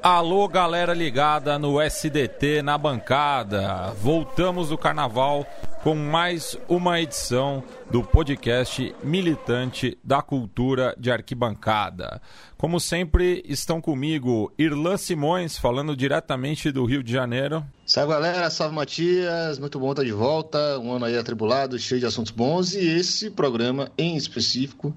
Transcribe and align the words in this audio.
Alô, 0.00 0.46
galera 0.46 0.94
ligada 0.94 1.58
no 1.58 1.80
SDT 1.80 2.62
na 2.62 2.78
bancada. 2.78 3.92
Voltamos 4.00 4.68
do 4.68 4.78
carnaval 4.78 5.44
com 5.82 5.96
mais 5.96 6.56
uma 6.68 7.00
edição 7.00 7.60
do 7.90 8.04
podcast 8.04 8.94
militante 9.02 9.98
da 10.04 10.22
cultura 10.22 10.94
de 10.96 11.10
arquibancada. 11.10 12.22
Como 12.56 12.78
sempre, 12.78 13.42
estão 13.44 13.80
comigo 13.80 14.52
Irlan 14.56 14.96
Simões, 14.96 15.58
falando 15.58 15.96
diretamente 15.96 16.70
do 16.70 16.84
Rio 16.84 17.02
de 17.02 17.12
Janeiro. 17.12 17.64
Salve 17.84 18.12
galera, 18.12 18.48
salve 18.48 18.76
Matias, 18.76 19.58
muito 19.58 19.80
bom 19.80 19.90
estar 19.90 20.04
de 20.04 20.12
volta. 20.12 20.78
Um 20.78 20.92
ano 20.92 21.06
aí 21.06 21.18
atribulado, 21.18 21.76
cheio 21.80 22.00
de 22.00 22.06
assuntos 22.06 22.30
bons 22.30 22.74
e 22.74 22.86
esse 22.86 23.28
programa 23.28 23.90
em 23.98 24.16
específico 24.16 24.94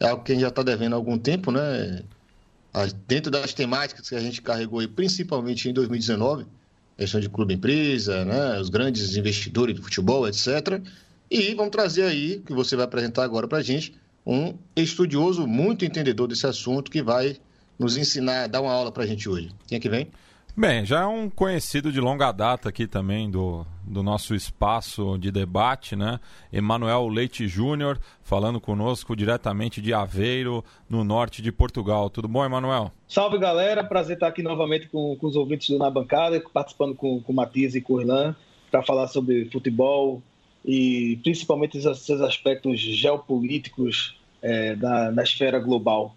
é 0.00 0.08
algo 0.08 0.22
que 0.22 0.32
a 0.32 0.34
gente 0.34 0.42
já 0.42 0.48
está 0.48 0.62
devendo 0.62 0.92
há 0.92 0.96
algum 0.96 1.18
tempo, 1.18 1.50
né? 1.50 2.02
dentro 3.06 3.30
das 3.30 3.52
temáticas 3.52 4.08
que 4.08 4.14
a 4.14 4.20
gente 4.20 4.40
carregou 4.40 4.80
aí, 4.80 4.86
principalmente 4.86 5.68
em 5.68 5.72
2019, 5.72 6.46
questão 6.96 7.20
de 7.20 7.28
clube 7.28 7.54
empresa, 7.54 8.24
né, 8.24 8.60
os 8.60 8.68
grandes 8.68 9.16
investidores 9.16 9.74
de 9.74 9.82
futebol, 9.82 10.28
etc. 10.28 10.80
E 11.30 11.54
vamos 11.54 11.72
trazer 11.72 12.04
aí, 12.04 12.40
que 12.44 12.52
você 12.52 12.76
vai 12.76 12.84
apresentar 12.84 13.24
agora 13.24 13.48
para 13.48 13.58
a 13.58 13.62
gente, 13.62 13.94
um 14.26 14.54
estudioso 14.76 15.46
muito 15.46 15.84
entendedor 15.84 16.28
desse 16.28 16.46
assunto 16.46 16.90
que 16.90 17.02
vai 17.02 17.36
nos 17.78 17.96
ensinar, 17.96 18.48
dar 18.48 18.60
uma 18.60 18.72
aula 18.72 18.92
para 18.92 19.04
a 19.04 19.06
gente 19.06 19.28
hoje. 19.28 19.50
Quem 19.66 19.76
é 19.76 19.80
que 19.80 19.88
vem? 19.88 20.08
Bem, 20.56 20.84
já 20.84 21.02
é 21.02 21.06
um 21.06 21.30
conhecido 21.30 21.92
de 21.92 22.00
longa 22.00 22.32
data 22.32 22.68
aqui 22.68 22.86
também 22.86 23.30
do, 23.30 23.64
do 23.88 24.02
nosso 24.02 24.34
espaço 24.34 25.16
de 25.18 25.30
debate, 25.30 25.96
né? 25.96 26.20
Emanuel 26.52 27.08
Leite 27.08 27.48
Júnior, 27.48 27.98
falando 28.22 28.60
conosco 28.60 29.16
diretamente 29.16 29.80
de 29.80 29.92
Aveiro, 29.92 30.64
no 30.88 31.02
norte 31.02 31.40
de 31.40 31.50
Portugal. 31.50 32.10
Tudo 32.10 32.28
bom, 32.28 32.44
Emanuel? 32.44 32.92
Salve, 33.06 33.38
galera. 33.38 33.82
Prazer 33.82 34.16
estar 34.16 34.28
aqui 34.28 34.42
novamente 34.42 34.88
com, 34.88 35.16
com 35.16 35.26
os 35.26 35.36
ouvintes 35.36 35.70
do 35.70 35.78
Na 35.78 35.90
Bancada, 35.90 36.42
participando 36.52 36.94
com, 36.94 37.20
com 37.20 37.32
o 37.32 37.36
Matias 37.36 37.74
e 37.74 37.80
com 37.80 37.94
o 37.94 38.00
Irlan, 38.00 38.36
para 38.70 38.82
falar 38.82 39.08
sobre 39.08 39.46
futebol 39.50 40.22
e 40.64 41.18
principalmente 41.22 41.78
esses 41.78 42.20
aspectos 42.20 42.78
geopolíticos 42.80 44.16
é, 44.42 44.74
da, 44.76 45.10
na 45.10 45.22
esfera 45.22 45.58
global. 45.58 46.14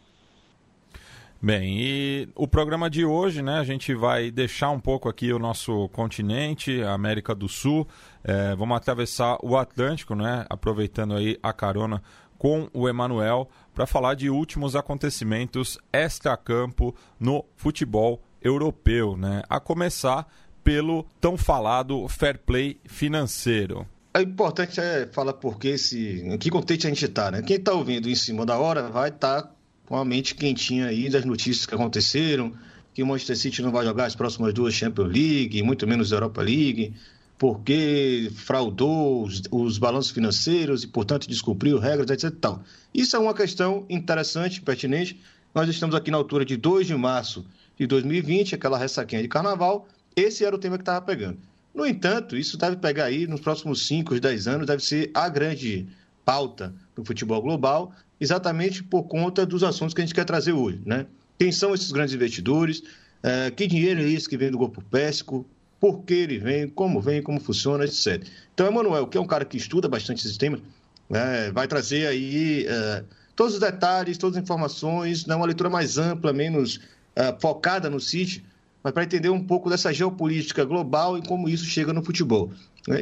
Bem, 1.44 1.82
e 1.82 2.30
o 2.36 2.48
programa 2.48 2.88
de 2.88 3.04
hoje, 3.04 3.42
né, 3.42 3.58
a 3.58 3.64
gente 3.64 3.96
vai 3.96 4.30
deixar 4.30 4.70
um 4.70 4.80
pouco 4.80 5.10
aqui 5.10 5.34
o 5.34 5.40
nosso 5.40 5.90
continente, 5.90 6.84
a 6.84 6.94
América 6.94 7.34
do 7.34 7.50
Sul, 7.50 7.88
é, 8.24 8.56
vamos 8.56 8.78
atravessar 8.78 9.40
o 9.42 9.58
Atlântico, 9.58 10.14
né, 10.14 10.46
aproveitando 10.48 11.16
aí 11.16 11.40
a 11.42 11.52
carona 11.52 12.04
com 12.38 12.70
o 12.72 12.88
Emanuel 12.88 13.50
para 13.74 13.88
falar 13.88 14.14
de 14.14 14.30
últimos 14.30 14.76
acontecimentos 14.76 15.80
extra-campo 15.92 16.96
no 17.20 17.44
futebol 17.56 18.22
europeu, 18.40 19.18
né, 19.18 19.42
a 19.50 19.60
começar 19.60 20.28
pelo 20.64 21.08
tão 21.20 21.36
falado 21.36 22.08
fair 22.08 22.38
play 22.38 22.80
financeiro. 22.86 23.88
É 24.14 24.22
importante 24.22 24.80
é 24.80 25.08
falar 25.08 25.34
porque 25.34 25.70
esse, 25.70 26.22
em 26.22 26.38
que 26.38 26.52
contexto 26.52 26.86
a 26.86 26.90
gente 26.90 27.06
está, 27.06 27.32
né? 27.32 27.42
Quem 27.42 27.56
está 27.56 27.72
ouvindo 27.72 28.10
em 28.10 28.16
cima 28.16 28.46
da 28.46 28.60
hora 28.60 28.90
vai 28.90 29.10
estar 29.10 29.42
tá 29.42 29.52
com 29.92 29.98
a 29.98 30.06
mente 30.06 30.36
quentinha 30.36 30.86
aí 30.86 31.10
das 31.10 31.26
notícias 31.26 31.66
que 31.66 31.76
aconteceram, 31.76 32.54
que 32.94 33.04
o 33.04 33.06
Manchester 33.06 33.36
City 33.36 33.62
não 33.62 33.74
vai 33.74 33.86
jogar 33.86 34.06
as 34.06 34.16
próximas 34.16 34.54
duas 34.54 34.74
Champions 34.74 35.12
League, 35.12 35.62
muito 35.62 35.86
menos 35.86 36.14
Europa 36.14 36.42
League, 36.42 36.94
porque 37.38 38.32
fraudou 38.34 39.22
os, 39.22 39.42
os 39.52 39.78
balanços 39.78 40.12
financeiros 40.12 40.86
e, 40.86 40.88
portanto, 40.88 41.28
descumpriu 41.28 41.78
regras, 41.78 42.10
etc. 42.10 42.34
Tal. 42.40 42.64
Isso 42.94 43.18
é 43.18 43.20
uma 43.20 43.34
questão 43.34 43.86
interessante, 43.90 44.62
pertinente. 44.62 45.20
Nós 45.54 45.68
estamos 45.68 45.94
aqui 45.94 46.10
na 46.10 46.16
altura 46.16 46.46
de 46.46 46.56
2 46.56 46.88
de 46.88 46.96
março 46.96 47.46
de 47.78 47.86
2020, 47.86 48.56
aquela 48.56 48.78
ressaquinha 48.78 49.22
de 49.22 49.28
carnaval. 49.28 49.90
Esse 50.16 50.46
era 50.46 50.56
o 50.56 50.60
tema 50.60 50.78
que 50.78 50.84
estava 50.84 51.06
pegando. 51.06 51.38
No 51.76 51.86
entanto, 51.86 52.38
isso 52.38 52.58
deve 52.58 52.78
pegar 52.78 53.04
aí 53.04 53.28
nos 53.28 53.42
próximos 53.42 53.86
5, 53.88 54.18
10 54.22 54.48
anos, 54.48 54.68
deve 54.68 54.86
ser 54.86 55.12
a 55.14 55.28
grande 55.28 55.86
pauta 56.24 56.74
do 56.96 57.04
futebol 57.04 57.42
global, 57.42 57.94
exatamente 58.22 58.84
por 58.84 59.04
conta 59.04 59.48
dos 59.48 59.64
assuntos 59.64 59.96
que 59.96 60.02
a 60.02 60.06
gente 60.06 60.14
quer 60.14 60.26
trazer 60.26 60.54
hoje. 60.54 60.80
Né? 60.86 61.08
Quem 61.40 61.52
são 61.52 61.74
esses 61.74 61.92
grandes 61.92 62.14
investidores? 62.14 62.84
É, 63.24 63.50
que 63.50 63.66
dinheiro 63.66 64.00
é 64.00 64.08
esse 64.08 64.30
que 64.30 64.38
vem 64.38 64.52
do 64.52 64.60
grupo 64.60 64.84
Pésico? 64.84 65.46
Por 65.80 66.04
que 66.04 66.14
ele 66.14 66.38
vem? 66.38 66.68
Como 66.68 67.02
vem? 67.02 67.24
Como 67.24 67.40
funciona? 67.40 67.84
Etc. 67.84 68.24
Então, 68.54 68.68
Emanuel, 68.68 69.08
que 69.08 69.18
é 69.18 69.22
um 69.22 69.26
cara 69.26 69.44
que 69.44 69.58
estuda 69.58 69.90
bastante 69.90 70.20
esses 70.20 70.38
temas, 70.38 70.62
né, 71.10 71.52
vai 71.52 71.68
trazer 71.68 72.06
aí 72.06 72.68
é, 72.68 73.04
todos 73.36 73.56
os 73.56 73.60
detalhes, 73.60 74.20
todas 74.20 74.38
as 74.38 74.44
informações, 74.44 75.26
né, 75.26 75.36
uma 75.36 75.48
leitura 75.48 75.70
mais 75.70 75.98
ampla, 75.98 76.32
menos 76.32 76.80
é, 77.16 77.36
focada 77.42 77.90
no 77.90 78.00
City, 78.00 78.46
mas 78.84 78.94
para 78.94 79.04
entender 79.04 79.30
um 79.30 79.44
pouco 79.44 79.68
dessa 79.68 79.92
geopolítica 79.92 80.64
global 80.64 81.18
e 81.18 81.24
como 81.24 81.50
isso 81.50 81.66
chega 81.66 81.92
no 81.92 82.04
futebol. 82.04 82.52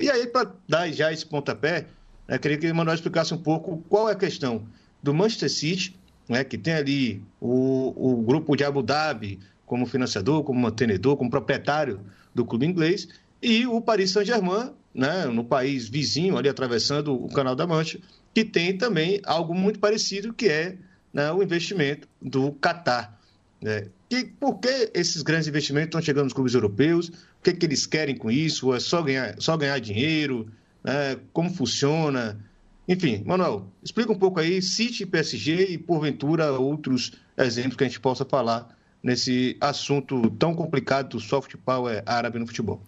E 0.01 0.09
aí, 0.09 0.27
para 0.27 0.51
dar 0.67 0.91
já 0.91 1.11
esse 1.11 1.25
pontapé, 1.25 1.87
eu 2.27 2.39
queria 2.39 2.57
que 2.57 2.67
o 2.67 2.69
Emanuel 2.69 2.95
explicasse 2.95 3.33
um 3.33 3.37
pouco 3.37 3.83
qual 3.89 4.09
é 4.09 4.13
a 4.13 4.15
questão 4.15 4.65
do 5.01 5.13
Manchester 5.13 5.49
City, 5.49 5.95
né, 6.27 6.43
que 6.43 6.57
tem 6.57 6.73
ali 6.73 7.23
o, 7.39 7.93
o 7.95 8.21
grupo 8.21 8.55
de 8.55 8.63
Abu 8.63 8.83
Dhabi 8.83 9.39
como 9.65 9.85
financiador, 9.85 10.43
como 10.43 10.59
mantenedor, 10.59 11.15
como 11.17 11.29
proprietário 11.29 11.99
do 12.33 12.45
clube 12.45 12.65
inglês, 12.65 13.07
e 13.41 13.65
o 13.65 13.81
Paris 13.81 14.11
Saint-Germain, 14.11 14.71
né, 14.93 15.25
no 15.25 15.43
país 15.43 15.87
vizinho, 15.87 16.37
ali 16.37 16.49
atravessando 16.49 17.13
o 17.13 17.29
Canal 17.29 17.55
da 17.55 17.65
Mancha, 17.65 17.99
que 18.33 18.43
tem 18.43 18.77
também 18.77 19.21
algo 19.25 19.53
muito 19.53 19.79
parecido, 19.79 20.33
que 20.33 20.47
é 20.47 20.75
né, 21.13 21.31
o 21.31 21.41
investimento 21.41 22.07
do 22.21 22.51
Qatar. 22.53 23.17
Né? 23.61 23.87
E 24.09 24.23
por 24.23 24.59
que 24.59 24.91
esses 24.93 25.21
grandes 25.21 25.47
investimentos 25.47 25.89
estão 25.89 26.01
chegando 26.01 26.25
nos 26.25 26.33
clubes 26.33 26.53
europeus? 26.53 27.09
O 27.09 27.43
que, 27.43 27.53
que 27.53 27.65
eles 27.65 27.85
querem 27.85 28.15
com 28.15 28.31
isso? 28.31 28.73
É 28.73 28.79
só 28.79 29.01
ganhar, 29.01 29.35
só 29.39 29.55
ganhar 29.55 29.79
dinheiro? 29.79 30.47
Né? 30.83 31.17
Como 31.31 31.49
funciona? 31.49 32.39
Enfim, 32.89 33.21
Manuel, 33.23 33.67
explica 33.83 34.11
um 34.11 34.17
pouco 34.17 34.39
aí, 34.39 34.63
City, 34.63 35.05
PSG 35.05 35.73
e, 35.73 35.77
porventura, 35.77 36.51
outros 36.53 37.11
exemplos 37.37 37.75
que 37.75 37.83
a 37.83 37.87
gente 37.87 37.99
possa 37.99 38.25
falar 38.25 38.75
nesse 39.03 39.55
assunto 39.61 40.27
tão 40.31 40.55
complicado 40.55 41.09
do 41.09 41.19
soft 41.19 41.55
power 41.63 42.01
árabe 42.03 42.39
no 42.39 42.47
futebol. 42.47 42.81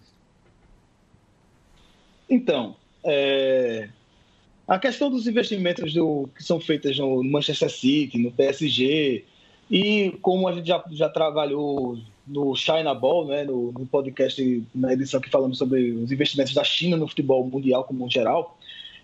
Então, 2.28 2.74
é... 3.04 3.90
a 4.66 4.76
questão 4.76 5.08
dos 5.08 5.28
investimentos 5.28 5.94
do... 5.94 6.28
que 6.34 6.42
são 6.42 6.58
feitos 6.58 6.98
no 6.98 7.22
Manchester 7.22 7.70
City, 7.70 8.18
no 8.18 8.32
PSG, 8.32 9.24
e 9.70 10.18
como 10.20 10.48
a 10.48 10.52
gente 10.52 10.66
já, 10.66 10.82
já 10.90 11.08
trabalhou 11.08 11.96
no 12.26 12.56
China 12.56 12.92
Ball, 12.92 13.28
né, 13.28 13.44
no, 13.44 13.70
no 13.70 13.86
podcast, 13.86 14.64
na 14.74 14.92
edição 14.92 15.20
que 15.20 15.30
falamos 15.30 15.58
sobre 15.58 15.92
os 15.92 16.10
investimentos 16.10 16.54
da 16.54 16.64
China 16.64 16.96
no 16.96 17.06
futebol 17.06 17.46
mundial 17.46 17.84
como 17.84 18.10
geral, 18.10 18.58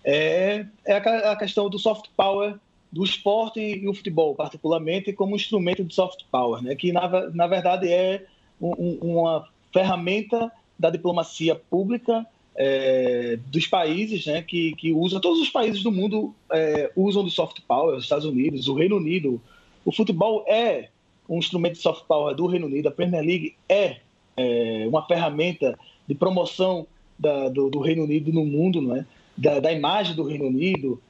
é, 0.05 0.67
é 0.85 0.97
a, 0.97 1.37
questão 1.37 1.69
do 1.69 1.79
soft 1.79 2.07
power 2.17 2.55
do 2.91 3.05
esporte 3.05 3.61
e 3.61 3.87
o 3.87 3.95
futebol, 3.95 4.35
particularmente, 4.35 5.13
como 5.13 5.37
instrumento 5.37 5.85
de 5.85 5.95
soft 5.95 6.25
power, 6.31 6.63
né? 6.63 6.75
que 6.75 6.93
na, 6.93 7.31
na 7.31 7.47
verdade 7.47 7.93
é 7.93 8.25
um, 8.61 8.99
uma 9.03 9.47
ferramenta 9.73 10.51
da 10.79 10.91
diplomacia 10.91 11.55
pública 11.55 12.27
é, 12.57 13.39
dos 13.47 13.67
países 13.67 14.27
né, 14.27 14.43
que, 14.43 14.75
que 14.75 14.93
usam, 14.93 15.21
todos 15.21 15.41
os 15.41 15.49
países 15.49 15.83
do 15.83 15.93
mundo 15.93 16.35
é, 16.53 16.91
usam 16.97 17.23
do 17.23 17.31
soft 17.31 17.61
power, 17.69 17.97
os 17.97 18.05
Estados 18.05 18.25
Unidos, 18.25 18.67
o 18.69 18.75
Reino 18.75 18.97
Unido. 18.97 19.41
O 19.85 19.93
futebol 19.93 20.45
é 20.49 20.89
um 21.29 21.39
instrumento 21.39 21.75
de 21.75 21.83
soft 21.83 22.05
power 22.07 22.35
do 22.35 22.47
Reino 22.47 22.67
Unido, 22.67 22.89
a 22.89 22.91
Premier 22.91 23.23
League 23.23 23.55
é, 23.69 23.99
é 24.37 24.87
uma 24.89 25.07
ferramenta 25.07 25.79
de 26.07 26.15
promoção 26.15 26.87
da, 27.17 27.49
do, 27.49 27.71
do, 27.71 27.79
Reino 27.81 28.05
Unido 28.05 28.33
no 28.33 28.45
mundo, 28.45 28.81
não 28.81 28.97
é? 28.97 29.07
Da, 29.39 29.61
da 29.61 29.73
imagem 29.73 30.17
do 30.17 30.25
Reino 30.25 30.47
Unido, 30.47 31.01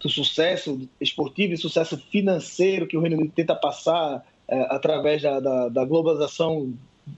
do 0.00 0.08
sucesso 0.08 0.88
esportivo 1.00 1.52
e 1.52 1.56
sucesso 1.56 1.98
financeiro 1.98 2.86
que 2.86 2.96
o 2.96 3.00
Reino 3.00 3.16
Unido 3.16 3.32
tenta 3.34 3.54
passar 3.56 4.24
é, 4.46 4.60
através 4.70 5.20
da, 5.20 5.40
da, 5.40 5.68
da, 5.68 5.84
globalização 5.84 6.72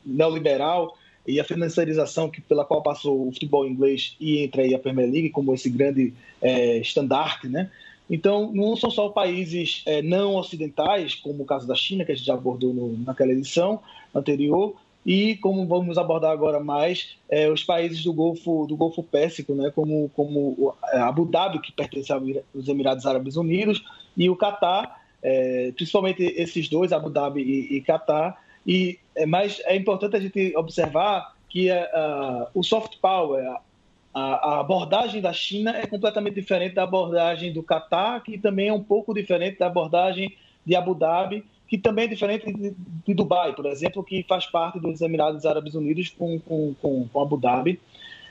neoliberal 0.05 0.97
e 1.27 1.39
a 1.39 1.45
financiarização 1.45 2.31
que, 2.31 2.41
pela 2.41 2.65
qual 2.65 2.83
passou 2.83 3.29
o 3.29 3.33
futebol 3.33 3.69
inglês 3.69 4.17
e 4.19 4.39
entra 4.39 4.63
aí 4.63 4.75
a 4.75 4.79
Premier 4.79 5.11
League 5.11 5.31
como 5.31 5.53
esse 5.53 5.69
grande 5.69 6.15
é, 6.41 6.79
estandarte, 6.79 7.47
né? 7.47 7.71
Então, 8.11 8.51
não 8.55 8.75
são 8.75 8.91
só 8.91 9.11
países 9.11 9.83
é, 9.85 10.01
não 10.01 10.37
ocidentais, 10.37 11.15
como 11.15 11.43
o 11.43 11.47
caso 11.47 11.67
da 11.67 11.75
China, 11.75 12.07
que 12.07 12.13
a 12.13 12.15
gente 12.15 12.25
já 12.25 12.33
abordou 12.33 12.73
no, 12.73 12.97
naquela 13.05 13.33
edição 13.33 13.81
anterior, 14.15 14.75
e 15.09 15.37
como 15.37 15.67
vamos 15.67 15.97
abordar 15.97 16.31
agora 16.33 16.61
mais 16.61 17.17
é, 17.31 17.49
os 17.49 17.65
países 17.65 18.05
do 18.05 18.13
Golfo 18.13 18.67
do 18.67 18.77
Golfo 18.77 19.03
Pérsico, 19.03 19.55
né, 19.55 19.73
como 19.75 20.11
como 20.11 20.77
é, 20.93 20.99
Abu 20.99 21.25
Dhabi 21.25 21.61
que 21.61 21.73
pertence 21.73 22.13
aos 22.13 22.69
Emirados 22.69 23.07
Árabes 23.07 23.35
Unidos 23.35 23.83
e 24.15 24.29
o 24.29 24.37
Catar, 24.37 25.01
é, 25.23 25.73
principalmente 25.75 26.23
esses 26.23 26.69
dois, 26.69 26.93
Abu 26.93 27.09
Dhabi 27.09 27.41
e, 27.41 27.79
e 27.79 27.81
Catar. 27.81 28.39
E 28.67 28.99
é, 29.15 29.25
mas 29.25 29.63
é 29.65 29.75
importante 29.75 30.15
a 30.15 30.21
gente 30.21 30.55
observar 30.55 31.35
que 31.49 31.71
uh, 31.71 32.47
o 32.53 32.63
soft 32.63 32.99
power, 33.01 33.43
a, 34.13 34.21
a, 34.21 34.61
abordagem 34.61 35.23
da 35.23 35.33
China 35.33 35.75
é 35.75 35.87
completamente 35.87 36.35
diferente 36.35 36.75
da 36.75 36.83
abordagem 36.83 37.51
do 37.51 37.63
Catar, 37.63 38.23
que 38.23 38.37
também 38.37 38.69
é 38.69 38.75
um 38.75 38.85
pouco 38.85 39.15
diferente 39.15 39.59
da 39.59 39.69
abordagem 39.69 40.37
de 40.67 40.77
Abu 40.77 40.95
Dhabi 40.95 41.43
que 41.69 41.77
também 41.77 42.07
é 42.07 42.09
diferente 42.09 42.51
de, 42.51 42.75
de, 43.07 43.15
Dubai, 43.15 43.55
por 43.55 43.67
exemplo, 43.67 44.03
que 44.03 44.25
faz 44.27 44.47
parte 44.47 44.81
dos 44.81 45.01
Emirados 45.03 45.45
Árabes 45.45 45.75
Unidos 45.75 46.09
com, 46.09 46.41
com, 46.41 46.75
com, 46.81 47.09
com 47.09 47.21
Abu 47.21 47.37
Dhabi. 47.37 47.79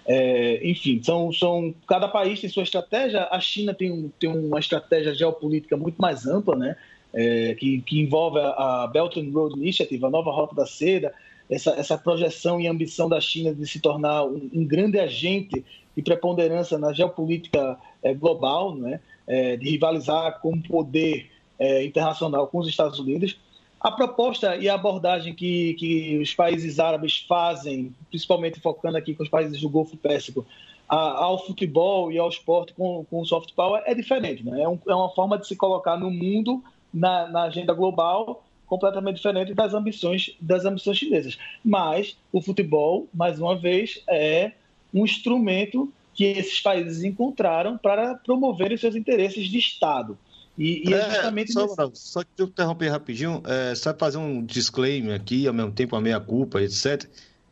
É, 0.08 0.68
enfim, 0.68 1.02
são, 1.04 1.32
são, 1.32 1.74
cada 1.86 2.08
país 2.08 2.42
tem 2.42 2.50
sua 2.50 2.64
estratégia. 2.64 3.28
A 3.30 3.40
China 3.40 3.74
tem, 3.74 4.12
tem 4.20 4.30
uma 4.30 4.60
estratégia 4.60 5.14
geopolítica 5.14 5.78
muito 5.78 6.02
mais 6.02 6.26
ampla, 6.26 6.56
né? 6.56 6.76
É, 7.14 7.56
que, 7.56 7.82
que, 7.82 8.00
envolve 8.00 8.40
a, 8.40 8.84
a 8.84 8.88
Belt 8.88 9.18
and 9.18 9.32
Road 9.32 9.58
Initiative, 9.58 10.04
a 10.04 10.10
nova 10.10 10.32
Rota 10.32 10.56
da 10.56 10.66
Seda, 10.66 11.14
essa, 11.50 11.72
essa 11.72 11.98
projeção 11.98 12.60
e 12.60 12.68
ambição 12.68 13.08
da 13.08 13.20
China 13.22 13.54
de 13.54 13.66
se 13.66 13.80
tornar 13.80 14.26
um, 14.26 14.50
um 14.54 14.66
grande 14.66 15.00
agente 15.00 15.64
de 15.96 16.02
preponderância 16.02 16.78
na 16.78 16.92
geopolítica 16.92 17.78
é, 18.02 18.14
global, 18.14 18.76
né? 18.76 19.00
É, 19.28 19.58
de 19.58 19.70
rivalizar 19.70 20.40
com 20.40 20.54
o 20.54 20.64
poder 20.64 21.30
é, 21.60 21.84
internacional 21.86 22.48
com 22.48 22.60
os 22.60 22.68
Estados 22.68 23.00
Unidos. 23.00 23.38
A 23.80 23.92
proposta 23.92 24.56
e 24.56 24.68
a 24.68 24.74
abordagem 24.74 25.36
que, 25.36 25.76
que 25.76 26.18
os 26.18 26.34
países 26.34 26.80
árabes 26.80 27.24
fazem, 27.28 27.94
principalmente 28.10 28.60
focando 28.60 28.98
aqui 28.98 29.14
com 29.14 29.24
os 29.24 29.30
países 29.30 29.62
do 29.62 29.70
Golfo 29.70 29.96
Pérsico, 29.96 30.46
a, 30.90 31.24
ao 31.24 31.46
futebol 31.46 32.12
e 32.12 32.18
ao 32.18 32.30
esporte 32.30 32.74
com, 32.74 33.06
com 33.10 33.22
o 33.22 33.26
soft 33.26 33.54
power 33.54 33.84
é 33.86 33.94
diferente. 33.94 34.44
Né? 34.44 34.62
É, 34.62 34.68
um, 34.68 34.80
é 34.88 34.96
uma 34.96 35.10
forma 35.10 35.38
de 35.38 35.48
se 35.48 35.56
colocar 35.56 35.98
no 35.98 36.10
mundo, 36.10 36.64
na, 36.94 37.28
na 37.28 37.44
agenda 37.44 37.74
global, 37.74 38.44
completamente 38.66 39.18
diferente 39.18 39.54
das 39.54 39.74
ambições 39.74 40.36
das 40.42 40.66
ambições 40.66 40.98
chinesas. 40.98 41.38
Mas 41.64 42.18
o 42.32 42.42
futebol, 42.42 43.08
mais 43.14 43.40
uma 43.40 43.56
vez, 43.56 44.02
é 44.10 44.54
um 44.94 45.06
instrumento 45.06 45.92
que 46.14 46.26
esses 46.26 46.60
países 46.60 47.04
encontraram 47.04 47.78
para 47.78 48.16
promoverem 48.16 48.76
seus 48.76 48.96
interesses 48.96 49.48
de 49.48 49.60
Estado. 49.60 50.18
E, 50.58 50.90
e 50.90 50.94
é, 50.94 50.98
é 50.98 51.10
justamente. 51.12 51.54
Só, 51.54 51.66
nesse... 51.66 52.02
só 52.02 52.24
que 52.24 52.30
eu 52.42 52.48
interromper 52.48 52.90
rapidinho, 52.90 53.44
é, 53.46 53.76
só 53.76 53.94
fazer 53.94 54.18
um 54.18 54.44
disclaimer 54.44 55.16
aqui, 55.16 55.48
ao 55.48 55.54
mesmo 55.54 55.72
tempo 55.72 55.96
a 55.96 56.02
meia-culpa, 56.02 56.62
etc. 56.62 57.06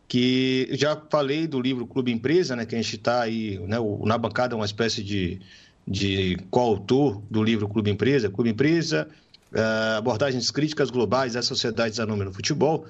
Que 0.07 0.69
já 0.72 1.00
falei 1.10 1.48
do 1.48 1.62
livro 1.62 1.86
Clube 1.86 2.12
Empresa, 2.12 2.56
né, 2.56 2.66
que 2.66 2.75
a 2.75 2.81
gente 2.81 2.96
está 2.96 3.22
aí, 3.22 3.60
né, 3.60 3.80
o, 3.80 4.06
na 4.06 4.18
bancada, 4.18 4.56
uma 4.56 4.66
espécie 4.66 5.04
de, 5.04 5.40
de 5.88 6.38
coautor 6.50 7.22
do 7.30 7.44
livro 7.44 7.68
Clube 7.68 7.92
Empresa. 7.92 8.30
Clube 8.30 8.50
Empresa, 8.50 9.08
é, 9.54 9.98
abordagens 9.98 10.50
críticas 10.50 10.90
globais 10.90 11.34
das 11.34 11.46
sociedades 11.46 12.00
anônimas 12.00 12.28
no 12.30 12.34
futebol. 12.34 12.86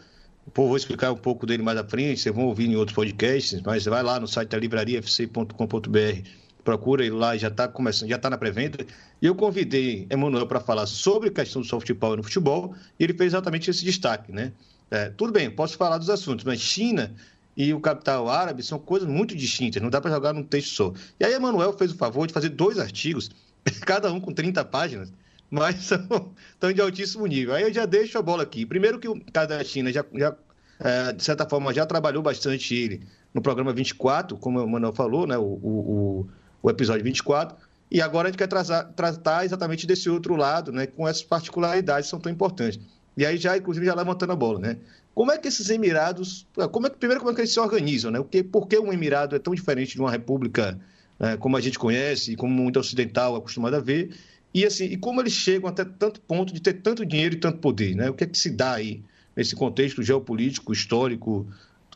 Pô, 0.54 0.68
vou 0.68 0.78
explicar 0.78 1.12
um 1.12 1.18
pouco 1.18 1.46
dele 1.46 1.64
mais 1.64 1.78
à 1.78 1.84
frente, 1.84 2.22
vocês 2.22 2.34
vão 2.34 2.46
ouvir 2.46 2.70
em 2.70 2.76
outros 2.76 2.96
podcasts, 2.96 3.60
mas 3.66 3.86
vai 3.86 4.04
lá 4.04 4.20
no 4.20 4.28
site 4.28 4.50
da 4.50 4.60
livrariafc.com.br 4.60 6.45
procura 6.66 7.06
ele 7.06 7.16
lá, 7.16 7.38
já 7.38 7.48
está 7.48 7.68
começando, 7.68 8.10
já 8.10 8.16
está 8.16 8.30
na 8.30 8.38
pré-venda. 8.38 8.86
E 9.22 9.26
eu 9.26 9.36
convidei 9.36 10.08
Emanuel 10.10 10.48
para 10.48 10.60
falar 10.60 10.88
sobre 10.88 11.30
a 11.30 11.32
questão 11.32 11.62
do 11.62 11.68
soft 11.68 11.90
power 11.94 12.18
no 12.18 12.24
futebol, 12.24 12.76
e 13.00 13.04
ele 13.04 13.14
fez 13.14 13.32
exatamente 13.32 13.70
esse 13.70 13.86
destaque, 13.86 14.32
né? 14.32 14.52
É, 14.90 15.10
tudo 15.10 15.32
bem, 15.32 15.50
posso 15.50 15.78
falar 15.78 15.98
dos 15.98 16.10
assuntos, 16.10 16.44
mas 16.44 16.60
China 16.60 17.14
e 17.56 17.74
o 17.74 17.80
capital 17.80 18.28
árabe 18.28 18.62
são 18.64 18.78
coisas 18.78 19.08
muito 19.08 19.36
distintas, 19.36 19.82
não 19.82 19.90
dá 19.90 20.02
para 20.02 20.12
jogar 20.12 20.34
num 20.34 20.44
texto 20.44 20.74
só. 20.74 20.94
E 21.20 21.24
aí 21.24 21.34
Emanuel 21.34 21.72
fez 21.78 21.92
o 21.92 21.96
favor 21.96 22.28
de 22.28 22.34
fazer 22.34 22.50
dois 22.50 22.80
artigos, 22.80 23.30
cada 23.86 24.12
um 24.12 24.20
com 24.20 24.34
30 24.34 24.66
páginas, 24.66 25.14
mas 25.50 25.76
são, 25.86 26.74
de 26.74 26.82
altíssimo 26.82 27.26
nível. 27.28 27.54
Aí 27.54 27.64
eu 27.64 27.74
já 27.74 27.86
deixo 27.86 28.18
a 28.18 28.22
bola 28.22 28.44
aqui. 28.44 28.66
Primeiro 28.66 29.00
que 29.00 29.08
o 29.08 29.22
caso 29.32 29.50
da 29.50 29.64
China 29.64 29.94
já, 29.94 30.04
já 30.14 30.36
é, 30.80 31.14
de 31.14 31.24
certa 31.24 31.48
forma, 31.48 31.74
já 31.74 31.86
trabalhou 31.86 32.24
bastante 32.24 32.76
ele 32.76 33.04
no 33.34 33.42
programa 33.42 33.72
24, 33.72 34.38
como 34.38 34.60
o 34.60 34.64
Emanuel 34.64 34.94
falou, 34.94 35.28
né? 35.28 35.38
o, 35.38 35.44
o 35.44 36.26
o 36.26 36.28
episódio 36.70 37.04
24. 37.04 37.56
E 37.92 38.02
agora 38.02 38.28
a 38.28 38.32
gente 38.32 38.38
quer 38.38 38.48
tratar, 38.48 39.46
exatamente 39.46 39.86
desse 39.86 40.10
outro 40.10 40.36
lado, 40.36 40.72
né, 40.72 40.88
com 40.88 41.08
essas 41.08 41.24
particularidades 41.24 42.08
que 42.08 42.10
são 42.10 42.20
tão 42.20 42.32
importantes. 42.32 42.80
E 43.16 43.26
aí 43.26 43.38
já, 43.38 43.56
inclusive, 43.56 43.86
já 43.86 43.96
levantando 43.96 44.34
a 44.34 44.36
bola, 44.36 44.60
né? 44.60 44.78
Como 45.14 45.32
é 45.32 45.38
que 45.38 45.48
esses 45.48 45.70
Emirados, 45.70 46.46
como 46.72 46.88
é, 46.88 46.90
primeiro, 46.90 47.22
como 47.22 47.32
é 47.32 47.36
que 47.36 47.42
eles 47.42 47.54
se 47.54 47.60
organizam, 47.60 48.12
né? 48.12 48.20
Porque, 48.20 48.44
por 48.44 48.68
que 48.68 48.78
um 48.78 48.92
Emirado 48.92 49.36
é 49.36 49.40
tão 49.40 49.56
diferente 49.56 49.94
de 49.94 50.02
uma 50.02 50.12
república 50.12 50.78
né, 51.18 51.38
como 51.38 51.56
a 51.56 51.62
gente 51.62 51.80
conhece 51.80 52.34
e 52.34 52.36
como 52.36 52.54
muito 52.54 52.78
ocidental 52.78 53.36
é 53.36 53.38
acostumado 53.38 53.76
a 53.76 53.80
ver? 53.80 54.14
E, 54.54 54.66
assim, 54.66 54.86
e 54.86 54.98
como 54.98 55.22
eles 55.22 55.32
chegam 55.32 55.70
até 55.70 55.86
tanto 55.86 56.20
ponto 56.20 56.54
de 56.54 56.62
ter 56.62 56.74
tanto 56.74 57.06
dinheiro 57.06 57.36
e 57.36 57.40
tanto 57.40 57.60
poder, 57.60 57.96
né? 57.96 58.10
O 58.10 58.14
que 58.14 58.26
é 58.26 58.28
que 58.28 58.38
se 58.38 58.50
dá 58.50 58.74
aí 58.74 59.02
nesse 59.36 59.56
contexto 59.56 60.04
geopolítico, 60.04 60.74
histórico, 60.74 61.48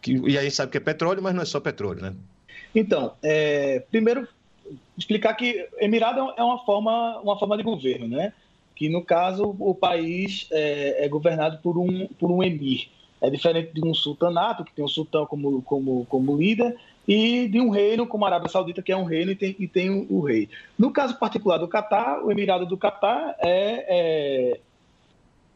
que, 0.01 0.13
e 0.13 0.38
a 0.38 0.44
gente 0.44 0.56
sabe 0.56 0.72
que 0.72 0.77
é 0.77 0.81
petróleo, 0.81 1.22
mas 1.22 1.36
não 1.36 1.42
é 1.42 1.45
só 1.45 1.60
petróleo, 1.60 2.01
né? 2.01 2.13
Então, 2.74 3.15
é, 3.22 3.80
primeiro 3.92 4.27
explicar 5.00 5.34
que 5.34 5.68
Emirado 5.79 6.34
é 6.38 6.44
uma 6.44 6.60
forma, 6.60 7.20
uma 7.22 7.39
forma 7.39 7.58
de 7.58 7.63
governo, 7.63 8.08
né? 8.08 8.34
Que 8.75 8.89
no 8.89 9.03
caso 9.03 9.56
o 9.58 9.74
país 9.74 10.48
é, 10.51 11.06
é 11.06 11.08
governado 11.08 11.58
por 11.63 11.77
um, 11.77 12.08
por 12.20 12.29
um 12.29 12.44
emir. 12.44 12.89
É 13.22 13.29
diferente 13.29 13.74
de 13.74 13.86
um 13.86 13.94
sultanato, 13.94 14.63
que 14.63 14.74
tem 14.74 14.84
um 14.84 14.88
sultão 14.88 15.25
como, 15.25 15.62
como, 15.63 16.06
como 16.06 16.38
líder, 16.38 16.77
e 17.08 17.48
de 17.48 17.60
um 17.60 17.70
reino 17.70 18.08
como 18.08 18.24
a 18.24 18.27
Arábia 18.27 18.48
Saudita, 18.48 18.82
que 18.82 18.91
é 18.91 18.96
um 18.96 19.03
reino 19.03 19.32
e 19.32 19.36
tem, 19.36 19.56
e 19.60 19.68
tem 19.68 19.89
o, 20.10 20.22
rei. 20.22 20.48
No 20.77 20.91
caso 20.91 21.18
particular 21.18 21.58
do 21.58 21.68
Catar, 21.68 22.24
o 22.24 22.32
Emirado 22.32 22.65
do 22.65 22.77
Catar 22.77 23.36
é, 23.39 23.86
é, 23.89 24.60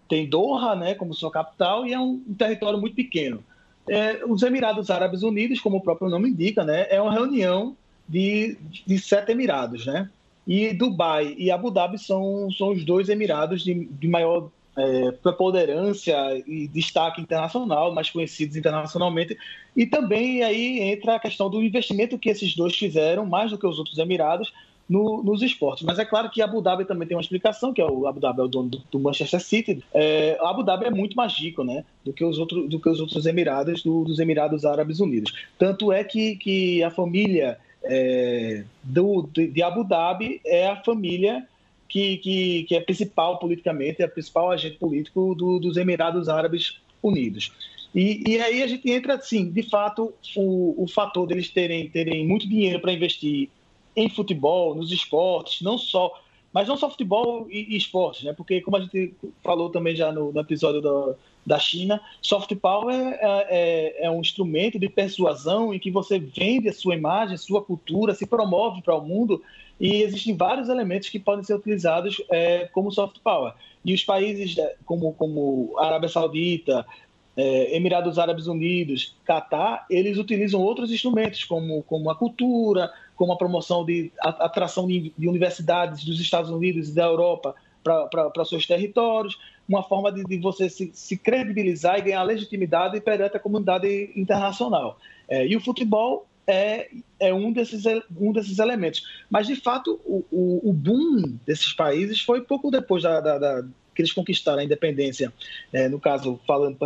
tem 0.10 0.28
Doha 0.28 0.76
né, 0.76 0.96
como 0.96 1.14
sua 1.14 1.32
capital 1.32 1.86
e 1.86 1.94
é 1.94 2.00
um, 2.00 2.22
um 2.28 2.34
território 2.34 2.80
muito 2.80 2.96
pequeno. 2.96 3.44
É, 3.88 4.24
os 4.26 4.42
Emirados 4.44 4.90
Árabes 4.90 5.24
Unidos, 5.24 5.62
como 5.62 5.78
o 5.78 5.82
próprio 5.82 6.10
nome 6.10 6.30
indica, 6.30 6.64
né, 6.64 6.88
é 6.90 7.02
uma 7.02 7.14
reunião 7.14 7.78
de, 8.14 8.58
de 8.86 9.00
sete 9.00 9.32
Emirados, 9.32 9.88
né? 9.88 10.08
E 10.46 10.72
Dubai 10.74 11.34
e 11.38 11.50
Abu 11.50 11.72
Dhabi 11.72 11.98
são, 11.98 12.52
são 12.52 12.70
os 12.70 12.86
dois 12.86 13.10
Emirados 13.10 13.64
de, 13.64 13.86
de 13.86 14.08
maior 14.08 14.50
é, 14.78 15.12
preponderância 15.12 16.16
e 16.46 16.68
destaque 16.68 17.22
internacional, 17.22 17.94
mais 17.94 18.12
conhecidos 18.12 18.56
internacionalmente. 18.56 19.36
E 19.76 19.88
também 19.88 20.44
aí 20.44 20.80
entra 20.80 21.16
a 21.16 21.20
questão 21.20 21.50
do 21.50 21.64
investimento 21.64 22.20
que 22.20 22.30
esses 22.30 22.56
dois 22.56 22.76
fizeram, 22.76 23.26
mais 23.26 23.50
do 23.50 23.58
que 23.58 23.66
os 23.66 23.80
outros 23.80 23.98
Emirados, 23.98 24.54
no, 24.88 25.24
nos 25.24 25.42
esportes. 25.42 25.84
Mas 25.84 25.98
é 25.98 26.06
claro 26.06 26.30
que 26.30 26.42
Abu 26.42 26.62
Dhabi 26.62 26.86
também 26.86 27.08
tem 27.08 27.16
uma 27.16 27.22
explicação, 27.22 27.74
que 27.74 27.82
é 27.82 27.86
o 27.86 28.06
Abu 28.06 28.20
Dhabi 28.20 28.42
é 28.42 28.44
o 28.44 28.48
dono 28.48 28.70
do, 28.70 28.84
do 28.92 29.00
Manchester 29.00 29.40
City. 29.40 29.84
É, 29.94 30.38
Abu 30.42 30.62
Dhabi 30.62 30.86
é 30.86 30.92
muito 30.92 31.16
mais 31.16 31.34
rico, 31.34 31.64
né, 31.64 31.84
do 32.04 32.14
que 32.14 32.24
os 32.24 32.38
outros, 32.38 32.70
do 32.70 32.80
que 32.80 32.90
os 32.90 33.00
outros 33.00 33.26
Emirados 33.26 33.82
do, 33.82 34.04
dos 34.04 34.20
Emirados 34.20 34.66
Árabes 34.66 35.00
Unidos. 35.00 35.34
Tanto 35.58 35.92
é 35.92 36.04
que, 36.04 36.36
que 36.36 36.84
a 36.84 36.92
família 36.92 37.58
é, 37.84 38.64
do, 38.82 39.30
de 39.34 39.62
Abu 39.62 39.84
Dhabi 39.84 40.42
é 40.46 40.68
a 40.68 40.84
família 40.84 41.48
que, 41.88 42.18
que, 42.18 42.64
que 42.64 42.76
é 42.76 42.82
principal 42.82 43.38
politicamente, 43.38 44.02
é 44.02 44.06
a 44.06 44.10
principal 44.10 44.52
agente 44.52 44.78
político 44.78 45.36
do, 45.36 45.60
dos 45.60 45.78
Emirados 45.78 46.30
Árabes 46.30 46.80
Unidos. 47.02 47.52
E, 47.94 48.24
e, 48.28 48.42
aí 48.42 48.64
a 48.64 48.68
gente 48.68 48.90
entra, 48.90 49.16
assim, 49.16 49.52
de 49.52 49.62
fato, 49.64 50.14
o, 50.36 50.84
o 50.84 50.88
fator 50.88 51.28
deles 51.28 51.50
terem, 51.50 51.88
terem 51.90 52.26
muito 52.26 52.50
dinheiro 52.50 52.80
para 52.80 52.92
investir 52.92 53.50
em 53.96 54.10
futebol, 54.10 54.74
nos 54.74 54.92
esportes, 54.92 55.62
não 55.62 55.78
só 55.78 56.12
mas 56.54 56.68
não 56.68 56.78
só 56.78 56.90
futebol 56.90 57.48
e, 57.50 57.74
e 57.74 57.76
esportes, 57.76 58.24
né? 58.24 58.32
Porque 58.32 58.62
como 58.62 58.78
a 58.78 58.80
gente 58.80 59.16
falou 59.44 59.70
também 59.72 59.96
já 59.96 60.12
no, 60.12 60.32
no 60.32 60.40
episódio 60.40 60.82
da, 60.82 61.16
da 61.46 61.60
China, 61.60 62.00
soft 62.22 62.56
power 62.56 62.96
é, 62.96 63.48
é, 63.50 64.06
é, 64.06 64.12
um 64.12 64.22
instrumento 64.22 64.78
de 64.78 64.88
persuasão 64.88 65.74
em 65.74 65.80
que 65.80 65.90
você 65.90 66.20
vende 66.20 66.70
a 66.70 66.74
sua 66.74 66.96
imagem, 66.96 67.36
a 67.36 67.40
sua 67.40 67.64
cultura, 67.64 68.14
se 68.14 68.28
promove 68.28 68.82
para 68.84 68.96
o 68.96 69.04
mundo 69.04 69.42
e 69.80 70.04
existem 70.04 70.38
vários 70.38 70.70
elementos 70.70 71.10
que 71.10 71.20
podem 71.20 71.44
ser 71.44 71.56
utilizados 71.56 72.22
é, 72.30 72.70
como 72.72 72.92
soft 72.92 73.18
power. 73.24 73.54
E 73.84 73.94
os 73.94 74.04
países 74.04 74.58
é, 74.58 74.76
como, 74.86 75.12
como 75.14 75.74
Arábia 75.78 76.08
Saudita, 76.08 76.86
é, 77.36 77.76
Emirados 77.76 78.20
Árabes 78.20 78.48
Unidos, 78.48 79.16
Catar, 79.26 79.86
eles 79.90 80.18
utilizam 80.18 80.62
outros 80.62 80.92
instrumentos, 80.92 81.44
como, 81.44 81.84
como 81.84 82.10
a 82.10 82.16
cultura, 82.16 82.92
como 83.16 83.34
a 83.34 83.38
promoção 83.38 83.84
de 83.86 84.12
a, 84.22 84.30
atração 84.30 84.88
de, 84.88 85.14
de, 85.18 85.28
universidades 85.28 86.04
dos 86.04 86.20
Estados 86.20 86.52
Unidos 86.52 86.90
e 86.90 86.96
da 86.96 87.06
Europa 87.06 87.56
para 87.84 88.46
seus 88.46 88.66
territórios, 88.66 89.38
uma 89.68 89.84
forma 89.84 90.12
de, 90.12 90.24
de 90.24 90.38
você 90.38 90.70
se, 90.70 90.92
se, 90.94 91.18
credibilizar 91.18 92.00
e 92.00 92.04
ganhar 92.04 92.24
legitimidade 92.24 93.02
perante 93.02 93.36
a 93.36 93.40
comunidade 93.40 94.12
internacional. 94.16 94.98
É, 95.28 95.46
e 95.46 95.56
o 95.56 95.60
futebol 95.60 96.26
é, 96.48 96.90
é 97.20 97.34
um, 97.34 97.52
desses, 97.52 97.84
um 98.18 98.32
desses 98.32 98.60
elementos. 98.60 99.04
Mas, 99.30 99.48
de 99.48 99.56
fato, 99.56 100.00
o, 100.06 100.24
o, 100.32 100.70
o 100.70 100.74
boom 100.74 101.38
desses 101.46 101.74
países 101.74 102.22
foi 102.22 102.42
pouco 102.42 102.72
depois 102.72 103.04
da, 103.04 103.20
da, 103.20 103.38
da 103.38 103.64
que 103.94 104.02
eles 104.02 104.12
conquistaram 104.12 104.60
a 104.60 104.64
independência, 104.64 105.32
é, 105.72 105.88
no 105.88 106.00
caso, 106.00 106.40
falando 106.46 106.78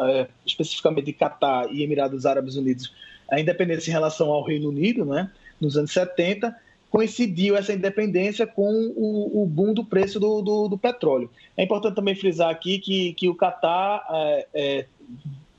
é, 0.00 0.26
especificamente 0.46 1.06
de 1.06 1.12
Catar 1.12 1.72
e 1.72 1.82
Emirados 1.82 2.26
Árabes 2.26 2.56
Unidos, 2.56 2.92
a 3.30 3.40
independência 3.40 3.90
em 3.90 3.92
relação 3.92 4.30
ao 4.30 4.44
Reino 4.44 4.68
Unido, 4.68 5.04
né, 5.04 5.30
nos 5.60 5.76
anos 5.76 5.92
70, 5.92 6.54
coincidiu 6.90 7.56
essa 7.56 7.72
independência 7.72 8.46
com 8.46 8.92
o, 8.96 9.42
o 9.42 9.46
boom 9.46 9.74
do 9.74 9.84
preço 9.84 10.20
do, 10.20 10.40
do, 10.40 10.68
do, 10.68 10.78
petróleo. 10.78 11.28
É 11.56 11.64
importante 11.64 11.96
também 11.96 12.14
frisar 12.14 12.50
aqui 12.50 12.78
que, 12.78 13.12
que 13.14 13.28
o 13.28 13.34
Catar, 13.34 14.06
é, 14.10 14.46
é, 14.54 14.86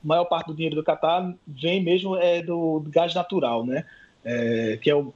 maior 0.03 0.25
parte 0.25 0.47
do 0.47 0.53
dinheiro 0.53 0.75
do 0.75 0.83
Catar 0.83 1.33
vem 1.45 1.83
mesmo 1.83 2.15
é, 2.15 2.41
do, 2.41 2.79
do 2.79 2.89
gás 2.89 3.13
natural, 3.13 3.65
né, 3.65 3.83
é, 4.23 4.79
que 4.81 4.89
é 4.89 4.95
o 4.95 5.13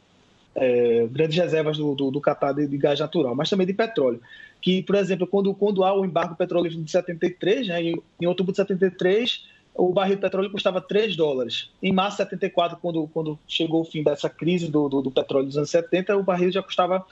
é, 0.56 1.08
grandes 1.10 1.38
reservas 1.38 1.78
do, 1.78 1.96
do, 1.96 2.12
do 2.12 2.22
Catar 2.22 2.54
de, 2.54 2.68
de, 2.68 2.78
gás 2.78 3.00
natural, 3.00 3.36
mas 3.36 3.50
também 3.50 3.68
de 3.68 3.74
petróleo. 3.74 4.22
Que, 4.62 4.82
por 4.84 4.96
exemplo, 4.96 5.26
quando, 5.26 5.54
quando 5.54 5.84
há 5.84 5.94
o 5.94 6.04
embargo 6.04 6.36
petrolífero 6.36 6.84
de 6.84 6.92
73, 6.92 7.68
né, 7.68 7.82
em, 7.82 8.02
em 8.20 8.26
outubro 8.26 8.52
de 8.52 8.58
73, 8.58 9.46
o 9.74 9.94
barril 9.94 10.16
de 10.16 10.22
petróleo 10.22 10.52
custava 10.52 10.82
3 10.82 11.16
dólares. 11.16 11.70
Em 11.82 11.94
março 11.94 12.18
de 12.18 12.24
74, 12.24 12.78
quando, 12.82 13.08
quando 13.14 13.40
chegou 13.48 13.82
o 13.82 13.86
fim 13.86 14.04
dessa 14.04 14.30
crise 14.30 14.70
do, 14.70 14.90
do, 14.90 15.02
do 15.02 15.12
petróleo 15.12 15.46
dos 15.46 15.58
anos 15.58 15.70
70, 15.70 16.18
o 16.18 16.24
barril 16.24 16.52
já 16.52 16.62
custava 16.62 17.06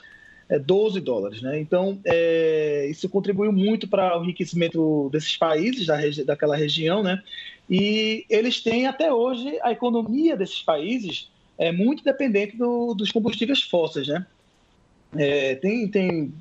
é, 0.48 0.58
12 0.58 1.00
dólares. 1.00 1.40
Né? 1.40 1.58
Então, 1.60 1.98
é, 2.04 2.86
isso 2.90 3.08
contribuiu 3.08 3.52
muito 3.52 3.88
para 3.88 4.18
o 4.18 4.24
enriquecimento 4.24 5.08
desses 5.10 5.36
países, 5.36 5.86
da 5.86 5.96
regi 5.96 6.24
daquela 6.24 6.56
região, 6.56 7.02
né? 7.02 7.22
e 7.70 8.24
eles 8.28 8.60
têm 8.60 8.86
até 8.86 9.12
hoje 9.12 9.58
a 9.62 9.72
economia 9.72 10.36
desses 10.36 10.62
países 10.62 11.30
é 11.58 11.72
muito 11.72 12.04
dependente 12.04 12.56
do, 12.56 12.94
dos 12.94 13.10
combustíveis 13.10 13.62
fósseis, 13.62 14.06
né? 14.06 14.24
É, 15.16 15.56
tem, 15.56 15.88
tem 15.88 16.32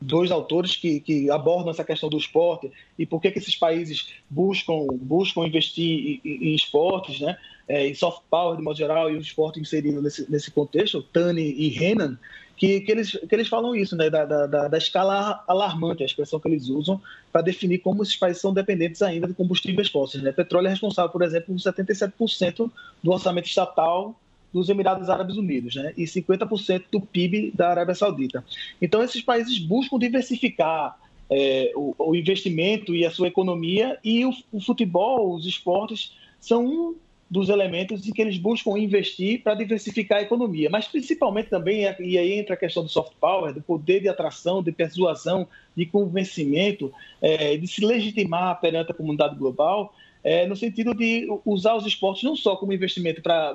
dois 0.00 0.30
autores 0.30 0.76
que, 0.76 1.00
que, 1.00 1.30
abordam 1.30 1.70
essa 1.70 1.84
questão 1.84 2.08
do 2.08 2.16
esporte 2.16 2.72
e 2.98 3.04
por 3.04 3.20
que, 3.20 3.30
que 3.30 3.38
esses 3.38 3.54
países 3.54 4.14
buscam, 4.30 4.86
buscam 4.92 5.46
investir 5.46 6.20
em, 6.24 6.48
em 6.48 6.54
esportes, 6.54 7.20
né? 7.20 7.36
É, 7.68 7.86
em 7.86 7.94
soft 7.94 8.22
power 8.28 8.56
de 8.56 8.62
modo 8.62 8.76
geral 8.76 9.10
e 9.10 9.16
o 9.16 9.20
esporte 9.20 9.60
inserido 9.60 10.02
nesse, 10.02 10.28
nesse 10.28 10.50
contexto, 10.50 11.02
Tani 11.02 11.52
e 11.52 11.68
Renan, 11.68 12.18
que, 12.56 12.80
que, 12.80 12.90
eles, 12.90 13.12
que 13.12 13.32
eles 13.34 13.46
falam 13.46 13.76
isso, 13.76 13.94
né? 13.94 14.10
Da, 14.10 14.24
da, 14.24 14.68
da 14.68 14.78
escala 14.78 15.44
alarmante, 15.46 16.02
a 16.02 16.06
expressão 16.06 16.40
que 16.40 16.48
eles 16.48 16.68
usam 16.68 17.00
para 17.30 17.42
definir 17.42 17.78
como 17.78 18.02
esses 18.02 18.16
países 18.16 18.40
são 18.40 18.52
dependentes 18.52 19.02
ainda 19.02 19.28
de 19.28 19.34
combustíveis 19.34 19.88
fósseis. 19.88 20.22
Né? 20.22 20.32
Petróleo 20.32 20.66
é 20.66 20.70
responsável, 20.70 21.10
por 21.10 21.22
exemplo, 21.22 21.54
por 21.54 21.60
77% 21.60 22.70
do 23.02 23.12
orçamento 23.12 23.46
estatal 23.46 24.18
dos 24.52 24.68
Emirados 24.68 25.08
Árabes 25.08 25.36
Unidos, 25.36 25.74
né? 25.76 25.92
E 25.96 26.04
50% 26.04 26.84
do 26.90 27.00
PIB 27.00 27.52
da 27.54 27.70
Arábia 27.70 27.94
Saudita. 27.94 28.44
Então, 28.80 29.02
esses 29.02 29.22
países 29.22 29.58
buscam 29.58 29.98
diversificar 29.98 30.98
é, 31.30 31.72
o, 31.76 31.94
o, 31.96 32.14
investimento 32.16 32.94
e 32.94 33.06
a 33.06 33.10
sua 33.10 33.28
economia, 33.28 33.98
e 34.02 34.24
o, 34.24 34.32
o, 34.50 34.60
futebol, 34.60 35.32
os 35.34 35.46
esportes, 35.46 36.12
são 36.40 36.66
um 36.66 36.96
dos 37.30 37.48
elementos 37.48 38.06
em 38.08 38.12
que 38.12 38.20
eles 38.20 38.36
buscam 38.36 38.76
investir 38.76 39.40
para 39.40 39.54
diversificar 39.54 40.18
a 40.18 40.22
economia. 40.22 40.68
Mas, 40.68 40.88
principalmente 40.88 41.48
também, 41.48 41.82
e 42.00 42.18
aí 42.18 42.32
entra 42.32 42.54
a 42.54 42.58
questão 42.58 42.82
do 42.82 42.88
soft 42.88 43.12
power, 43.20 43.54
do 43.54 43.62
poder 43.62 44.00
de 44.00 44.08
atração, 44.08 44.60
de 44.60 44.72
persuasão, 44.72 45.46
de 45.76 45.86
convencimento, 45.86 46.92
é, 47.22 47.56
de 47.56 47.68
se 47.68 47.86
legitimar 47.86 48.60
perante 48.60 48.90
a 48.90 48.94
comunidade 48.94 49.36
global, 49.36 49.94
é, 50.22 50.46
no 50.46 50.54
sentido 50.54 50.94
de 50.94 51.26
usar 51.44 51.74
os 51.74 51.86
esportes 51.86 52.22
não 52.22 52.36
só 52.36 52.56
como 52.56 52.72
investimento 52.72 53.22
para 53.22 53.54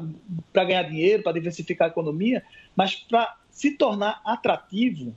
ganhar 0.54 0.84
dinheiro, 0.84 1.24
para 1.24 1.34
diversificar 1.34 1.88
a 1.88 1.92
economia, 1.92 2.44
mas 2.76 2.96
para 2.96 3.36
se 3.52 3.72
tornar 3.72 4.22
atrativo 4.26 5.14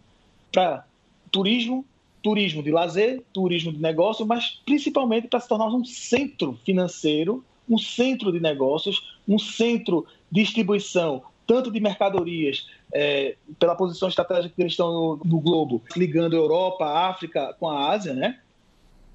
para 0.53 0.85
turismo, 1.31 1.85
turismo 2.23 2.63
de 2.63 2.71
lazer, 2.71 3.23
turismo 3.33 3.73
de 3.73 3.81
negócio, 3.81 4.27
mas 4.27 4.61
principalmente 4.65 5.29
para 5.29 5.41
se 5.41 5.49
tornar 5.49 5.67
um 5.67 5.85
centro 5.85 6.59
financeiro, 6.65 7.45
um 7.69 7.79
centro 7.79 8.31
de 8.33 8.41
negócios, 8.41 9.17
um 9.27 9.39
centro 9.39 10.07
de 10.31 10.43
distribuição, 10.43 11.23
tanto 11.47 11.71
de 11.71 11.81
mercadorias, 11.81 12.67
é, 12.93 13.37
pela 13.59 13.75
posição 13.75 14.09
estratégica 14.09 14.55
que 14.55 14.63
eles 14.63 14.73
estão 14.73 14.93
no, 14.93 15.21
no 15.25 15.41
globo, 15.41 15.83
ligando 15.97 16.35
Europa, 16.35 16.85
África 16.87 17.55
com 17.59 17.69
a 17.69 17.91
Ásia, 17.91 18.13
né? 18.13 18.39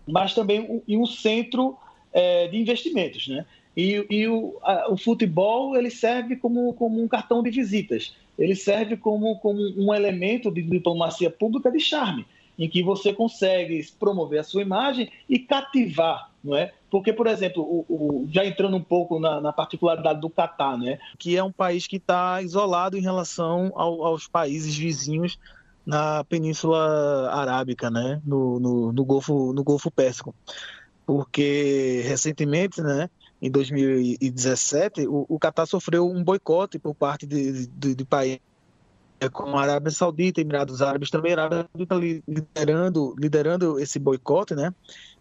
mas 0.07 0.33
também 0.33 0.61
um, 0.61 1.01
um 1.01 1.05
centro 1.05 1.77
é, 2.13 2.47
de 2.47 2.57
investimentos, 2.57 3.27
né? 3.27 3.45
E, 3.75 4.05
e 4.09 4.27
o, 4.27 4.57
a, 4.61 4.91
o, 4.91 4.97
futebol 4.97 5.75
ele 5.75 5.89
serve 5.89 6.35
como, 6.35 6.73
como 6.73 7.01
um 7.01 7.07
cartão 7.07 7.41
de 7.41 7.49
visitas, 7.49 8.15
ele 8.37 8.55
serve 8.55 8.95
como, 8.95 9.37
como 9.39 9.59
um 9.75 9.93
elemento 9.93 10.51
de 10.51 10.61
diplomacia 10.61 11.29
pública 11.29 11.71
de 11.71 11.79
charme, 11.79 12.25
em 12.57 12.69
que 12.69 12.83
você 12.83 13.11
consegue 13.11 13.83
promover 13.99 14.39
a 14.39 14.43
sua 14.43 14.61
imagem 14.61 15.11
e 15.27 15.39
cativar, 15.39 16.29
não 16.43 16.55
é? 16.55 16.71
Porque, 16.91 17.11
por 17.11 17.25
exemplo, 17.25 17.63
o, 17.63 17.85
o, 17.89 18.27
já 18.29 18.45
entrando 18.45 18.77
um 18.77 18.83
pouco 18.83 19.19
na, 19.19 19.41
na, 19.41 19.51
particularidade 19.51 20.21
do 20.21 20.29
Catar, 20.29 20.77
né? 20.77 20.99
que 21.17 21.35
é 21.35 21.43
um 21.43 21.51
país 21.51 21.87
que 21.87 21.95
está 21.95 22.39
isolado 22.43 22.95
em 22.95 23.01
relação 23.01 23.71
ao, 23.73 24.05
aos 24.05 24.27
países 24.27 24.77
vizinhos 24.77 25.39
na 25.83 26.23
Península 26.25 27.31
Arábica, 27.31 27.89
né? 27.89 28.21
no, 28.23 28.59
no, 28.59 28.93
no, 28.93 29.03
Golfo, 29.03 29.51
no 29.53 29.63
Golfo 29.63 29.89
Pérsico 29.89 30.35
porque 31.05 32.01
recentemente, 32.05 32.81
né, 32.81 33.09
em 33.41 33.51
2017, 33.51 35.07
o, 35.07 35.25
o 35.27 35.39
Catar 35.39 35.65
sofreu 35.65 36.09
um 36.09 36.23
boicote 36.23 36.79
por 36.79 36.95
parte 36.95 37.25
de, 37.25 37.67
de, 37.67 37.95
de 37.95 38.05
países 38.05 38.39
como 39.31 39.57
a 39.57 39.61
Arábia 39.61 39.91
Saudita, 39.91 40.41
Emirados 40.41 40.81
Árabes 40.81 41.09
também, 41.09 41.33
a 41.33 41.43
Arábia 41.43 41.69
Saudita 41.71 41.95
liderando, 42.27 43.15
liderando 43.17 43.79
esse 43.79 43.99
boicote, 43.99 44.55
né? 44.55 44.73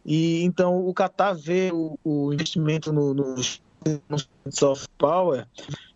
E 0.05 0.43
então 0.43 0.87
o 0.87 0.93
Catar 0.93 1.35
vê 1.35 1.71
o, 1.73 1.99
o 2.05 2.33
investimento 2.33 2.93
no, 2.93 3.15
no, 3.15 3.35
no, 4.09 4.17
soft 4.51 4.89
power 4.99 5.47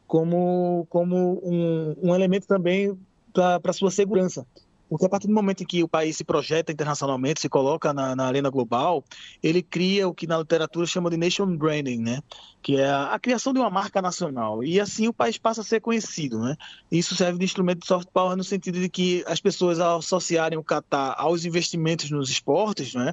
como, 0.07 0.87
como 0.89 1.41
um, 1.43 1.97
um 2.03 2.15
elemento 2.15 2.47
também 2.47 2.97
para 3.33 3.73
sua 3.73 3.91
segurança. 3.91 4.47
Porque 4.89 5.05
a 5.05 5.09
partir 5.09 5.27
do 5.27 5.33
momento 5.33 5.63
em 5.63 5.67
que 5.67 5.83
o 5.83 5.89
país 5.89 6.17
se 6.17 6.25
projeta 6.25 6.71
internacionalmente, 6.71 7.41
se 7.41 7.49
coloca 7.49 7.93
na, 7.93 8.15
na 8.15 8.27
arena 8.27 8.49
global, 8.51 9.05
ele 9.43 9.63
cria 9.63 10.07
o 10.07 10.15
que 10.15 10.27
na 10.27 10.39
literatura 10.39 10.87
chama 10.87 11.11
de 11.11 11.17
nation 11.17 11.57
branding, 11.57 11.99
né? 11.99 12.21
Que 12.63 12.77
é 12.77 12.89
a, 12.89 13.15
a, 13.15 13.19
criação 13.19 13.53
de 13.53 13.59
uma 13.59 13.71
marca 13.71 14.01
nacional. 14.01 14.63
E 14.63 14.81
assim 14.81 15.09
o 15.09 15.13
país 15.13 15.39
passa 15.39 15.61
a 15.61 15.65
ser 15.65 15.81
conhecido, 15.81 16.41
né? 16.41 16.57
Isso 16.91 17.17
serve 17.17 17.39
de 17.39 17.45
instrumento 17.45 17.81
de 17.81 17.87
soft 17.87 18.09
power 18.13 18.37
no 18.37 18.45
sentido 18.45 18.79
de 18.79 18.89
que 18.89 19.25
as 19.27 19.41
pessoas, 19.41 19.81
ao 19.81 19.99
associarem 19.99 20.59
o 20.59 20.65
Qatar 20.65 21.15
aos 21.19 21.45
investimentos 21.45 22.11
nos 22.11 22.31
esportes, 22.31 22.95
né? 22.95 23.13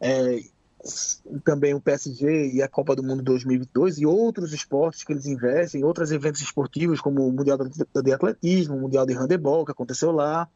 É, 0.00 0.40
também 1.44 1.74
o 1.74 1.80
PSG 1.80 2.52
e 2.52 2.62
a 2.62 2.68
Copa 2.68 2.94
do 2.94 3.02
Mundo 3.02 3.22
2022 3.22 3.98
e 3.98 4.06
outros 4.06 4.52
esportes 4.52 5.02
que 5.02 5.12
eles 5.12 5.26
investem, 5.26 5.84
outros 5.84 6.12
eventos 6.12 6.42
esportivos 6.42 7.00
como 7.00 7.26
o 7.26 7.32
Mundial 7.32 7.58
de 8.02 8.12
Atletismo, 8.12 8.76
o 8.76 8.80
Mundial 8.80 9.06
de 9.06 9.14
Handebol 9.14 9.64
que 9.64 9.72
aconteceu 9.72 10.12
lá, 10.12 10.48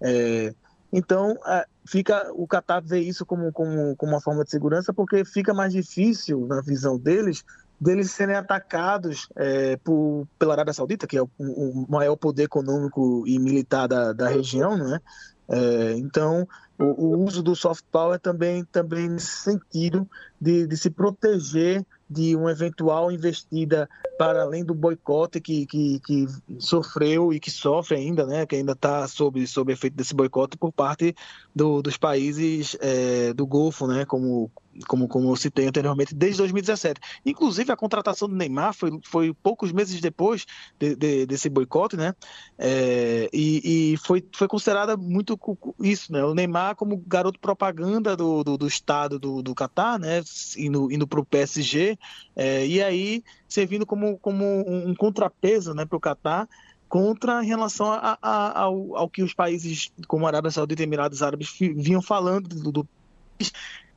é, 0.00 0.54
então, 0.92 1.36
é, 1.46 1.66
fica 1.86 2.30
o 2.34 2.46
Qatar 2.46 2.82
vê 2.82 3.00
isso 3.00 3.24
como, 3.24 3.52
como, 3.52 3.94
como 3.96 4.12
uma 4.12 4.20
forma 4.20 4.44
de 4.44 4.50
segurança, 4.50 4.92
porque 4.92 5.24
fica 5.24 5.54
mais 5.54 5.72
difícil, 5.72 6.46
na 6.46 6.60
visão 6.60 6.98
deles, 6.98 7.44
deles 7.80 8.10
serem 8.10 8.34
atacados 8.34 9.28
é, 9.36 9.76
por, 9.76 10.26
pela 10.38 10.54
Arábia 10.54 10.72
Saudita, 10.72 11.06
que 11.06 11.16
é 11.16 11.22
o, 11.22 11.30
o, 11.38 11.86
maior 11.88 12.16
poder 12.16 12.44
econômico 12.44 13.24
e 13.26 13.38
militar 13.38 13.86
da, 13.86 14.12
da 14.12 14.28
região, 14.28 14.76
né? 14.76 15.00
É, 15.48 15.92
então, 15.94 16.46
o, 16.78 16.84
o, 16.84 17.24
uso 17.24 17.42
do 17.42 17.56
soft 17.56 17.84
power 17.90 18.18
também, 18.18 18.64
também 18.64 19.08
nesse 19.08 19.42
sentido 19.42 20.08
de, 20.40 20.66
de 20.66 20.76
se 20.76 20.90
proteger 20.90 21.84
de 22.10 22.34
uma 22.34 22.50
eventual 22.50 23.12
investida 23.12 23.88
para 24.18 24.42
além 24.42 24.64
do 24.64 24.74
boicote 24.74 25.40
que, 25.40 25.64
que, 25.64 26.00
que 26.00 26.26
sofreu 26.58 27.32
e 27.32 27.38
que 27.38 27.50
sofre 27.50 27.96
ainda, 27.96 28.26
né, 28.26 28.44
que 28.44 28.56
ainda 28.56 28.72
está 28.72 29.06
sob, 29.06 29.46
sob 29.46 29.72
efeito 29.72 29.94
desse 29.94 30.12
boicote 30.12 30.56
por 30.56 30.72
parte 30.72 31.14
do, 31.54 31.80
dos 31.80 31.96
países 31.96 32.76
é, 32.80 33.32
do 33.32 33.46
Golfo, 33.46 33.86
né, 33.86 34.04
como, 34.04 34.50
como, 34.86 35.08
como 35.08 35.30
eu 35.30 35.36
citei 35.36 35.66
anteriormente, 35.66 36.14
desde 36.14 36.38
2017. 36.38 37.00
Inclusive, 37.24 37.72
a 37.72 37.76
contratação 37.76 38.28
do 38.28 38.34
Neymar 38.34 38.74
foi, 38.74 38.90
foi 39.04 39.34
poucos 39.42 39.72
meses 39.72 40.00
depois 40.00 40.46
de, 40.78 40.94
de, 40.94 41.26
desse 41.26 41.48
boicote, 41.48 41.96
né? 41.96 42.14
É, 42.58 43.28
e, 43.32 43.92
e 43.92 43.96
foi, 43.98 44.24
foi 44.34 44.48
considerada 44.48 44.96
muito 44.96 45.38
isso, 45.80 46.12
né? 46.12 46.24
O 46.24 46.34
Neymar 46.34 46.76
como 46.76 46.96
garoto 47.06 47.38
propaganda 47.38 48.16
do, 48.16 48.44
do, 48.44 48.56
do 48.56 48.66
Estado 48.66 49.18
do, 49.18 49.42
do 49.42 49.54
Catar, 49.54 49.98
né? 49.98 50.22
Indo, 50.56 50.90
indo 50.92 51.06
para 51.06 51.20
o 51.20 51.24
PSG, 51.24 51.98
é, 52.36 52.66
e 52.66 52.82
aí 52.82 53.22
servindo 53.48 53.84
como, 53.84 54.18
como 54.18 54.44
um 54.66 54.94
contrapeso 54.94 55.74
né, 55.74 55.84
para 55.84 55.96
o 55.96 56.00
Catar 56.00 56.48
contra 56.88 57.42
em 57.44 57.46
relação 57.46 57.90
a, 57.92 58.18
a, 58.20 58.62
ao, 58.62 58.96
ao, 58.96 59.08
que 59.08 59.22
os 59.22 59.32
países 59.32 59.92
como 60.08 60.26
Arábia 60.26 60.50
Saudita 60.50 60.82
e 60.82 60.84
Emirados 60.84 61.22
Árabes 61.22 61.54
vinham 61.58 62.02
falando 62.02 62.48
do, 62.48 62.72
do 62.72 62.88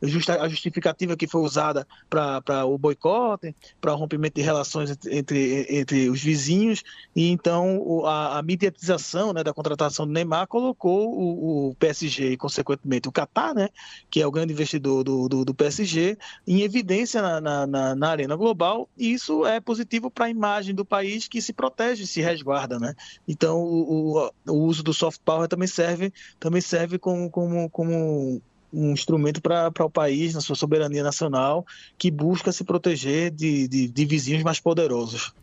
a 0.03 0.49
justificativa 0.49 1.15
que 1.15 1.27
foi 1.27 1.41
usada 1.41 1.87
para 2.09 2.65
o 2.65 2.77
boicote, 2.77 3.55
para 3.79 3.93
o 3.93 3.95
rompimento 3.95 4.35
de 4.35 4.41
relações 4.41 4.97
entre, 5.07 5.65
entre 5.69 6.09
os 6.09 6.21
vizinhos, 6.21 6.83
e 7.15 7.29
então 7.29 8.05
a, 8.05 8.39
a 8.39 8.41
mediatização 8.41 9.31
né, 9.31 9.43
da 9.43 9.53
contratação 9.53 10.05
do 10.05 10.11
Neymar 10.11 10.47
colocou 10.47 11.09
o, 11.09 11.69
o, 11.69 11.75
PSG 11.75 12.31
e, 12.31 12.37
consequentemente, 12.37 13.07
o 13.07 13.11
Qatar, 13.11 13.53
né, 13.53 13.69
que 14.09 14.21
é 14.21 14.27
o 14.27 14.31
grande 14.31 14.51
investidor 14.51 15.03
do, 15.03 15.29
do, 15.29 15.45
do 15.45 15.53
PSG, 15.53 16.17
em 16.45 16.61
evidência 16.61 17.21
na, 17.21 17.65
na, 17.67 17.95
na, 17.95 18.09
arena 18.09 18.35
global, 18.35 18.89
e 18.97 19.13
isso 19.13 19.45
é 19.45 19.59
positivo 19.59 20.11
para 20.11 20.25
a 20.25 20.29
imagem 20.29 20.75
do 20.75 20.83
país 20.83 21.27
que 21.27 21.41
se 21.41 21.53
protege, 21.53 22.05
se 22.05 22.21
resguarda. 22.21 22.77
Né? 22.77 22.93
Então, 23.27 23.61
o, 23.61 24.17
o, 24.17 24.31
o 24.47 24.53
uso 24.65 24.83
do 24.83 24.93
soft 24.93 25.21
power 25.23 25.47
também 25.47 25.67
serve, 25.67 26.11
também 26.39 26.61
serve 26.61 26.99
como, 26.99 27.29
como, 27.29 27.69
como 27.69 28.41
um 28.73 28.91
instrumento 28.91 29.41
para 29.41 29.85
o 29.85 29.89
país, 29.89 30.33
na 30.33 30.41
sua 30.41 30.55
soberania 30.55 31.03
nacional, 31.03 31.65
que 31.97 32.09
busca 32.09 32.51
se 32.51 32.63
proteger 32.63 33.29
de, 33.29 33.67
de, 33.67 33.87
de 33.87 34.05
vizinhos 34.05 34.43
mais 34.43 34.59
poderosos. 34.59 35.33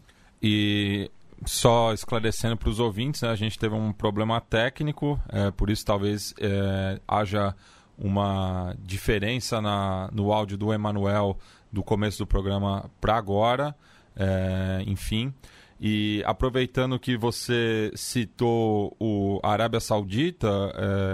E 0.43 1.11
só 1.47 1.93
esclarecendo 1.93 2.57
para 2.57 2.69
os 2.69 2.81
ouvintes, 2.81 3.23
né, 3.23 3.31
a 3.31 3.37
gente 3.37 3.59
teve 3.59 3.75
um 3.75 3.93
problema 3.93 4.41
técnico, 4.41 5.21
é, 5.29 5.51
por 5.51 5.71
isso 5.71 5.85
talvez 5.85 6.35
é, 6.41 7.01
haja 7.07 7.55
uma 7.97 8.75
diferença 8.83 9.61
na, 9.61 10.11
no 10.13 10.33
áudio 10.33 10.57
do 10.57 10.73
Emanuel 10.73 11.39
do 11.71 11.83
começo 11.83 12.19
do 12.19 12.27
programa 12.27 12.91
para 13.01 13.17
agora, 13.17 13.75
é, 14.17 14.83
enfim. 14.87 15.33
E 15.81 16.23
aproveitando 16.27 16.99
que 16.99 17.17
você 17.17 17.91
citou 17.95 18.95
o 19.01 19.41
Arábia 19.43 19.81
Saudita, 19.81 20.49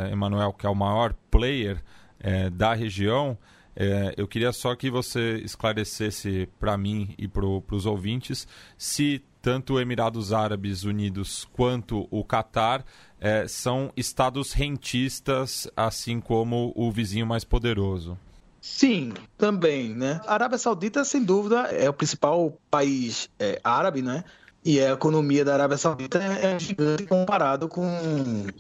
é, 0.09 0.13
Emanuel, 0.13 0.53
que 0.53 0.67
é 0.67 0.69
o 0.69 0.75
maior 0.75 1.15
player 1.31 1.83
é, 2.27 2.51
da 2.51 2.75
região, 2.75 3.39
é, 3.77 4.13
eu 4.17 4.27
queria 4.27 4.51
só 4.51 4.75
que 4.75 4.91
você 4.91 5.37
esclarecesse 5.45 6.49
para 6.59 6.77
mim 6.77 7.15
e 7.17 7.29
para 7.29 7.47
os 7.47 7.87
ouvintes 7.87 8.49
se 8.77 9.23
tanto 9.41 9.79
Emirados 9.79 10.33
Árabes 10.33 10.83
Unidos 10.83 11.47
quanto 11.53 12.09
o 12.11 12.25
Catar 12.25 12.85
é, 13.21 13.47
são 13.47 13.93
estados 13.97 14.53
rentistas, 14.53 15.71
assim 15.77 16.19
como 16.19 16.73
o 16.75 16.91
vizinho 16.91 17.25
mais 17.25 17.45
poderoso. 17.45 18.19
Sim, 18.61 19.13
também, 19.39 19.95
né? 19.95 20.21
A 20.27 20.35
Arábia 20.35 20.59
Saudita, 20.59 21.05
sem 21.05 21.23
dúvida, 21.23 21.69
é 21.69 21.89
o 21.89 21.93
principal 21.93 22.59
país 22.69 23.31
é, 23.39 23.61
árabe, 23.63 24.03
né? 24.03 24.25
E 24.65 24.81
a 24.81 24.95
economia 24.95 25.45
da 25.45 25.55
Arábia 25.55 25.79
Saudita 25.79 26.19
é 26.19 26.59
gigante 26.59 27.05
comparado 27.05 27.69
com, 27.69 27.87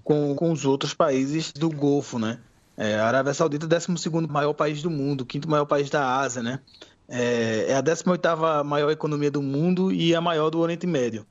com, 0.04 0.36
com 0.36 0.52
os 0.52 0.64
outros 0.64 0.94
países 0.94 1.50
do 1.52 1.68
Golfo, 1.68 2.16
né? 2.16 2.38
É, 2.76 2.96
a 2.96 3.06
Arábia 3.06 3.32
Saudita 3.32 3.64
é 3.64 3.68
o 3.68 3.68
12 3.68 4.10
maior 4.28 4.52
país 4.52 4.82
do 4.82 4.90
mundo, 4.90 5.22
o 5.22 5.26
quinto 5.26 5.48
maior 5.48 5.64
país 5.64 5.88
da 5.88 6.18
Ásia, 6.18 6.42
né? 6.42 6.60
É, 7.08 7.66
é 7.68 7.74
a 7.74 7.80
18 7.80 8.20
maior 8.64 8.90
economia 8.90 9.30
do 9.30 9.40
mundo 9.40 9.92
e 9.92 10.14
a 10.14 10.20
maior 10.20 10.50
do 10.50 10.58
Oriente 10.58 10.86
Médio. 10.86 11.26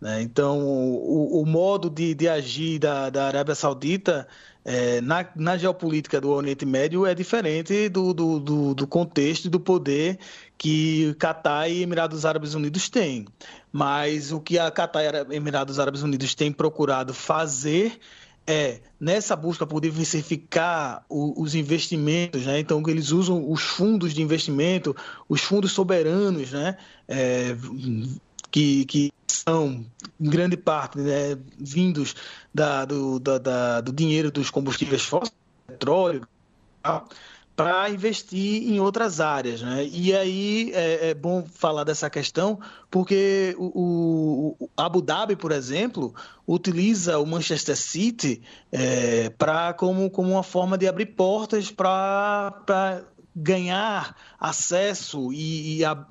Né? 0.00 0.22
Então, 0.22 0.60
o, 0.60 1.42
o, 1.42 1.46
modo 1.46 1.88
de, 1.88 2.14
de 2.14 2.28
agir 2.28 2.78
da, 2.78 3.10
da 3.10 3.26
Arábia 3.26 3.54
Saudita 3.54 4.28
é, 4.64 5.00
na, 5.00 5.26
na, 5.34 5.56
geopolítica 5.56 6.20
do 6.20 6.30
Oriente 6.30 6.66
Médio 6.66 7.06
é 7.06 7.14
diferente 7.14 7.88
do, 7.88 8.12
do, 8.12 8.38
do, 8.38 8.74
do 8.74 8.86
contexto 8.86 9.46
e 9.46 9.48
do 9.48 9.58
poder 9.58 10.18
que 10.58 11.14
Catar 11.18 11.68
e 11.68 11.82
Emirados 11.82 12.26
Árabes 12.26 12.54
Unidos 12.54 12.88
têm. 12.88 13.26
Mas 13.72 14.32
o 14.32 14.40
que 14.40 14.58
a 14.58 14.70
Catar 14.70 15.02
e 15.02 15.36
Emirados 15.36 15.78
Árabes 15.78 16.02
Unidos 16.02 16.34
têm 16.34 16.52
procurado 16.52 17.14
fazer 17.14 17.98
é 18.46 18.80
nessa 18.98 19.34
busca 19.34 19.66
por 19.66 19.80
diversificar 19.80 21.04
o, 21.08 21.42
os 21.42 21.54
investimentos, 21.54 22.46
né? 22.46 22.60
então 22.60 22.82
eles 22.86 23.10
usam 23.10 23.50
os 23.50 23.62
fundos 23.62 24.14
de 24.14 24.22
investimento, 24.22 24.94
os 25.28 25.40
fundos 25.40 25.72
soberanos, 25.72 26.52
né? 26.52 26.76
É, 27.08 27.56
que, 28.50 28.84
que 28.84 29.12
são 29.26 29.84
em 30.20 30.30
grande 30.30 30.56
parte 30.56 30.98
né, 30.98 31.36
vindos 31.58 32.14
da, 32.54 32.84
do, 32.84 33.18
da, 33.18 33.38
da, 33.38 33.80
do 33.80 33.92
dinheiro 33.92 34.30
dos 34.30 34.50
combustíveis 34.50 35.02
fósseis, 35.02 35.34
petróleo, 35.66 36.26
para 37.56 37.88
investir 37.88 38.70
em 38.70 38.78
outras 38.78 39.18
áreas. 39.18 39.62
Né? 39.62 39.88
E 39.90 40.14
aí 40.14 40.70
é, 40.74 41.10
é, 41.10 41.14
bom 41.14 41.44
falar 41.50 41.84
dessa 41.84 42.10
questão, 42.10 42.60
porque 42.90 43.56
o, 43.58 44.54
o, 44.60 44.70
Abu 44.76 45.00
Dhabi, 45.00 45.34
por 45.34 45.50
exemplo, 45.50 46.14
utiliza 46.46 47.18
o 47.18 47.26
Manchester 47.26 47.76
City 47.76 48.42
é, 48.70 49.30
pra, 49.30 49.72
como, 49.72 50.10
como 50.10 50.32
uma 50.32 50.42
forma 50.42 50.76
de 50.76 50.86
abrir 50.86 51.06
portas 51.06 51.70
para 51.70 53.02
ganhar 53.34 54.14
acesso 54.38 55.32
e, 55.32 55.78
e 55.78 55.84
a, 55.84 56.06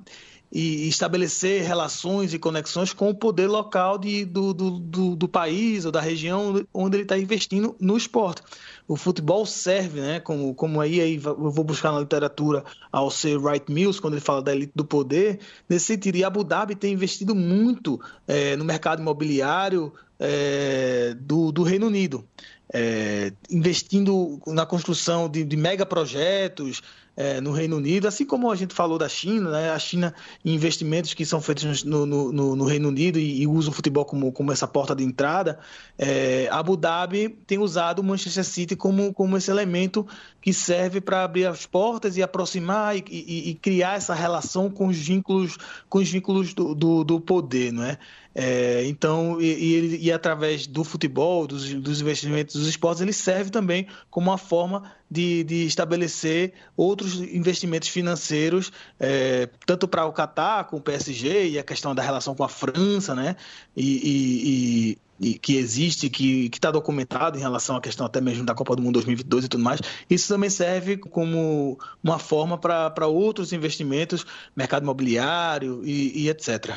e 0.52 0.88
estabelecer 0.88 1.62
relações 1.62 2.32
e 2.32 2.38
conexões 2.38 2.92
com 2.92 3.10
o 3.10 3.14
poder 3.14 3.48
local 3.48 3.98
de, 3.98 4.24
do, 4.24 4.54
do, 4.54 4.70
do, 4.78 5.16
do 5.16 5.28
país 5.28 5.84
ou 5.84 5.92
da 5.92 6.00
região 6.00 6.64
onde 6.72 6.96
ele 6.96 7.02
está 7.02 7.18
investindo 7.18 7.74
no 7.80 7.96
esporte 7.96 8.42
o 8.88 8.96
futebol 8.96 9.44
serve, 9.44 10.00
né, 10.00 10.20
como, 10.20 10.54
como 10.54 10.80
aí, 10.80 11.00
aí 11.00 11.20
eu 11.24 11.50
vou 11.50 11.64
buscar 11.64 11.90
na 11.92 12.00
literatura 12.00 12.64
ao 12.92 13.10
ser 13.10 13.36
Wright 13.36 13.70
Mills, 13.70 14.00
quando 14.00 14.14
ele 14.14 14.20
fala 14.20 14.40
da 14.40 14.54
elite 14.54 14.72
do 14.74 14.84
poder, 14.84 15.40
nesse 15.68 15.86
sentido, 15.86 16.16
e 16.16 16.24
Abu 16.24 16.44
Dhabi 16.44 16.76
tem 16.76 16.92
investido 16.92 17.34
muito 17.34 18.00
é, 18.28 18.54
no 18.54 18.64
mercado 18.64 19.00
imobiliário 19.02 19.92
é, 20.20 21.16
do, 21.18 21.50
do 21.50 21.62
Reino 21.62 21.86
Unido. 21.86 22.24
É, 22.72 23.32
investindo 23.48 24.40
na 24.46 24.66
construção 24.66 25.28
de, 25.28 25.44
de 25.44 25.56
megaprojetos, 25.56 26.82
é, 27.16 27.40
no 27.40 27.50
Reino 27.50 27.76
Unido, 27.76 28.06
assim 28.06 28.26
como 28.26 28.50
a 28.50 28.56
gente 28.56 28.74
falou 28.74 28.98
da 28.98 29.08
China, 29.08 29.50
né? 29.50 29.70
a 29.70 29.78
China 29.78 30.14
investimentos 30.44 31.14
que 31.14 31.24
são 31.24 31.40
feitos 31.40 31.82
no, 31.82 32.04
no, 32.04 32.54
no 32.54 32.64
Reino 32.66 32.88
Unido 32.88 33.18
e, 33.18 33.40
e, 33.42 33.46
usa 33.46 33.70
o 33.70 33.72
futebol 33.72 34.04
como, 34.04 34.30
como 34.30 34.52
essa 34.52 34.68
porta 34.68 34.94
de 34.94 35.02
entrada, 35.02 35.58
é, 35.98 36.46
Abu 36.50 36.76
Dhabi 36.76 37.30
tem 37.46 37.58
usado 37.58 38.00
o 38.00 38.04
Manchester 38.04 38.44
City 38.44 38.76
como, 38.76 39.14
como 39.14 39.36
esse 39.36 39.50
elemento 39.50 40.06
que 40.42 40.52
serve 40.52 41.00
para 41.00 41.24
abrir 41.24 41.46
as 41.46 41.64
portas 41.64 42.16
e 42.16 42.22
aproximar 42.22 42.96
e, 42.96 43.04
e, 43.08 43.50
e, 43.50 43.54
criar 43.54 43.96
essa 43.96 44.14
relação 44.14 44.70
com 44.70 44.88
os 44.88 44.98
vínculos, 44.98 45.56
com 45.88 45.98
os 45.98 46.10
vínculos 46.10 46.52
do, 46.52 46.74
do, 46.74 47.02
do 47.02 47.20
poder, 47.20 47.72
não 47.72 47.82
é? 47.82 47.98
É, 48.38 48.84
então, 48.84 49.40
e, 49.40 49.46
e, 49.46 50.04
e, 50.08 50.12
através 50.12 50.66
do 50.66 50.84
futebol, 50.84 51.46
dos, 51.46 51.72
dos, 51.72 52.02
investimentos 52.02 52.54
dos 52.54 52.68
esportes, 52.68 53.00
ele 53.00 53.14
serve 53.14 53.48
também 53.48 53.86
como 54.10 54.30
uma 54.30 54.36
forma 54.36 54.92
de, 55.10 55.42
de 55.42 55.64
estabelecer 55.64 56.52
outros 56.76 57.18
investimentos 57.18 57.88
financeiros, 57.88 58.70
é, 59.00 59.48
tanto 59.64 59.88
para 59.88 60.04
o 60.04 60.12
Catar, 60.12 60.64
com 60.64 60.76
o 60.76 60.80
PSG, 60.82 61.48
e 61.48 61.58
a 61.58 61.62
questão 61.62 61.94
da 61.94 62.02
relação 62.02 62.34
com 62.34 62.44
a 62.44 62.48
França, 62.48 63.14
né? 63.14 63.36
E, 63.74 64.98
e 65.18 65.38
que 65.38 65.56
existe, 65.56 66.10
que 66.10 66.50
está 66.52 66.70
documentado 66.70 67.38
em 67.38 67.40
relação 67.40 67.74
à 67.74 67.80
questão 67.80 68.04
até 68.04 68.20
mesmo 68.20 68.44
da 68.44 68.54
Copa 68.54 68.76
do 68.76 68.82
Mundo 68.82 68.94
2022 68.94 69.46
e 69.46 69.48
tudo 69.48 69.64
mais, 69.64 69.80
isso 70.10 70.28
também 70.28 70.50
serve 70.50 70.98
como 70.98 71.78
uma 72.04 72.18
forma 72.18 72.58
para 72.58 73.06
outros 73.06 73.54
investimentos, 73.54 74.26
mercado 74.54 74.82
imobiliário 74.82 75.80
e, 75.84 76.24
e 76.24 76.28
etc. 76.28 76.76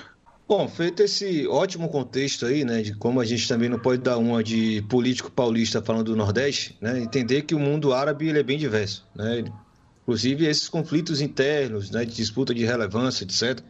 Bom, 0.50 0.68
feito 0.68 1.04
esse 1.04 1.48
ótimo 1.48 1.88
contexto 1.90 2.48
aí, 2.48 2.66
né, 2.66 2.82
de 2.82 2.96
como 2.96 3.22
a 3.22 3.26
gente 3.26 3.48
também 3.48 3.70
não 3.70 3.78
pode 3.78 4.02
dar 4.02 4.18
uma 4.18 4.44
de 4.44 4.82
político 4.90 5.30
paulista 5.30 5.80
falando 5.80 6.06
do 6.06 6.16
Nordeste, 6.16 6.76
né, 6.82 7.00
entender 7.00 7.44
que 7.44 7.54
o 7.54 7.60
mundo 7.60 7.94
árabe 7.94 8.28
ele 8.28 8.40
é 8.40 8.44
bem 8.44 8.58
diverso, 8.58 9.08
né, 9.16 9.44
inclusive 10.02 10.48
esses 10.48 10.68
conflitos 10.68 11.22
internos, 11.22 11.92
né, 11.92 12.04
de 12.04 12.16
disputa 12.16 12.52
de 12.52 12.66
relevância, 12.66 13.26
etc., 13.26 13.64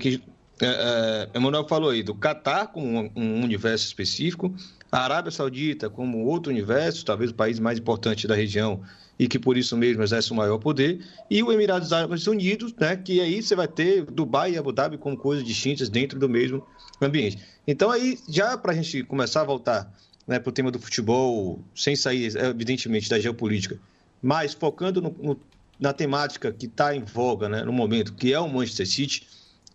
que 0.00 0.22
é, 0.62 1.28
é, 1.34 1.36
Emanuel 1.36 1.66
falou 1.66 1.90
aí 1.90 2.02
do 2.02 2.14
Catar 2.14 2.68
com 2.68 2.82
um, 2.82 3.10
um, 3.16 3.42
universo 3.42 3.84
específico, 3.84 4.54
a 4.90 5.00
Arábia 5.00 5.32
Saudita 5.32 5.90
como 5.90 6.24
outro 6.24 6.52
universo, 6.52 7.04
talvez 7.04 7.30
o 7.30 7.34
país 7.34 7.58
mais 7.58 7.78
importante 7.78 8.28
da 8.28 8.34
região 8.34 8.80
e 9.18 9.26
que 9.26 9.38
por 9.38 9.56
isso 9.56 9.76
mesmo 9.76 10.02
exerce 10.02 10.30
o 10.32 10.34
maior 10.34 10.58
poder, 10.58 11.04
e 11.30 11.42
o 11.42 11.52
Emirados 11.52 11.92
Árabes 11.92 12.26
Unidos, 12.26 12.74
né, 12.74 12.96
que 12.96 13.20
aí 13.20 13.42
você 13.42 13.54
vai 13.54 13.68
ter 13.68 14.04
Dubai 14.04 14.52
e 14.52 14.58
Abu 14.58 14.72
Dhabi 14.72 14.98
como 14.98 15.16
coisas 15.16 15.44
distintas 15.44 15.88
dentro 15.88 16.18
do 16.18 16.28
mesmo 16.28 16.64
ambiente. 17.00 17.38
Então 17.66 17.90
aí, 17.90 18.18
já 18.28 18.56
para 18.56 18.72
a 18.72 18.74
gente 18.74 19.02
começar 19.04 19.42
a 19.42 19.44
voltar 19.44 19.92
né, 20.26 20.38
para 20.38 20.48
o 20.48 20.52
tema 20.52 20.70
do 20.70 20.78
futebol, 20.78 21.62
sem 21.74 21.96
sair, 21.96 22.36
evidentemente, 22.36 23.08
da 23.08 23.18
geopolítica, 23.18 23.78
mas 24.22 24.54
focando 24.54 25.00
no, 25.00 25.14
no, 25.20 25.40
na 25.78 25.92
temática 25.92 26.52
que 26.52 26.66
está 26.66 26.94
em 26.94 27.02
voga 27.02 27.48
né, 27.48 27.62
no 27.64 27.72
momento, 27.72 28.14
que 28.14 28.32
é 28.32 28.38
o 28.38 28.48
Manchester 28.48 28.88
City, 28.88 29.26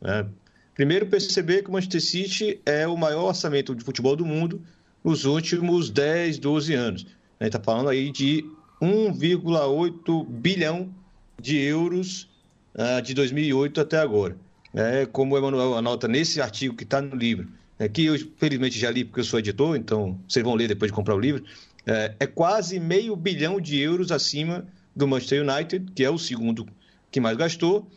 né, 0.02 0.26
Primeiro, 0.78 1.08
perceber 1.08 1.64
que 1.64 1.70
o 1.70 1.74
Manchester 1.74 2.00
City 2.00 2.62
é 2.64 2.88
o 2.88 2.96
maior 2.96 3.24
orçamento 3.24 3.74
de 3.74 3.84
futebol 3.84 4.16
do 4.16 4.24
mundo 4.24 4.62
nos 5.04 5.26
últimos 5.26 5.90
10, 5.90 6.38
12 6.38 6.74
anos. 6.76 7.08
A 7.40 7.46
gente 7.46 7.56
está 7.56 7.60
falando 7.60 7.90
aí 7.90 8.12
de 8.12 8.46
1,8 8.80 10.28
bilhão 10.30 10.94
de 11.42 11.58
euros 11.58 12.30
uh, 12.76 13.02
de 13.02 13.16
2008 13.16 13.82
até 13.82 13.98
agora. 13.98 14.38
É, 14.72 15.08
como 15.08 15.34
o 15.34 15.38
Emanuel 15.40 15.76
anota 15.76 16.08
nesse 16.08 16.40
artigo 16.40 16.76
que 16.76 16.84
está 16.84 17.02
no 17.02 17.16
livro, 17.16 17.48
é, 17.80 17.90
que 17.90 18.06
eu 18.06 18.16
felizmente 18.38 18.78
já 18.78 18.92
li 18.92 19.04
porque 19.04 19.22
eu 19.22 19.24
sou 19.24 19.40
editor, 19.40 19.76
então 19.76 20.20
vocês 20.28 20.46
vão 20.46 20.54
ler 20.54 20.68
depois 20.68 20.92
de 20.92 20.96
comprar 20.96 21.16
o 21.16 21.20
livro, 21.20 21.44
é, 21.88 22.14
é 22.20 22.28
quase 22.28 22.80
meio 22.80 23.16
bilhão 23.16 23.60
de 23.60 23.80
euros 23.80 24.12
acima 24.12 24.68
do 24.96 25.08
Manchester 25.08 25.42
United, 25.42 25.92
que 25.94 26.04
é 26.04 26.10
o 26.12 26.20
segundo 26.20 26.68
que 27.10 27.20
mais 27.20 27.36
gastou, 27.36 27.90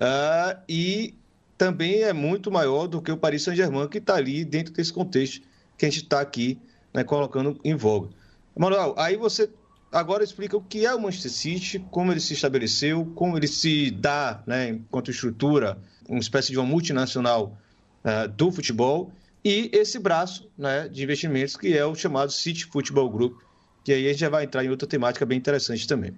uh, 0.00 0.58
e 0.66 1.14
também 1.56 2.02
é 2.02 2.12
muito 2.12 2.50
maior 2.50 2.86
do 2.86 3.00
que 3.00 3.12
o 3.12 3.16
Paris 3.16 3.42
Saint-Germain, 3.42 3.88
que 3.88 3.98
está 3.98 4.14
ali 4.14 4.44
dentro 4.44 4.72
desse 4.72 4.92
contexto 4.92 5.46
que 5.76 5.86
a 5.86 5.90
gente 5.90 6.04
está 6.04 6.20
aqui 6.20 6.58
né, 6.92 7.04
colocando 7.04 7.58
em 7.64 7.74
voga. 7.74 8.08
Manuel, 8.56 8.94
aí 8.98 9.16
você 9.16 9.50
agora 9.90 10.24
explica 10.24 10.56
o 10.56 10.60
que 10.60 10.86
é 10.86 10.94
o 10.94 11.00
Manchester 11.00 11.30
City, 11.30 11.78
como 11.90 12.12
ele 12.12 12.20
se 12.20 12.34
estabeleceu, 12.34 13.10
como 13.14 13.36
ele 13.36 13.48
se 13.48 13.90
dá, 13.90 14.42
né, 14.46 14.70
enquanto 14.70 15.10
estrutura, 15.10 15.78
uma 16.08 16.18
espécie 16.18 16.50
de 16.50 16.58
uma 16.58 16.66
multinacional 16.66 17.58
uh, 18.04 18.28
do 18.28 18.50
futebol, 18.50 19.12
e 19.44 19.70
esse 19.72 19.98
braço 19.98 20.48
né, 20.56 20.88
de 20.88 21.02
investimentos 21.02 21.56
que 21.56 21.76
é 21.76 21.84
o 21.84 21.94
chamado 21.94 22.30
City 22.30 22.66
Football 22.66 23.10
Group, 23.10 23.40
que 23.84 23.92
aí 23.92 24.06
a 24.06 24.10
gente 24.10 24.20
já 24.20 24.28
vai 24.28 24.44
entrar 24.44 24.64
em 24.64 24.68
outra 24.68 24.86
temática 24.86 25.26
bem 25.26 25.38
interessante 25.38 25.86
também. 25.86 26.14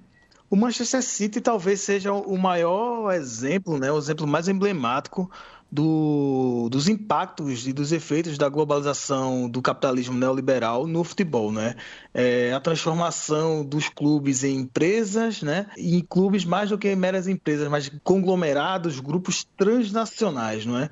O 0.51 0.57
Manchester 0.57 1.03
City 1.03 1.41
talvez 1.41 1.81
seja 1.81 2.13
o 2.13 2.37
maior 2.39 3.13
exemplo, 3.13 3.79
né, 3.79 3.91
o 3.91 3.99
exemplo 3.99 4.27
mais 4.27 4.47
emblemático 4.47 5.31
do, 5.75 6.69
dos 6.71 6.89
impactos 6.89 7.67
e 7.67 7.73
dos 7.73 7.91
efeitos 7.91 8.39
da 8.39 8.49
globalização 8.49 9.49
do 9.49 9.61
capitalismo 9.61 10.17
neoliberal 10.17 10.87
no 10.87 11.03
futebol, 11.03 11.51
né? 11.51 11.75
É, 12.13 12.53
a 12.53 12.61
transformação 12.61 13.65
dos 13.65 13.89
clubes 13.89 14.45
em 14.45 14.61
empresas, 14.61 15.43
né? 15.43 15.67
E 15.77 15.97
em 15.97 16.01
clubes 16.01 16.45
mais 16.45 16.71
do 16.71 16.79
que 16.79 16.95
meras 16.95 17.27
empresas, 17.27 17.67
mas 17.69 17.91
conglomerados, 18.05 19.01
grupos 19.01 19.43
transnacionais, 19.57 20.65
não 20.65 20.79
é? 20.79 20.89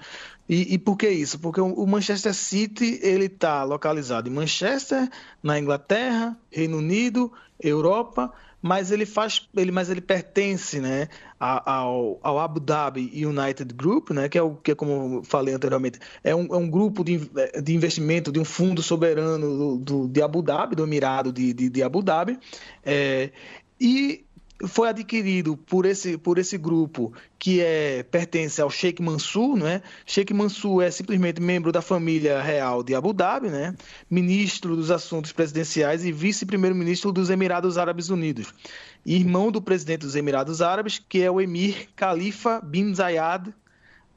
E, 0.49 0.75
e, 0.75 0.79
por 0.79 0.97
que 0.97 1.09
isso? 1.09 1.39
Porque 1.39 1.61
o 1.61 1.87
Manchester 1.87 2.35
City 2.35 2.99
ele 3.03 3.27
está 3.27 3.63
localizado 3.63 4.29
em 4.29 4.33
Manchester, 4.33 5.09
na 5.41 5.61
Inglaterra, 5.61 6.37
Reino 6.51 6.79
Unido, 6.79 7.33
Europa 7.61 8.33
mas 8.63 8.93
ele 8.93 9.05
faz, 9.05 9.49
ele, 9.57 9.73
mas 9.73 9.91
ele 9.91 10.01
pertence, 10.01 10.79
né, 10.79 11.09
ao, 11.39 12.21
ao 12.23 12.39
Abu 12.39 12.61
Dhabi 12.61 13.11
United 13.13 13.75
Group, 13.75 14.11
né, 14.11 14.29
que 14.29 14.39
é 14.39 14.43
o 14.43 14.55
que, 14.55 14.71
é 14.71 14.75
como 14.75 15.25
falei 15.25 15.53
anteriormente, 15.53 15.99
é 16.23 16.35
um, 16.35 16.47
é 16.47 16.57
um 16.57 16.71
grupo 16.71 17.03
de, 17.03 17.29
de 17.61 17.75
investimento 17.75 18.31
de 18.31 18.39
um 18.39 18.45
fundo 18.45 18.81
soberano 18.81 19.79
do, 19.79 19.79
do 19.79 20.09
de 20.09 20.23
Abu 20.23 20.41
Dhabi, 20.41 20.77
do 20.77 20.85
Emirado 20.85 21.33
de, 21.33 21.53
de, 21.53 21.69
de 21.69 21.83
Abu 21.83 22.03
Dhabi, 22.03 22.39
é, 22.85 23.31
e 23.81 24.25
foi 24.67 24.89
adquirido 24.89 25.57
por 25.57 25.87
esse, 25.87 26.17
por 26.17 26.39
esse 26.39 26.57
grupo 26.57 27.13
que 27.39 27.61
é, 27.61 28.03
pertence 28.03 28.61
ao 28.61 28.71
Sheikh 28.71 29.03
Mansour, 29.03 29.57
não 29.57 29.67
é? 29.67 29.83
Sheikh 30.07 30.33
Mansour 30.33 30.83
é 30.83 30.91
simplesmente 30.91 31.41
membro 31.41 31.73
da 31.73 31.83
família 31.83 32.41
real 32.41 32.83
de 32.83 32.95
Abu 32.95 33.13
Dhabi, 33.13 33.49
né? 33.49 33.75
Ministro 34.11 34.77
dos 34.77 34.91
Assuntos 34.91 35.33
Presidenciais 35.33 36.05
e 36.05 36.13
vice-primeiro-ministro 36.13 37.13
dos 37.13 37.31
Emirados 37.31 37.77
Árabes 37.79 38.09
Unidos. 38.09 38.53
Irmão 39.05 39.51
do 39.51 39.61
presidente 39.61 40.03
dos 40.03 40.15
Emirados 40.15 40.63
Árabes, 40.63 41.03
que 41.09 41.23
é 41.23 41.31
o 41.31 41.41
emir 41.41 41.89
Khalifa 41.97 42.61
bin 42.61 42.95
Zayed 42.95 43.53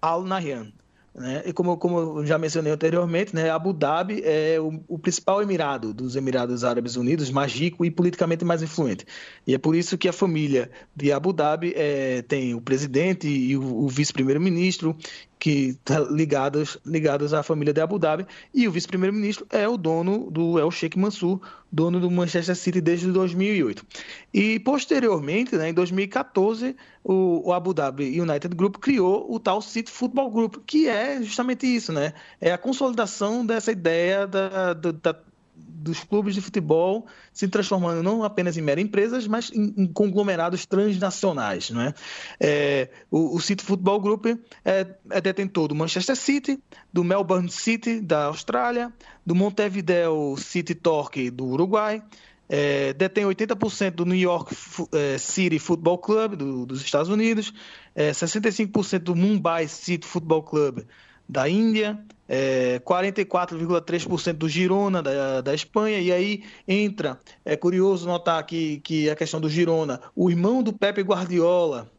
Al 0.01 0.23
Nahyan. 0.23 0.71
Né? 1.15 1.43
E 1.45 1.53
como, 1.53 1.77
como 1.77 2.19
eu 2.19 2.25
já 2.25 2.37
mencionei 2.37 2.73
anteriormente, 2.73 3.33
né, 3.33 3.49
Abu 3.49 3.71
Dhabi 3.71 4.21
é 4.25 4.59
o, 4.59 4.83
o, 4.85 4.99
principal 4.99 5.41
emirado 5.41 5.93
dos 5.93 6.17
Emirados 6.17 6.65
Árabes 6.65 6.97
Unidos, 6.97 7.31
mais 7.31 7.53
rico 7.53 7.85
e 7.85 7.89
politicamente 7.89 8.43
mais 8.43 8.61
influente. 8.61 9.05
E 9.47 9.53
é 9.55 9.57
por 9.57 9.77
isso 9.77 9.97
que 9.97 10.09
a 10.09 10.13
família 10.13 10.69
de 10.93 11.13
Abu 11.13 11.31
Dhabi 11.31 11.73
é, 11.73 12.21
tem 12.21 12.53
o 12.53 12.59
presidente 12.59 13.29
e 13.29 13.55
o, 13.55 13.85
o 13.85 13.87
vice-primeiro-ministro 13.87 14.93
que 15.39 15.77
tá 15.83 15.99
ligados 15.99 16.77
ligados 16.85 17.33
à 17.33 17.43
família 17.43 17.73
de 17.73 17.81
Abu 17.81 17.99
Dhabi 17.99 18.25
e 18.53 18.67
o 18.67 18.71
vice-primeiro-ministro 18.71 19.45
é 19.49 19.67
o 19.67 19.77
dono 19.77 20.29
do 20.31 20.57
é 20.59 20.63
o 20.63 20.71
Sheikh 20.71 20.97
Mansour, 20.97 21.39
dono 21.71 21.99
do 21.99 22.09
Manchester 22.09 22.55
City 22.55 22.81
desde 22.81 23.11
2008. 23.11 23.85
E 24.33 24.59
posteriormente, 24.59 25.55
né, 25.55 25.69
em 25.69 25.73
2014, 25.73 26.75
o, 27.03 27.49
o, 27.49 27.53
Abu 27.53 27.73
Dhabi 27.73 28.19
United 28.19 28.55
Group 28.55 28.77
criou 28.77 29.25
o 29.29 29.39
tal 29.39 29.61
City 29.61 29.91
Football 29.91 30.31
Group, 30.31 30.55
que 30.65 30.87
é 30.87 31.21
justamente 31.21 31.67
isso, 31.67 31.91
né? 31.91 32.13
É 32.39 32.51
a 32.51 32.57
consolidação 32.57 33.45
dessa 33.45 33.71
ideia 33.71 34.25
da, 34.25 34.73
da 34.73 35.15
dos 35.55 36.03
clubes 36.03 36.33
de 36.33 36.41
futebol 36.41 37.05
se 37.31 37.47
transformando 37.47 38.01
não 38.01 38.23
apenas 38.23 38.57
em 38.57 38.61
meras 38.61 38.83
empresas, 38.83 39.27
mas 39.27 39.51
em, 39.51 39.73
em 39.77 39.87
conglomerados 39.87 40.65
transnacionais. 40.65 41.69
Não 41.69 41.81
é? 41.81 41.93
é 42.39 42.89
o, 43.11 43.35
o, 43.35 43.39
City 43.39 43.63
Football 43.63 44.01
Group 44.01 44.25
é, 44.25 44.87
é, 45.11 45.21
detentor 45.21 45.67
do 45.67 45.75
Manchester 45.75 46.15
City, 46.15 46.59
do 46.91 47.03
Melbourne 47.03 47.49
City 47.49 48.01
da 48.01 48.25
Austrália, 48.25 48.91
do 49.25 49.35
Montevideo 49.35 50.35
City 50.37 50.73
Torque 50.73 51.29
do 51.29 51.45
Uruguai, 51.45 52.01
é, 52.47 52.93
detém 52.93 53.25
80% 53.25 53.91
do 53.91 54.05
New 54.05 54.17
York 54.17 54.55
é, 54.91 55.17
City 55.17 55.59
Football 55.59 55.97
Club 55.99 56.35
do, 56.35 56.65
dos 56.65 56.81
Estados 56.81 57.09
Unidos, 57.09 57.53
é, 57.95 58.11
65% 58.11 58.99
do 58.99 59.15
Mumbai 59.15 59.67
City 59.67 60.05
Football 60.05 60.43
Club 60.43 60.83
da 61.27 61.49
Índia, 61.49 61.99
é, 62.27 62.79
44,3% 62.79 64.33
do 64.33 64.49
Girona 64.49 65.01
da, 65.01 65.41
da 65.41 65.53
Espanha, 65.53 65.99
e 65.99 66.11
aí 66.11 66.43
entra, 66.67 67.19
é 67.43 67.55
curioso 67.55 68.07
notar 68.07 68.43
que, 68.45 68.79
que 68.79 69.09
a 69.09 69.15
questão 69.15 69.39
do 69.39 69.49
Girona, 69.49 70.01
o 70.15 70.29
irmão 70.29 70.63
do 70.63 70.73
Pepe 70.73 71.01
Guardiola 71.01 71.89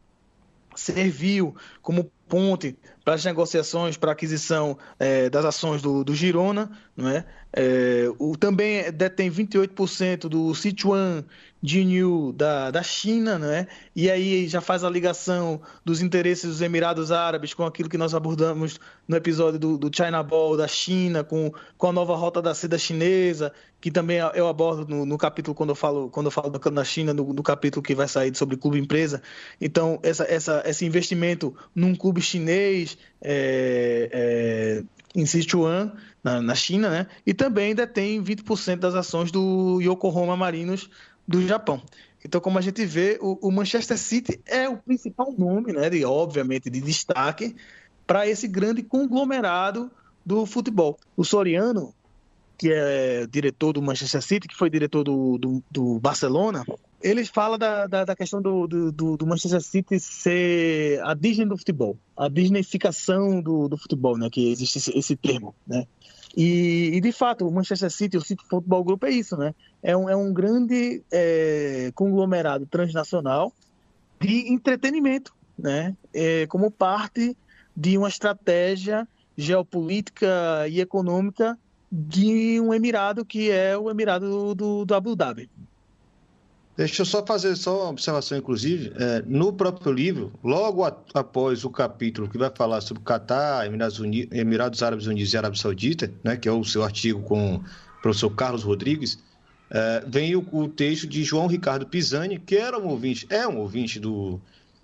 serviu 0.75 1.55
como 1.81 2.11
ponte 2.29 2.77
para 3.05 3.15
as 3.15 3.25
negociações 3.25 3.97
para 3.97 4.13
aquisição 4.13 4.77
é, 4.99 5.31
das 5.31 5.45
ações 5.45 5.81
do, 5.81 6.03
do 6.03 6.15
Girona, 6.15 6.71
não 6.97 7.09
é? 7.09 7.25
é 7.53 8.07
o, 8.19 8.37
também 8.37 8.91
detém 8.93 9.31
28% 9.31 10.29
do 10.29 10.55
Sichuan 10.55 11.25
Jinyu 11.67 12.33
da, 12.33 12.71
da 12.71 12.83
China, 12.83 13.39
né? 13.39 13.67
E 13.95 14.09
aí 14.09 14.47
já 14.47 14.61
faz 14.61 14.85
a 14.85 14.91
ligação 14.91 15.61
dos 15.85 16.01
interesses 16.01 16.49
dos 16.49 16.63
Emirados 16.63 17.11
Árabes 17.11 17.53
com 17.53 17.65
aquilo 17.65 17.89
que 17.89 17.99
nós 17.99 18.15
abordamos 18.15 18.79
no 19.09 19.17
episódio 19.17 19.59
do, 19.59 19.77
do 19.77 19.91
China 19.95 20.23
Ball 20.23 20.57
da 20.57 20.69
China, 20.69 21.25
com, 21.25 21.53
com 21.77 21.89
a 21.89 21.93
nova 21.93 22.15
rota 22.15 22.41
da 22.41 22.55
seda 22.55 22.79
chinesa, 22.79 23.53
que 23.81 23.91
também 23.91 24.19
eu 24.35 24.47
abordo 24.47 24.87
no, 24.89 25.05
no 25.05 25.19
capítulo 25.19 25.57
quando 25.57 25.71
eu 25.71 25.75
falo 25.75 26.09
quando 26.09 26.27
eu 26.27 26.31
falo 26.31 26.51
da 26.51 26.85
China, 26.85 27.13
no, 27.13 27.33
no, 27.33 27.43
capítulo 27.43 27.83
que 27.83 27.97
vai 27.97 28.07
sair 28.07 28.35
sobre 28.37 28.57
clube 28.57 28.79
empresa. 28.79 29.21
Então, 29.61 29.99
essa, 30.05 30.25
essa, 30.25 30.63
esse 30.65 30.87
investimento 30.87 31.53
num 31.75 31.97
clube 31.97 32.21
chinês 32.21 32.97
é, 33.21 34.09
é, 34.13 34.85
em 35.21 35.27
Sichuan, 35.27 35.93
na, 36.23 36.41
na 36.41 36.55
China, 36.55 36.91
né? 36.91 37.07
E 37.27 37.35
também 37.35 37.75
detém 37.75 38.23
20% 38.23 38.77
das 38.77 38.95
ações 38.95 39.33
do 39.33 39.81
Yokohama 39.81 40.37
Marinos 40.37 40.89
do 41.27 41.47
Japão. 41.47 41.83
Então, 42.25 42.41
como 42.41 42.59
a 42.59 42.61
gente 42.61 42.85
vê, 42.85 43.19
o, 43.21 43.49
o 43.49 43.53
Manchester 43.53 43.97
City 43.97 44.41
é 44.47 44.69
o 44.69 44.77
principal 44.77 45.33
nome, 45.37 45.73
né, 45.73 45.89
de, 45.89 46.05
obviamente, 46.05 46.69
de 46.69 46.81
destaque 46.81 47.55
para 48.07 48.27
esse 48.27 48.49
grande 48.49 48.83
conglomerado 48.83 49.91
do 50.25 50.45
futebol. 50.45 50.99
O 51.17 51.25
Soriano, 51.25 51.95
que 52.59 52.73
é 52.73 53.27
diretor 53.27 53.73
do 53.73 53.83
Manchester 53.83 54.23
City, 54.23 54.49
que 54.49 54.57
foi 54.57 54.69
diretor 54.69 55.05
do, 55.05 55.39
do, 55.39 55.63
do 55.71 56.01
Barcelona, 56.01 56.65
ele 57.01 57.25
fala 57.25 57.57
da, 57.57 57.87
da, 57.87 58.05
da 58.05 58.17
questão 58.17 58.43
do, 58.43 58.67
do, 58.67 59.17
do, 59.17 59.27
Manchester 59.27 59.61
City 59.61 60.01
ser 60.01 61.01
a 61.05 61.15
Disney 61.15 61.47
do 61.47 61.57
futebol, 61.57 61.97
a 62.17 62.29
Disneyficação 62.29 63.41
do, 63.41 63.69
do 63.69 63.77
futebol, 63.77 64.17
né, 64.19 64.29
que 64.31 64.51
existe 64.51 64.79
esse, 64.79 64.99
esse 64.99 65.17
termo, 65.17 65.55
né? 65.67 65.87
E, 66.37 66.91
e, 66.95 67.01
de 67.01 67.13
fato, 67.13 67.49
o 67.49 67.51
Manchester 67.51 67.91
City, 67.91 68.19
o 68.19 68.21
City 68.21 68.45
Football 68.47 68.85
Group 68.85 69.05
é 69.05 69.11
isso, 69.11 69.37
né? 69.37 69.55
É 69.83 69.97
um, 69.97 70.09
é 70.09 70.15
um 70.15 70.33
grande 70.33 71.03
é, 71.11 71.91
conglomerado 71.95 72.67
transnacional 72.67 73.53
de 74.21 74.53
entretenimento, 74.53 75.35
né? 75.59 75.97
É, 76.13 76.47
como 76.47 76.71
parte 76.71 77.37
de 77.75 77.97
uma 77.97 78.09
estratégia 78.09 79.09
geopolítica 79.37 80.67
e 80.69 80.81
econômica 80.81 81.59
de 81.91 82.61
um 82.61 82.75
emirado 82.75 83.25
que 83.25 83.51
é 83.51 83.77
o 83.77 83.91
emirado 83.91 84.55
do, 84.55 84.85
do 84.85 84.95
Abu 84.95 85.17
Dhabi. 85.17 85.49
Deixa 86.77 87.01
eu 87.01 87.07
só 87.07 87.25
fazer 87.25 87.57
só 87.57 87.85
uma 87.85 87.91
observação, 87.91 88.37
inclusive. 88.37 88.93
É, 88.97 89.23
no 89.27 89.51
próprio 89.51 89.91
livro, 89.91 90.33
logo 90.45 90.85
a, 90.85 90.95
após 91.15 91.65
o 91.65 91.71
capítulo 91.71 92.29
que 92.29 92.37
vai 92.37 92.51
falar 92.55 92.83
sobre 92.83 93.03
Catar, 93.03 93.67
Emirados, 93.67 93.99
Emirados 94.31 94.83
Árabes 94.83 95.07
Unidos 95.07 95.33
e 95.33 95.39
Arábia 95.39 95.59
Saudita, 95.59 96.13
né, 96.23 96.37
que 96.37 96.47
é 96.47 96.53
o 96.53 96.63
seu 96.65 96.85
artigo 96.85 97.23
com 97.23 97.57
o 97.57 97.65
professor 98.03 98.29
Carlos 98.31 98.63
Rodrigues, 98.63 99.19
é, 99.71 100.05
vem 100.07 100.37
o, 100.37 100.47
o, 100.53 100.69
texto 100.69 101.07
de 101.07 101.25
João 101.25 101.47
Ricardo 101.47 101.87
Pisani, 101.87 102.39
que 102.39 102.57
era 102.57 102.79
um 102.79 102.89
ouvinte, 102.89 103.27
é 103.31 103.49
um 103.49 103.57
ouvinte 103.57 103.99
do, 103.99 104.39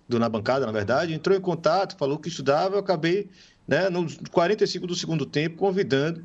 do 0.08 0.18
Na 0.18 0.30
Bancada, 0.30 0.64
na 0.64 0.72
verdade, 0.72 1.12
entrou 1.12 1.36
em 1.36 1.40
contato, 1.40 1.96
falou 1.98 2.18
que 2.18 2.28
estudava, 2.28 2.76
eu 2.76 2.80
acabei, 2.80 3.28
né, 3.68 3.90
nos 3.90 4.18
45 4.30 4.86
do 4.86 4.94
segundo 4.94 5.26
tempo, 5.26 5.58
convidando, 5.58 6.24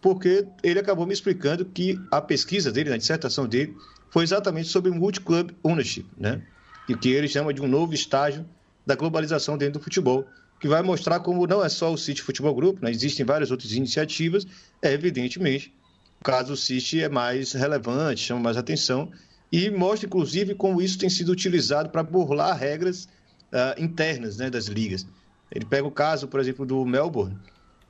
porque 0.00 0.46
ele 0.62 0.78
acabou 0.78 1.04
me 1.04 1.12
explicando 1.12 1.64
que 1.64 2.00
a 2.08 2.20
pesquisa 2.20 2.70
dele, 2.70 2.88
na 2.88 2.96
dissertação 2.96 3.48
dele, 3.48 3.76
foi 4.10 4.22
exatamente 4.22 4.68
sobre 4.68 4.90
multi-club 4.90 5.52
ownership, 5.62 6.06
né? 6.16 6.42
E 6.88 6.94
o 6.94 6.98
que 6.98 7.10
ele 7.10 7.28
chama 7.28 7.52
de 7.52 7.60
um 7.60 7.68
novo 7.68 7.92
estágio 7.92 8.46
da 8.86 8.94
globalização 8.94 9.58
dentro 9.58 9.78
do 9.78 9.84
futebol, 9.84 10.26
que 10.58 10.66
vai 10.66 10.82
mostrar 10.82 11.20
como 11.20 11.46
não 11.46 11.64
é 11.64 11.68
só 11.68 11.92
o 11.92 11.98
City 11.98 12.22
Futebol 12.22 12.54
Group, 12.54 12.82
né? 12.82 12.90
existem 12.90 13.24
várias 13.24 13.50
outras 13.50 13.72
iniciativas, 13.72 14.46
é 14.82 14.92
evidentemente, 14.92 15.72
o 16.20 16.24
caso 16.24 16.48
do 16.48 16.56
City 16.56 17.02
é 17.02 17.08
mais 17.08 17.52
relevante, 17.52 18.22
chama 18.22 18.40
mais 18.40 18.56
atenção, 18.56 19.10
e 19.52 19.70
mostra, 19.70 20.06
inclusive, 20.06 20.54
como 20.54 20.80
isso 20.80 20.98
tem 20.98 21.08
sido 21.08 21.30
utilizado 21.30 21.90
para 21.90 22.02
burlar 22.02 22.56
regras 22.56 23.04
uh, 23.04 23.82
internas 23.82 24.38
né, 24.38 24.50
das 24.50 24.66
ligas. 24.66 25.06
Ele 25.50 25.64
pega 25.64 25.86
o 25.86 25.90
caso, 25.90 26.28
por 26.28 26.40
exemplo, 26.40 26.66
do 26.66 26.84
Melbourne, 26.84 27.36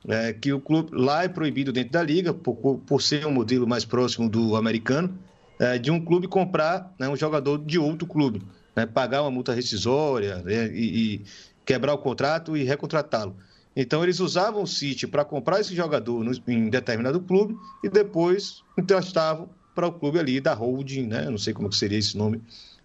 é, 0.07 0.31
que 0.31 0.53
o 0.53 0.61
clube 0.61 0.91
lá 0.93 1.23
é 1.23 1.27
proibido 1.27 1.73
dentro 1.73 1.91
da 1.91 2.01
liga, 2.01 2.33
por, 2.33 2.55
por 2.55 3.01
ser 3.01 3.25
um 3.25 3.31
modelo 3.31 3.67
mais 3.67 3.83
próximo 3.83 4.29
do 4.29 4.55
americano, 4.55 5.17
é, 5.59 5.77
de 5.77 5.91
um 5.91 6.03
clube 6.03 6.27
comprar 6.27 6.93
né, 6.97 7.09
um 7.09 7.17
jogador 7.17 7.57
de 7.59 7.77
outro 7.77 8.07
clube, 8.07 8.41
né, 8.75 8.85
pagar 8.85 9.21
uma 9.21 9.29
multa 9.29 9.53
rescisória 9.53 10.37
né, 10.37 10.67
e, 10.73 11.15
e, 11.15 11.21
quebrar 11.65 11.93
o 11.93 11.97
contrato 11.97 12.57
e 12.57 12.63
recontratá-lo. 12.63 13.35
Então 13.75 14.01
eles 14.01 14.19
usavam 14.19 14.63
o 14.63 14.67
City 14.67 15.05
para 15.05 15.23
comprar 15.23 15.59
esse 15.59 15.75
jogador 15.75 16.23
no, 16.23 16.31
em 16.47 16.69
determinado 16.69 17.19
clube 17.19 17.55
e 17.83 17.89
depois 17.89 18.63
emprestavam 18.77 19.49
para 19.75 19.87
o 19.87 19.91
clube 19.91 20.17
ali 20.17 20.41
da 20.41 20.53
holding, 20.53 21.05
né, 21.05 21.29
não 21.29 21.37
sei 21.37 21.53
como 21.53 21.71
seria 21.71 21.99
esse 21.99 22.17
nome, 22.17 22.41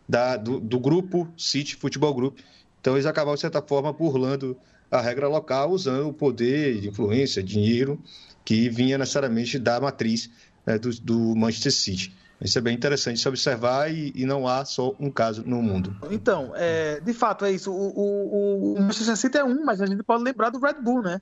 da, 0.08 0.36
do, 0.36 0.60
do 0.60 0.78
grupo 0.78 1.28
City 1.36 1.76
Futebol 1.76 2.12
Group. 2.12 2.38
Então 2.80 2.94
eles 2.94 3.06
acabavam, 3.06 3.36
de 3.36 3.40
certa 3.40 3.62
forma, 3.62 3.92
burlando 3.92 4.56
a 4.90 5.00
regra 5.00 5.26
local, 5.28 5.70
usando 5.70 6.08
o 6.08 6.12
poder 6.12 6.80
de 6.80 6.88
influência, 6.88 7.42
dinheiro, 7.42 7.98
que 8.44 8.68
vinha 8.68 8.98
necessariamente 8.98 9.58
da 9.58 9.80
matriz 9.80 10.30
né, 10.66 10.78
do, 10.78 10.90
do 11.00 11.34
Manchester 11.34 11.72
City. 11.72 12.14
Isso 12.40 12.58
é 12.58 12.60
bem 12.60 12.74
interessante 12.74 13.20
se 13.20 13.28
observar 13.28 13.90
e, 13.92 14.12
e, 14.14 14.26
não 14.26 14.46
há 14.46 14.64
só 14.64 14.94
um 14.98 15.10
caso 15.10 15.42
no 15.46 15.62
mundo. 15.62 15.96
Então, 16.10 16.52
é, 16.54 17.00
de 17.00 17.12
fato 17.12 17.44
é 17.44 17.52
isso. 17.52 17.72
O, 17.72 17.90
o, 17.96 18.74
o 18.74 18.82
Manchester 18.82 19.16
City 19.16 19.38
é 19.38 19.44
um, 19.44 19.64
mas 19.64 19.80
a 19.80 19.86
gente 19.86 20.02
pode 20.02 20.22
lembrar 20.22 20.50
do 20.50 20.58
Red 20.58 20.74
Bull, 20.74 21.02
né? 21.02 21.20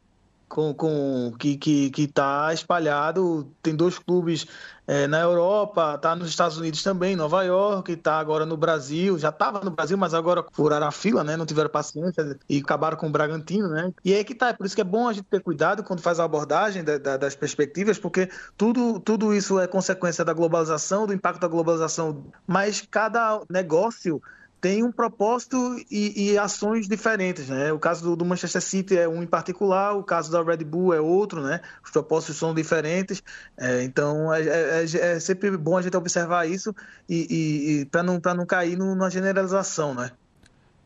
Com, 0.52 0.74
com 0.74 1.32
que 1.38 1.56
que 1.56 1.90
que 1.90 2.02
está 2.02 2.52
espalhado. 2.52 3.50
Tem 3.62 3.74
dois 3.74 3.98
clubes 3.98 4.46
é, 4.86 5.06
na 5.06 5.20
Europa, 5.20 5.94
está 5.96 6.14
nos 6.14 6.28
Estados 6.28 6.58
Unidos 6.58 6.82
também, 6.82 7.16
Nova 7.16 7.42
York, 7.42 7.90
está 7.90 8.18
agora 8.18 8.44
no 8.44 8.54
Brasil. 8.54 9.18
Já 9.18 9.30
estava 9.30 9.64
no 9.64 9.70
Brasil, 9.70 9.96
mas 9.96 10.12
agora 10.12 10.44
furaram 10.52 10.86
a 10.86 10.92
fila, 10.92 11.24
né? 11.24 11.38
Não 11.38 11.46
tiveram 11.46 11.70
paciência 11.70 12.38
e 12.50 12.58
acabaram 12.58 12.98
com 12.98 13.06
o 13.06 13.10
Bragantino, 13.10 13.68
né? 13.68 13.94
E 14.04 14.12
aí 14.12 14.22
que 14.24 14.34
tá. 14.34 14.48
É 14.48 14.52
por 14.52 14.66
isso 14.66 14.74
que 14.74 14.82
é 14.82 14.84
bom 14.84 15.08
a 15.08 15.14
gente 15.14 15.24
ter 15.24 15.40
cuidado 15.40 15.82
quando 15.82 16.00
faz 16.00 16.20
a 16.20 16.24
abordagem 16.24 16.84
da, 16.84 16.98
da, 16.98 17.16
das 17.16 17.34
perspectivas, 17.34 17.98
porque 17.98 18.28
tudo 18.54 19.00
tudo 19.00 19.32
isso 19.32 19.58
é 19.58 19.66
consequência 19.66 20.22
da 20.22 20.34
globalização, 20.34 21.06
do 21.06 21.14
impacto 21.14 21.40
da 21.40 21.48
globalização. 21.48 22.26
Mas 22.46 22.86
cada 22.90 23.40
negócio 23.48 24.20
tem 24.62 24.84
um 24.84 24.92
propósito 24.92 25.56
e, 25.90 26.30
e, 26.30 26.38
ações 26.38 26.86
diferentes, 26.86 27.48
né? 27.48 27.72
O 27.72 27.80
caso 27.80 28.04
do, 28.04 28.14
do, 28.14 28.24
Manchester 28.24 28.62
City 28.62 28.96
é 28.96 29.08
um 29.08 29.20
em 29.20 29.26
particular, 29.26 29.92
o 29.96 30.04
caso 30.04 30.30
da 30.30 30.40
Red 30.40 30.64
Bull 30.64 30.94
é 30.94 31.00
outro, 31.00 31.42
né? 31.42 31.60
Os 31.84 31.90
propósitos 31.90 32.36
são 32.36 32.54
diferentes, 32.54 33.24
é, 33.58 33.82
então 33.82 34.32
é, 34.32 34.40
é, 34.40 34.84
é, 34.84 35.14
é 35.14 35.20
sempre 35.20 35.50
bom 35.56 35.76
a 35.76 35.82
gente 35.82 35.96
observar 35.96 36.48
isso 36.48 36.72
e, 37.08 37.26
e, 37.28 37.80
e 37.80 37.84
para 37.86 38.04
não 38.04 38.20
para 38.20 38.34
não 38.34 38.46
cair 38.46 38.78
no, 38.78 38.94
numa 38.94 39.10
generalização, 39.10 39.94
né? 39.94 40.12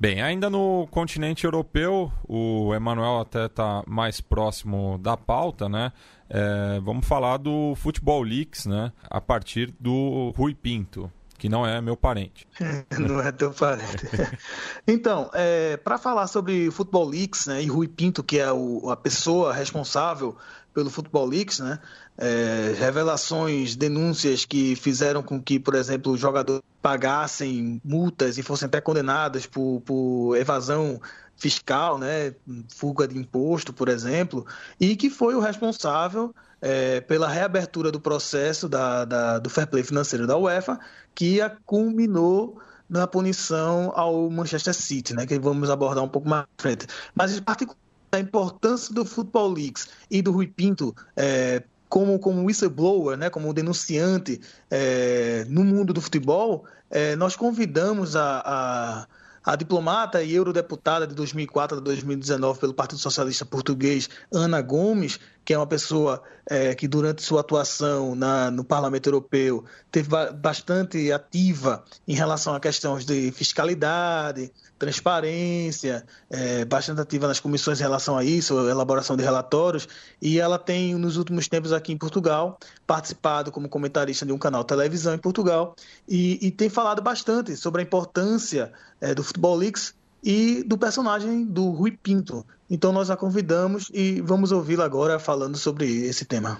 Bem, 0.00 0.22
ainda 0.22 0.48
no 0.48 0.86
continente 0.90 1.44
europeu, 1.44 2.10
o 2.26 2.74
Emanuel 2.74 3.20
até 3.20 3.44
está 3.44 3.82
mais 3.86 4.22
próximo 4.22 4.98
da 5.02 5.18
pauta, 5.18 5.68
né? 5.68 5.92
É, 6.30 6.80
vamos 6.80 7.06
falar 7.06 7.36
do 7.36 7.74
Futebol 7.74 8.22
Leaks, 8.22 8.64
né? 8.64 8.90
A 9.10 9.20
partir 9.20 9.74
do 9.78 10.32
Rui 10.34 10.54
Pinto 10.54 11.12
que 11.36 11.48
não 11.48 11.66
é 11.66 11.80
meu 11.80 11.96
parente. 11.96 12.46
não 12.98 13.20
é 13.20 13.32
teu 13.32 13.52
parente. 13.52 14.06
então, 14.86 15.30
é, 15.34 15.76
para 15.76 15.98
falar 15.98 16.26
sobre 16.26 16.70
Futebol 16.70 17.08
Leaks 17.08 17.46
né, 17.46 17.62
e 17.62 17.66
Rui 17.66 17.88
Pinto, 17.88 18.22
que 18.22 18.38
é 18.38 18.52
o, 18.52 18.90
a 18.90 18.96
pessoa 18.96 19.52
responsável 19.52 20.36
pelo 20.72 20.90
Futebol 20.90 21.26
Leaks, 21.26 21.60
né, 21.60 21.78
é, 22.18 22.74
revelações, 22.78 23.76
denúncias 23.76 24.44
que 24.44 24.76
fizeram 24.76 25.22
com 25.22 25.40
que, 25.40 25.58
por 25.58 25.74
exemplo, 25.74 26.12
os 26.12 26.20
jogadores 26.20 26.62
pagassem 26.82 27.80
multas 27.84 28.36
e 28.38 28.42
fossem 28.42 28.66
até 28.66 28.80
condenados 28.80 29.46
por, 29.46 29.80
por 29.84 30.36
evasão 30.36 31.00
fiscal, 31.36 31.98
né, 31.98 32.34
fuga 32.74 33.06
de 33.06 33.18
imposto, 33.18 33.72
por 33.72 33.88
exemplo, 33.88 34.46
e 34.80 34.96
que 34.96 35.10
foi 35.10 35.34
o 35.34 35.40
responsável 35.40 36.34
é, 36.60 37.00
pela 37.00 37.28
reabertura 37.28 37.90
do 37.90 38.00
processo 38.00 38.68
da, 38.68 39.04
da, 39.04 39.38
do 39.38 39.50
fair 39.50 39.66
play 39.66 39.82
financeiro 39.82 40.26
da 40.26 40.36
UEFA, 40.36 40.78
que 41.14 41.38
culminou 41.64 42.60
na 42.88 43.06
punição 43.06 43.92
ao 43.94 44.30
Manchester 44.30 44.74
City, 44.74 45.14
né, 45.14 45.26
que 45.26 45.38
vamos 45.38 45.70
abordar 45.70 46.04
um 46.04 46.08
pouco 46.08 46.28
mais 46.28 46.44
à 46.44 46.62
frente. 46.62 46.86
Mas, 47.14 47.36
em 47.36 47.42
particular, 47.42 47.78
a 48.12 48.18
importância 48.18 48.94
do 48.94 49.04
Football 49.04 49.52
Leagues 49.52 49.88
e 50.10 50.22
do 50.22 50.32
Rui 50.32 50.46
Pinto 50.46 50.94
é, 51.16 51.62
como, 51.88 52.18
como 52.18 52.44
whistleblower, 52.44 53.16
né, 53.16 53.30
como 53.30 53.52
denunciante 53.52 54.40
é, 54.70 55.44
no 55.48 55.64
mundo 55.64 55.92
do 55.92 56.00
futebol, 56.00 56.64
é, 56.90 57.16
nós 57.16 57.36
convidamos 57.36 58.14
a, 58.16 58.42
a 58.44 59.06
a 59.46 59.54
diplomata 59.54 60.24
e 60.24 60.34
eurodeputada 60.34 61.06
de 61.06 61.14
2004 61.14 61.78
a 61.78 61.80
2019 61.80 62.58
pelo 62.58 62.74
Partido 62.74 62.98
Socialista 62.98 63.46
Português, 63.46 64.10
Ana 64.34 64.60
Gomes, 64.60 65.20
que 65.44 65.54
é 65.54 65.56
uma 65.56 65.68
pessoa 65.68 66.20
é, 66.50 66.74
que 66.74 66.88
durante 66.88 67.22
sua 67.22 67.42
atuação 67.42 68.16
na, 68.16 68.50
no 68.50 68.64
Parlamento 68.64 69.06
Europeu 69.06 69.64
teve 69.92 70.08
bastante 70.34 71.12
ativa 71.12 71.84
em 72.08 72.14
relação 72.16 72.56
a 72.56 72.60
questões 72.60 73.04
de 73.06 73.30
fiscalidade, 73.30 74.52
transparência, 74.78 76.04
é, 76.30 76.64
bastante 76.64 77.00
ativa 77.00 77.26
nas 77.26 77.40
comissões 77.40 77.80
em 77.80 77.82
relação 77.82 78.16
a 78.16 78.24
isso, 78.24 78.68
elaboração 78.68 79.16
de 79.16 79.22
relatórios, 79.22 79.88
e 80.20 80.38
ela 80.38 80.58
tem, 80.58 80.94
nos 80.94 81.16
últimos 81.16 81.48
tempos 81.48 81.72
aqui 81.72 81.92
em 81.92 81.98
Portugal, 81.98 82.58
participado 82.86 83.50
como 83.50 83.68
comentarista 83.68 84.26
de 84.26 84.32
um 84.32 84.38
canal 84.38 84.62
de 84.62 84.68
televisão 84.68 85.14
em 85.14 85.18
Portugal, 85.18 85.74
e, 86.08 86.38
e 86.46 86.50
tem 86.50 86.68
falado 86.68 87.00
bastante 87.02 87.56
sobre 87.56 87.82
a 87.82 87.84
importância 87.84 88.72
é, 89.00 89.14
do 89.14 89.22
Futebol 89.22 89.56
Leaks 89.56 89.94
e 90.22 90.62
do 90.64 90.76
personagem 90.76 91.44
do 91.44 91.70
Rui 91.70 91.92
Pinto. 91.92 92.44
Então 92.68 92.92
nós 92.92 93.10
a 93.10 93.16
convidamos 93.16 93.90
e 93.94 94.20
vamos 94.20 94.50
ouvi-la 94.50 94.84
agora 94.84 95.18
falando 95.18 95.56
sobre 95.56 95.86
esse 96.06 96.24
tema. 96.24 96.58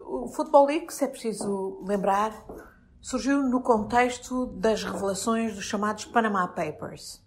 O 0.00 0.28
Futebol 0.28 0.66
Leaks, 0.66 1.00
é 1.02 1.06
preciso 1.06 1.78
lembrar, 1.86 2.32
surgiu 3.04 3.42
no 3.42 3.60
contexto 3.60 4.46
das 4.46 4.82
revelações 4.82 5.54
dos 5.54 5.66
chamados 5.66 6.06
Panama 6.06 6.48
Papers. 6.48 7.22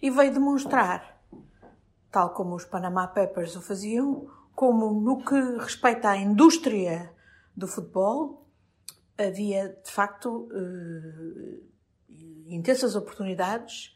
E 0.00 0.10
veio 0.10 0.32
demonstrar, 0.32 1.22
tal 2.10 2.32
como 2.32 2.54
os 2.54 2.64
Panama 2.64 3.06
Papers 3.08 3.54
o 3.54 3.60
faziam, 3.60 4.26
como 4.54 4.98
no 4.98 5.22
que 5.22 5.38
respeita 5.58 6.08
à 6.08 6.16
indústria 6.16 7.12
do 7.54 7.68
futebol, 7.68 8.48
havia 9.18 9.78
de 9.84 9.90
facto 9.90 10.48
uh, 10.50 11.62
intensas 12.46 12.96
oportunidades 12.96 13.94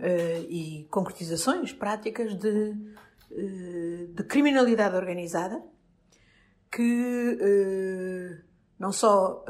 uh, 0.00 0.44
e 0.48 0.88
concretizações 0.90 1.72
práticas 1.72 2.34
de, 2.34 2.48
uh, 3.30 4.08
de 4.08 4.24
criminalidade 4.24 4.96
organizada 4.96 5.62
que 6.68 7.38
não 8.78 8.90
só 8.90 9.44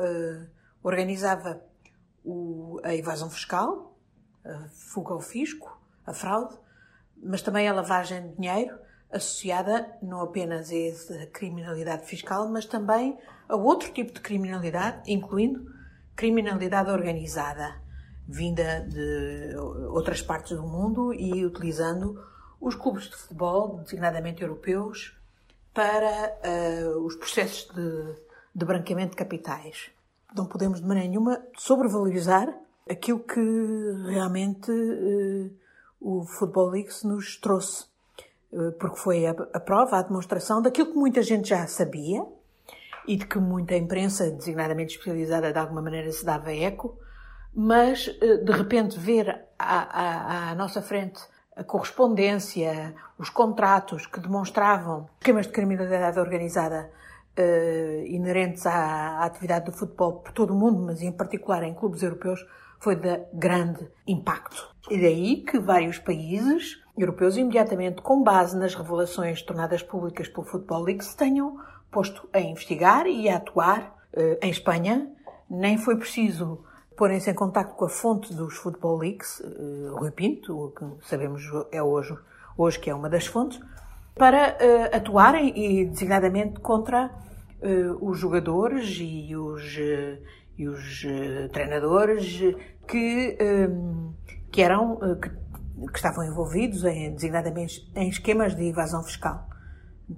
organizava 0.83 1.63
o, 2.25 2.81
a 2.83 2.95
evasão 2.95 3.31
fiscal, 3.31 3.97
a 4.45 4.69
fuga 4.69 5.13
ao 5.13 5.21
fisco, 5.21 5.81
a 6.07 6.13
fraude, 6.13 6.59
mas 7.23 7.43
também 7.43 7.69
a 7.69 7.73
lavagem 7.73 8.29
de 8.29 8.37
dinheiro 8.37 8.79
associada 9.11 9.97
não 10.03 10.21
apenas 10.23 10.71
a 10.71 10.77
essa 10.77 11.27
criminalidade 11.27 12.07
fiscal, 12.07 12.49
mas 12.49 12.65
também 12.65 13.19
a 13.49 13.55
outro 13.55 13.93
tipo 13.93 14.13
de 14.13 14.21
criminalidade, 14.21 15.11
incluindo 15.13 15.71
criminalidade 16.17 16.91
organizada. 16.91 17.81
vinda 18.27 18.87
de 18.89 19.55
outras 19.91 20.23
partes 20.23 20.57
do 20.57 20.63
mundo 20.63 21.13
e 21.13 21.45
utilizando 21.45 22.19
os 22.61 22.75
clubes 22.75 23.05
de 23.11 23.17
futebol, 23.17 23.79
designadamente 23.83 24.43
europeus, 24.43 25.15
para 25.75 26.33
uh, 26.45 27.05
os 27.05 27.17
processos 27.17 27.69
de, 27.75 28.15
de 28.55 28.65
branqueamento 28.65 29.11
de 29.11 29.17
capitais. 29.17 29.91
Não 30.35 30.47
podemos 30.47 30.81
de 30.81 30.87
maneira 30.87 31.09
nenhuma 31.09 31.43
sobrevalorizar 31.57 32.49
aquilo 32.89 33.21
que 33.21 33.41
realmente 34.07 34.71
uh, 34.71 35.51
o 36.01 36.25
Football 36.25 36.71
League 36.71 36.91
nos 37.05 37.37
trouxe, 37.37 37.85
uh, 38.53 38.73
porque 38.73 38.99
foi 38.99 39.27
a, 39.27 39.31
a 39.31 39.61
prova, 39.61 39.99
a 39.99 40.03
demonstração 40.03 40.63
daquilo 40.63 40.93
que 40.93 40.99
muita 40.99 41.23
gente 41.23 41.49
já 41.49 41.67
sabia 41.67 42.25
e 43.07 43.17
de 43.17 43.27
que 43.27 43.39
muita 43.39 43.77
imprensa, 43.77 44.31
designadamente 44.31 44.97
especializada, 44.97 45.53
de 45.53 45.59
alguma 45.59 45.83
maneira 45.83 46.11
se 46.13 46.25
dava 46.25 46.53
eco, 46.53 46.99
mas 47.55 48.07
de 48.07 48.53
repente 48.53 48.99
ver 48.99 49.45
à, 49.59 50.49
à, 50.49 50.51
à 50.51 50.55
nossa 50.55 50.81
frente 50.81 51.21
a 51.57 51.63
correspondência, 51.63 52.95
os 53.19 53.29
contratos 53.29 54.07
que 54.07 54.21
demonstravam 54.21 55.09
esquemas 55.19 55.47
de 55.47 55.53
criminalidade 55.53 56.19
organizada 56.19 56.91
uh, 57.39 58.07
inerentes 58.07 58.67
à, 58.67 59.21
à, 59.21 59.25
atividade 59.25 59.67
do 59.67 59.73
futebol 59.73 60.21
por 60.21 60.33
todo 60.33 60.53
o 60.53 60.57
mundo, 60.57 60.81
mas 60.81 61.03
em 61.03 61.13
particular 61.13 61.63
em 61.63 61.75
clubes 61.75 62.03
europeus, 62.03 62.45
foi 62.79 62.97
de 62.97 63.21
grande 63.33 63.87
impacto. 64.07 64.75
E 64.91 65.01
daí 65.01 65.37
que 65.43 65.59
vários 65.59 65.99
países 65.99 66.83
europeus, 66.97 67.37
imediatamente 67.37 68.03
com 68.03 68.23
base 68.23 68.57
nas 68.57 68.75
revelações 68.75 69.43
tornadas 69.43 69.83
públicas 69.83 70.29
pelo 70.29 70.45
Football 70.45 70.83
League, 70.83 71.05
se 71.05 71.17
tenham 71.17 71.59
posto 71.91 72.29
a 72.33 72.41
investigar 72.41 73.07
e 73.07 73.29
a 73.29 73.37
atuar. 73.37 74.01
Uh, 74.15 74.37
em 74.43 74.51
Espanha, 74.51 75.11
nem 75.49 75.79
foi 75.79 75.97
preciso 75.97 76.63
porem-se 76.97 77.31
em 77.31 77.35
contato 77.35 77.75
com 77.75 77.85
a 77.85 77.89
fonte 77.89 78.35
dos 78.35 78.57
Football 78.57 78.99
Leaks, 78.99 79.41
uh, 79.41 79.97
Rui 79.97 80.11
Pinto, 80.11 80.73
que 80.77 81.09
sabemos 81.09 81.43
é 81.71 81.83
hoje, 81.83 82.17
hoje 82.57 82.79
que 82.79 82.91
é 82.91 82.95
uma 82.95 83.09
das 83.09 83.27
fontes, 83.27 83.59
para 84.15 84.57
uh, 84.57 84.97
atuarem 84.97 85.53
e 85.57 85.87
designadamente 85.87 86.61
contra 86.61 87.11
uh, 87.61 88.09
os 88.09 88.19
jogadores 88.19 88.99
e 89.01 89.35
os, 89.37 89.77
e 90.59 90.69
os 90.69 91.03
treinadores 91.53 92.39
que, 92.87 93.37
que 94.51 94.63
eram 94.63 94.99
que, 95.21 95.31
que, 95.87 95.97
estavam 95.97 96.25
envolvidos 96.25 96.85
em, 96.85 97.13
designadamente 97.15 97.91
em 97.95 98.09
esquemas 98.09 98.55
de 98.55 98.65
evasão 98.65 99.03
fiscal. 99.03 99.49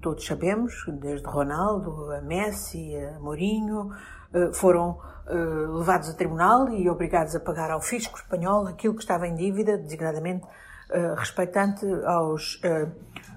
Todos 0.03 0.27
sabemos, 0.27 0.75
desde 1.01 1.27
Ronaldo 1.27 2.11
a 2.13 2.21
Messi, 2.21 2.97
a 2.97 3.21
Mourinho, 3.21 3.91
foram 4.55 4.99
uh, 5.27 5.79
levados 5.79 6.09
a 6.09 6.15
tribunal 6.15 6.69
e 6.69 6.89
obrigados 6.89 7.35
a 7.35 7.41
pagar 7.41 7.71
ao 7.71 7.81
fisco 7.81 8.19
espanhol 8.19 8.67
aquilo 8.67 8.95
que 8.95 9.03
estava 9.03 9.27
em 9.27 9.35
dívida, 9.35 9.79
designadamente 9.79 10.45
uh, 10.45 11.15
respeitante 11.17 11.87
aos, 12.05 12.57
uh, 12.57 12.91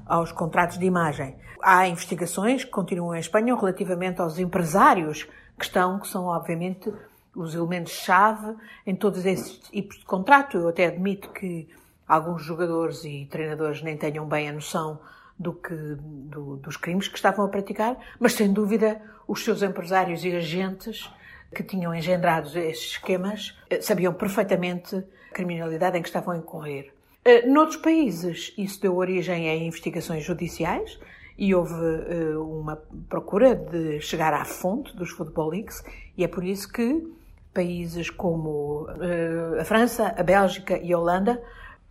aos 0.08 0.32
contratos 0.32 0.78
de 0.78 0.86
imagem. 0.86 1.36
Há 1.62 1.88
investigações 1.88 2.64
que 2.64 2.72
continuam 2.72 3.16
em 3.16 3.20
Espanha 3.20 3.56
relativamente 3.56 4.22
aos 4.22 4.40
empresários 4.40 5.24
que 5.58 5.66
estão, 5.66 6.00
que 6.00 6.08
são 6.08 6.26
obviamente 6.26 6.92
os 7.36 7.54
elementos-chave 7.54 8.56
em 8.86 8.96
todos 8.96 9.26
esses 9.26 9.58
tipos 9.60 9.98
de 9.98 10.06
contrato. 10.06 10.58
Eu 10.58 10.70
até 10.70 10.88
admito 10.88 11.30
que 11.30 11.68
alguns 12.08 12.44
jogadores 12.44 13.04
e 13.04 13.28
treinadores 13.30 13.82
nem 13.82 13.98
tenham 13.98 14.26
bem 14.28 14.50
a 14.50 14.54
noção 14.54 15.00
do 15.38 15.54
que, 15.54 15.76
do, 15.76 16.58
dos 16.58 16.78
crimes 16.78 17.08
que 17.08 17.16
estavam 17.16 17.46
a 17.46 17.50
praticar, 17.50 17.98
mas 18.20 18.34
sem 18.34 18.52
dúvida 18.52 19.00
os 19.28 19.44
seus 19.44 19.62
empresários 19.62 20.24
e 20.24 20.36
agentes 20.36 21.10
que 21.54 21.64
tinham 21.64 21.94
engendrado 21.94 22.48
esses 22.58 22.92
esquemas 22.92 23.58
sabiam 23.82 24.14
perfeitamente 24.14 24.96
a 24.96 25.34
criminalidade 25.34 25.98
em 25.98 26.02
que 26.02 26.10
estavam 26.10 26.34
a 26.34 26.38
incorrer. 26.38 26.97
Eh, 27.28 27.46
noutros 27.46 27.76
países, 27.76 28.54
isso 28.58 28.82
deu 28.82 28.96
origem 28.96 29.50
a 29.50 29.56
investigações 29.58 30.24
judiciais 30.24 30.98
e 31.38 31.54
houve 31.54 31.74
uh, 31.74 32.42
uma 32.42 32.78
procura 33.10 33.54
de 33.54 34.00
chegar 34.00 34.34
à 34.34 34.46
fonte 34.46 34.96
dos 34.96 35.10
Football 35.10 35.50
Leaks 35.50 35.84
e 36.18 36.24
é 36.24 36.28
por 36.30 36.46
isso 36.46 36.72
que 36.72 37.06
países 37.54 38.10
como 38.10 38.84
uh, 38.84 39.60
a 39.60 39.66
França, 39.66 40.16
a 40.18 40.24
Bélgica 40.24 40.80
e 40.82 40.94
a 40.94 40.98
Holanda 40.98 41.44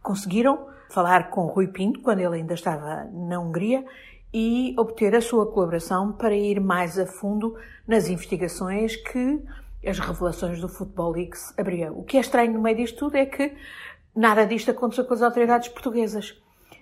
conseguiram 0.02 0.68
falar 0.88 1.28
com 1.28 1.44
Rui 1.44 1.68
Pinto, 1.68 2.00
quando 2.00 2.20
ele 2.20 2.36
ainda 2.36 2.54
estava 2.54 3.04
na 3.12 3.38
Hungria, 3.38 3.84
e 4.32 4.74
obter 4.78 5.14
a 5.14 5.20
sua 5.20 5.52
colaboração 5.52 6.12
para 6.12 6.34
ir 6.34 6.60
mais 6.60 6.98
a 6.98 7.04
fundo 7.04 7.58
nas 7.86 8.08
investigações 8.08 8.96
que 8.96 9.38
as 9.86 9.98
revelações 9.98 10.62
do 10.62 10.68
Football 10.68 11.12
Leaks 11.12 11.52
abriam. 11.58 11.98
O 11.98 12.04
que 12.04 12.16
é 12.16 12.20
estranho 12.20 12.54
no 12.54 12.62
meio 12.62 12.78
disto 12.78 12.98
tudo 12.98 13.16
é 13.16 13.26
que 13.26 13.52
nada 14.16 14.46
disto 14.46 14.70
aconteceu 14.70 15.04
com 15.04 15.14
as 15.14 15.22
autoridades 15.22 15.68
portuguesas. 15.68 16.34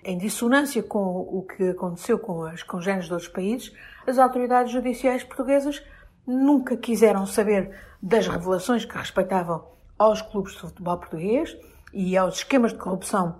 Em 0.03 0.17
dissonância 0.17 0.81
com 0.81 1.19
o 1.19 1.43
que 1.43 1.69
aconteceu 1.69 2.17
com 2.17 2.43
as 2.43 2.63
congêneres 2.63 3.07
de 3.07 3.13
outros 3.13 3.29
países, 3.29 3.73
as 4.07 4.17
autoridades 4.17 4.71
judiciais 4.71 5.23
portuguesas 5.23 5.83
nunca 6.25 6.77
quiseram 6.77 7.25
saber 7.25 7.75
das 8.01 8.27
revelações 8.27 8.85
que 8.85 8.97
respeitavam 8.97 9.65
aos 9.97 10.21
clubes 10.21 10.53
de 10.53 10.61
futebol 10.61 10.97
português 10.97 11.57
e 11.93 12.15
aos 12.17 12.37
esquemas 12.37 12.71
de 12.71 12.79
corrupção 12.79 13.39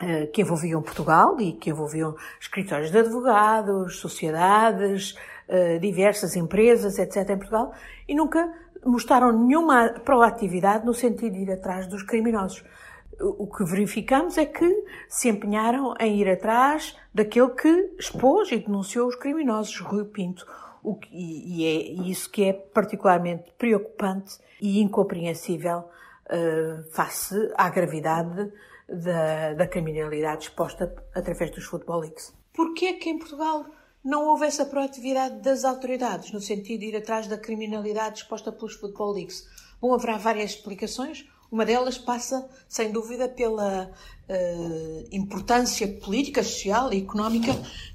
eh, 0.00 0.26
que 0.26 0.42
envolviam 0.42 0.82
Portugal 0.82 1.40
e 1.40 1.52
que 1.52 1.70
envolviam 1.70 2.16
escritórios 2.40 2.90
de 2.90 2.98
advogados, 2.98 3.98
sociedades, 4.00 5.16
eh, 5.48 5.78
diversas 5.78 6.34
empresas, 6.34 6.98
etc. 6.98 7.30
em 7.30 7.36
Portugal, 7.36 7.72
e 8.08 8.14
nunca 8.14 8.52
mostraram 8.84 9.32
nenhuma 9.32 9.90
proatividade 10.04 10.84
no 10.84 10.92
sentido 10.92 11.34
de 11.34 11.42
ir 11.42 11.52
atrás 11.52 11.86
dos 11.86 12.02
criminosos. 12.02 12.64
O 13.22 13.46
que 13.46 13.64
verificamos 13.64 14.36
é 14.36 14.44
que 14.44 14.84
se 15.08 15.28
empenharam 15.28 15.94
em 16.00 16.20
ir 16.20 16.28
atrás 16.28 16.96
daquele 17.14 17.50
que 17.50 17.94
expôs 17.98 18.50
e 18.50 18.58
denunciou 18.58 19.06
os 19.06 19.14
criminosos, 19.14 19.78
Rui 19.78 20.04
Pinto. 20.04 20.46
O 20.82 20.96
que, 20.96 21.08
e 21.12 21.64
é 21.64 22.08
isso 22.08 22.28
que 22.28 22.42
é 22.44 22.52
particularmente 22.52 23.52
preocupante 23.56 24.38
e 24.60 24.80
incompreensível 24.80 25.84
uh, 26.26 26.82
face 26.90 27.34
à 27.56 27.70
gravidade 27.70 28.52
da, 28.88 29.54
da 29.54 29.66
criminalidade 29.66 30.44
exposta 30.44 30.92
através 31.14 31.50
dos 31.50 31.64
Football 31.64 32.00
Leagues. 32.00 32.34
Porquê 32.52 32.86
é 32.86 32.92
que 32.94 33.08
em 33.08 33.18
Portugal 33.18 33.64
não 34.04 34.26
houve 34.26 34.46
essa 34.46 34.66
proatividade 34.66 35.40
das 35.40 35.64
autoridades 35.64 36.32
no 36.32 36.40
sentido 36.40 36.80
de 36.80 36.86
ir 36.86 36.96
atrás 36.96 37.26
da 37.28 37.38
criminalidade 37.38 38.18
exposta 38.18 38.50
pelos 38.50 38.74
Football 38.74 39.12
Leagues? 39.12 39.46
Bom, 39.80 39.94
haverá 39.94 40.18
várias 40.18 40.50
explicações. 40.50 41.26
Uma 41.52 41.66
delas 41.66 41.98
passa, 41.98 42.48
sem 42.66 42.90
dúvida, 42.90 43.28
pela 43.28 43.90
uh, 44.28 45.08
importância 45.12 45.86
política, 45.86 46.42
social 46.42 46.90
e 46.92 47.02
económica 47.02 47.52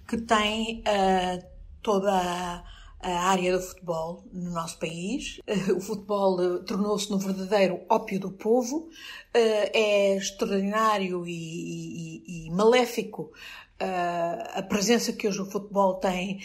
que 0.08 0.18
tem 0.18 0.82
uh, 0.82 1.44
toda 1.82 2.14
a 2.14 2.64
a 3.00 3.30
área 3.30 3.56
do 3.56 3.64
futebol 3.64 4.24
no 4.34 4.52
nosso 4.52 4.80
país. 4.80 5.40
O 5.76 5.80
futebol 5.80 6.64
tornou-se 6.64 7.10
no 7.12 7.20
verdadeiro 7.20 7.82
ópio 7.90 8.20
do 8.20 8.32
povo. 8.32 8.90
É 9.34 10.16
extraordinário 10.16 11.26
e, 11.28 12.24
e, 12.26 12.48
e 12.48 12.52
maléfico 12.52 13.32
a 13.80 14.64
presença 14.64 15.14
que 15.14 15.28
hoje 15.28 15.42
o 15.42 15.46
futebol 15.46 15.96
tem 15.96 16.42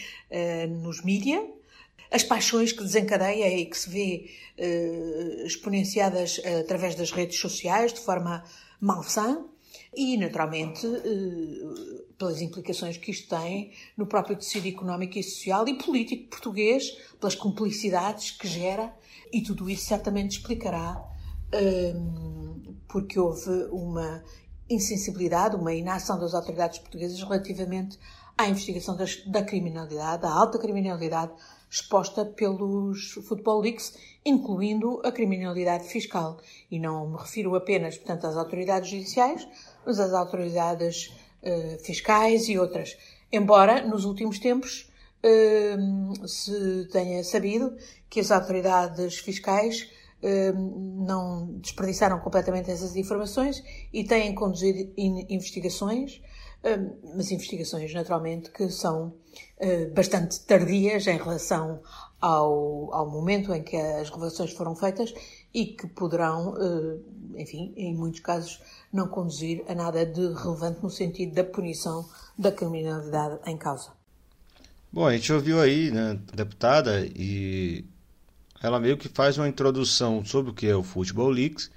nos 0.69 1.03
mídias, 1.03 1.43
as 2.13 2.23
paixões 2.23 2.71
que 2.71 2.83
desencadeia 2.83 3.57
e 3.57 3.65
que 3.65 3.77
se 3.77 3.89
vê 3.89 4.29
exponenciadas 5.45 6.39
através 6.61 6.93
das 6.93 7.11
redes 7.11 7.39
sociais 7.39 7.91
de 7.91 7.99
forma 7.99 8.43
malsã 8.79 9.43
e, 9.95 10.15
naturalmente, 10.17 10.85
eh, 10.85 12.03
pelas 12.17 12.41
implicações 12.41 12.97
que 12.97 13.11
isto 13.11 13.35
tem 13.35 13.71
no 13.97 14.05
próprio 14.05 14.35
tecido 14.35 14.67
económico 14.67 15.17
e 15.17 15.23
social 15.23 15.67
e 15.67 15.77
político 15.77 16.29
português, 16.29 16.91
pelas 17.19 17.35
cumplicidades 17.35 18.31
que 18.31 18.47
gera, 18.47 18.93
e 19.31 19.41
tudo 19.41 19.69
isso 19.69 19.85
certamente 19.85 20.37
explicará 20.37 21.03
porque 22.87 23.19
houve 23.19 23.49
uma 23.71 24.23
insensibilidade, 24.69 25.55
uma 25.55 25.73
inação 25.73 26.19
das 26.19 26.33
autoridades 26.33 26.79
portuguesas 26.79 27.21
relativamente 27.21 27.99
à 28.37 28.47
investigação 28.47 28.95
das, 28.95 29.23
da 29.25 29.43
criminalidade, 29.43 30.23
da 30.23 30.31
alta 30.31 30.57
criminalidade 30.57 31.31
exposta 31.73 32.23
pelos 32.23 33.13
Football 33.27 33.61
Leaks, 33.61 33.97
incluindo 34.23 35.01
a 35.03 35.11
criminalidade 35.11 35.87
fiscal. 35.87 36.39
E 36.69 36.77
não 36.77 37.09
me 37.09 37.17
refiro 37.17 37.55
apenas, 37.55 37.97
portanto, 37.97 38.27
às 38.27 38.37
autoridades 38.37 38.91
judiciais, 38.91 39.47
mas 39.83 39.99
às 39.99 40.13
autoridades 40.13 41.11
uh, 41.41 41.83
fiscais 41.83 42.47
e 42.47 42.59
outras. 42.59 42.95
Embora, 43.31 43.81
nos 43.87 44.05
últimos 44.05 44.37
tempos, 44.37 44.87
uh, 45.25 46.27
se 46.27 46.87
tenha 46.91 47.23
sabido 47.23 47.75
que 48.07 48.19
as 48.19 48.29
autoridades 48.29 49.17
fiscais 49.17 49.89
uh, 50.21 51.03
não 51.03 51.57
desperdiçaram 51.59 52.19
completamente 52.19 52.69
essas 52.69 52.95
informações 52.95 53.63
e 53.91 54.03
têm 54.03 54.35
conduzido 54.35 54.93
in 54.95 55.25
investigações 55.27 56.21
mas 57.15 57.31
investigações, 57.31 57.93
naturalmente, 57.93 58.49
que 58.51 58.69
são 58.69 59.13
bastante 59.93 60.39
tardias 60.41 61.07
em 61.07 61.17
relação 61.17 61.81
ao, 62.21 62.93
ao 62.93 63.09
momento 63.09 63.53
em 63.53 63.63
que 63.63 63.75
as 63.75 64.09
revelações 64.09 64.53
foram 64.53 64.75
feitas 64.75 65.13
e 65.53 65.65
que 65.65 65.87
poderão, 65.87 66.55
enfim, 67.35 67.73
em 67.75 67.93
muitos 67.95 68.21
casos, 68.21 68.59
não 68.91 69.07
conduzir 69.07 69.63
a 69.67 69.75
nada 69.75 70.05
de 70.05 70.21
relevante 70.21 70.81
no 70.81 70.89
sentido 70.89 71.33
da 71.33 71.43
punição 71.43 72.07
da 72.37 72.51
criminalidade 72.51 73.39
em 73.45 73.57
causa. 73.57 73.91
Bom, 74.93 75.07
a 75.07 75.13
gente 75.13 75.33
ouviu 75.33 75.59
aí, 75.59 75.89
né, 75.89 76.19
deputada, 76.35 77.03
e 77.15 77.83
ela 78.61 78.79
meio 78.79 78.95
que 78.95 79.09
faz 79.09 79.37
uma 79.37 79.47
introdução 79.49 80.23
sobre 80.23 80.51
o 80.51 80.53
que 80.53 80.67
é 80.67 80.75
o 80.75 80.83
Football 80.83 81.29
Leaks, 81.29 81.71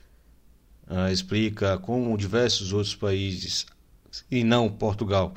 uh, 0.87 1.11
explica 1.11 1.79
como 1.79 2.17
diversos 2.17 2.75
outros 2.75 2.95
países, 2.95 3.65
e 4.31 4.45
não 4.45 4.69
Portugal, 4.69 5.35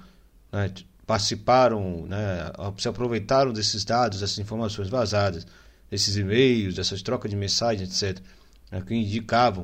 né, 0.51 0.71
participaram, 1.05 2.05
né, 2.07 2.51
se 2.77 2.87
aproveitaram 2.87 3.51
desses 3.51 3.83
dados, 3.83 4.19
dessas 4.19 4.37
informações 4.39 4.89
vazadas, 4.89 5.45
desses 5.89 6.15
e-mails, 6.15 6.75
dessas 6.75 7.01
trocas 7.01 7.29
de 7.31 7.37
mensagens, 7.37 8.01
etc., 8.01 8.23
né, 8.71 8.81
que 8.85 8.93
indicavam 8.93 9.63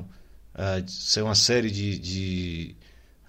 uh, 0.54 0.88
ser 0.88 1.22
uma 1.22 1.34
série 1.34 1.70
de, 1.70 1.98
de 1.98 2.76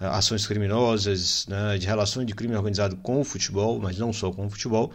ações 0.00 0.46
criminosas, 0.46 1.46
né, 1.46 1.78
de 1.78 1.86
relações 1.86 2.26
de 2.26 2.34
crime 2.34 2.54
organizado 2.54 2.96
com 2.96 3.20
o 3.20 3.24
futebol, 3.24 3.78
mas 3.80 3.98
não 3.98 4.12
só 4.12 4.30
com 4.32 4.46
o 4.46 4.50
futebol. 4.50 4.92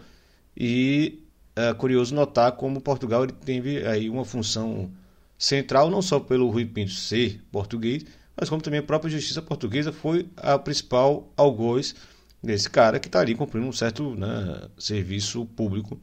E 0.56 1.22
é 1.56 1.72
curioso 1.74 2.14
notar 2.14 2.52
como 2.52 2.80
Portugal 2.80 3.24
ele 3.24 3.32
teve 3.32 3.86
aí 3.86 4.08
uma 4.08 4.24
função 4.24 4.90
central, 5.38 5.90
não 5.90 6.00
só 6.02 6.18
pelo 6.18 6.50
Rui 6.50 6.64
Pinto 6.64 6.92
ser 6.92 7.42
português, 7.52 8.04
mas 8.36 8.48
como 8.48 8.60
também 8.60 8.80
a 8.80 8.82
própria 8.82 9.10
justiça 9.10 9.40
portuguesa 9.40 9.92
foi 9.92 10.28
a 10.36 10.58
principal 10.58 11.32
algoz 11.36 11.94
desse 12.42 12.68
cara 12.68 12.98
que 12.98 13.08
está 13.08 13.20
ali 13.20 13.34
cumprindo 13.34 13.66
um 13.66 13.72
certo 13.72 14.14
né, 14.14 14.68
serviço 14.78 15.46
público 15.46 16.00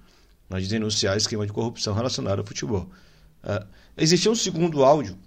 né, 0.50 0.60
de 0.60 0.68
denunciar 0.68 1.16
esquema 1.16 1.46
de 1.46 1.54
corrupção 1.54 1.94
relacionado 1.94 2.40
ao 2.40 2.46
futebol. 2.46 2.90
Uh, 3.44 3.66
existia 3.98 4.32
um 4.32 4.36
segundo 4.36 4.84
áudio 4.84 5.18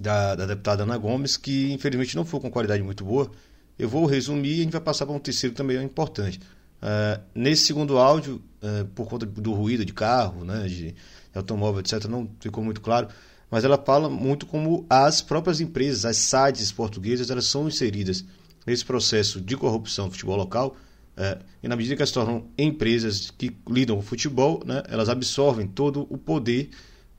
da, 0.00 0.34
da 0.34 0.46
deputada 0.46 0.82
Ana 0.82 0.96
Gomes, 0.96 1.36
que 1.36 1.72
infelizmente 1.72 2.14
não 2.16 2.24
foi 2.24 2.40
com 2.40 2.50
qualidade 2.50 2.82
muito 2.82 3.04
boa. 3.04 3.30
Eu 3.78 3.88
vou 3.88 4.06
resumir 4.06 4.56
e 4.56 4.60
a 4.60 4.64
gente 4.64 4.72
vai 4.72 4.80
passar 4.80 5.06
para 5.06 5.14
um 5.14 5.20
terceiro 5.20 5.54
também 5.54 5.82
importante. 5.82 6.40
Uh, 6.82 7.20
nesse 7.34 7.64
segundo 7.64 7.98
áudio, 7.98 8.42
uh, 8.62 8.84
por 8.86 9.08
conta 9.08 9.26
do 9.26 9.52
ruído 9.52 9.84
de 9.84 9.92
carro, 9.92 10.44
né, 10.44 10.66
de 10.66 10.94
automóvel, 11.34 11.80
etc., 11.80 12.04
não 12.04 12.28
ficou 12.40 12.62
muito 12.62 12.80
claro, 12.80 13.08
mas 13.50 13.64
ela 13.64 13.78
fala 13.78 14.08
muito 14.08 14.46
como 14.46 14.86
as 14.88 15.22
próprias 15.22 15.60
empresas, 15.60 16.04
as 16.04 16.16
SADs 16.16 16.70
portuguesas, 16.72 17.30
elas 17.30 17.46
são 17.46 17.66
inseridas 17.66 18.24
nesse 18.66 18.84
processo 18.84 19.40
de 19.40 19.56
corrupção 19.56 20.06
do 20.06 20.12
futebol 20.12 20.36
local, 20.36 20.76
uh, 21.16 21.42
e 21.62 21.68
na 21.68 21.76
medida 21.76 21.96
que 21.96 22.02
elas 22.02 22.10
se 22.10 22.14
tornam 22.14 22.46
empresas 22.58 23.30
que 23.30 23.56
lidam 23.68 23.96
com 23.96 24.02
o 24.02 24.04
futebol, 24.04 24.62
né, 24.64 24.82
elas 24.88 25.08
absorvem 25.08 25.66
todo 25.66 26.06
o 26.10 26.18
poder 26.18 26.70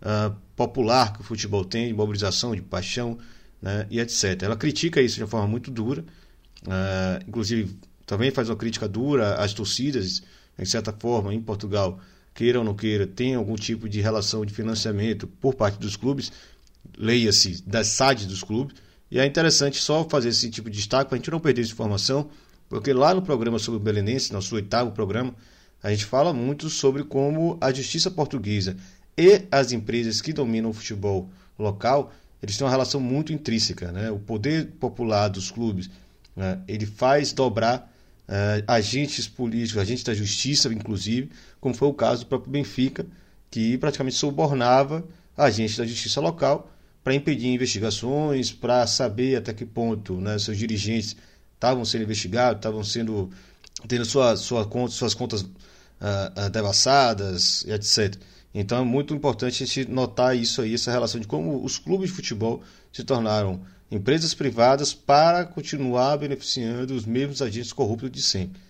uh, 0.01 0.35
popular 0.55 1.13
que 1.13 1.21
o 1.21 1.23
futebol 1.23 1.65
tem, 1.65 1.87
de 1.87 1.93
mobilização, 1.93 2.55
de 2.55 2.61
paixão 2.61 3.17
né, 3.61 3.87
e 3.89 3.99
etc. 3.99 4.43
Ela 4.43 4.55
critica 4.55 5.01
isso 5.01 5.15
de 5.15 5.23
uma 5.23 5.29
forma 5.29 5.47
muito 5.47 5.71
dura, 5.71 6.01
uh, 6.63 7.23
inclusive 7.27 7.77
também 8.05 8.31
faz 8.31 8.49
uma 8.49 8.55
crítica 8.55 8.87
dura 8.87 9.35
às 9.35 9.53
torcidas, 9.53 10.21
de 10.57 10.65
certa 10.65 10.91
forma, 10.91 11.33
em 11.33 11.41
Portugal, 11.41 11.99
queira 12.39 12.57
ou 12.57 12.63
não 12.63 12.73
queira, 12.73 13.05
tem 13.05 13.35
algum 13.35 13.55
tipo 13.55 13.89
de 13.89 13.99
relação 13.99 14.45
de 14.45 14.53
financiamento 14.53 15.27
por 15.27 15.55
parte 15.55 15.77
dos 15.77 15.97
clubes, 15.97 16.31
leia-se 16.97 17.61
das 17.67 17.87
SADs 17.87 18.25
dos 18.25 18.41
clubes, 18.41 18.77
e 19.11 19.19
é 19.19 19.25
interessante 19.25 19.77
só 19.77 20.07
fazer 20.07 20.29
esse 20.29 20.49
tipo 20.49 20.69
de 20.69 20.77
destaque 20.77 21.09
para 21.09 21.17
a 21.17 21.19
gente 21.19 21.29
não 21.29 21.39
perder 21.41 21.63
essa 21.63 21.73
informação, 21.73 22.29
porque 22.69 22.93
lá 22.93 23.13
no 23.13 23.21
programa 23.21 23.59
sobre 23.59 23.77
o 23.77 23.83
Belenense, 23.83 24.31
nosso 24.31 24.55
oitavo 24.55 24.91
programa, 24.91 25.35
a 25.83 25.91
gente 25.91 26.05
fala 26.05 26.31
muito 26.31 26.69
sobre 26.69 27.03
como 27.03 27.57
a 27.59 27.73
justiça 27.73 28.09
portuguesa 28.09 28.77
e 29.17 29.41
as 29.51 29.73
empresas 29.73 30.21
que 30.21 30.31
dominam 30.31 30.69
o 30.69 30.73
futebol 30.73 31.29
local, 31.57 32.13
eles 32.41 32.55
têm 32.55 32.63
uma 32.63 32.71
relação 32.71 33.01
muito 33.01 33.33
intrínseca. 33.33 33.91
Né? 33.91 34.11
O 34.11 34.19
poder 34.19 34.67
popular 34.79 35.27
dos 35.27 35.51
clubes 35.51 35.89
né? 36.33 36.61
ele 36.69 36.85
faz 36.85 37.33
dobrar 37.33 37.91
uh, 38.29 38.63
agentes 38.67 39.27
políticos, 39.27 39.81
agentes 39.81 40.03
da 40.03 40.13
justiça, 40.13 40.71
inclusive, 40.71 41.31
como 41.59 41.73
foi 41.73 41.87
o 41.87 41.93
caso 41.93 42.23
do 42.23 42.27
próprio 42.27 42.51
Benfica, 42.51 43.05
que 43.49 43.77
praticamente 43.77 44.15
subornava 44.15 45.03
agentes 45.35 45.77
da 45.77 45.85
justiça 45.85 46.21
local 46.21 46.71
para 47.03 47.15
impedir 47.15 47.47
investigações, 47.47 48.51
para 48.51 48.85
saber 48.85 49.37
até 49.37 49.53
que 49.53 49.65
ponto 49.65 50.21
né, 50.21 50.37
seus 50.37 50.57
dirigentes 50.57 51.15
estavam 51.55 51.83
sendo 51.83 52.03
investigados, 52.03 52.59
estavam 52.59 52.83
sendo 52.83 53.29
tendo 53.87 54.05
sua, 54.05 54.35
sua 54.35 54.65
conta, 54.65 54.91
suas 54.93 55.13
contas 55.13 55.41
uh, 55.41 55.47
uh, 56.45 56.49
devassadas, 56.51 57.65
etc. 57.65 58.15
Então 58.53 58.79
é 58.79 58.83
muito 58.83 59.13
importante 59.13 59.63
a 59.63 59.65
gente 59.65 59.89
notar 59.89 60.35
isso 60.35 60.61
aí, 60.61 60.73
essa 60.73 60.91
relação 60.91 61.19
de 61.19 61.27
como 61.27 61.63
os 61.63 61.77
clubes 61.77 62.09
de 62.09 62.15
futebol 62.15 62.61
se 62.91 63.03
tornaram 63.03 63.61
empresas 63.91 64.33
privadas 64.33 64.93
para 64.93 65.45
continuar 65.45 66.17
beneficiando 66.17 66.93
os 66.93 67.05
mesmos 67.05 67.41
agentes 67.41 67.73
corruptos 67.73 68.11
de 68.11 68.21
sempre. 68.21 68.61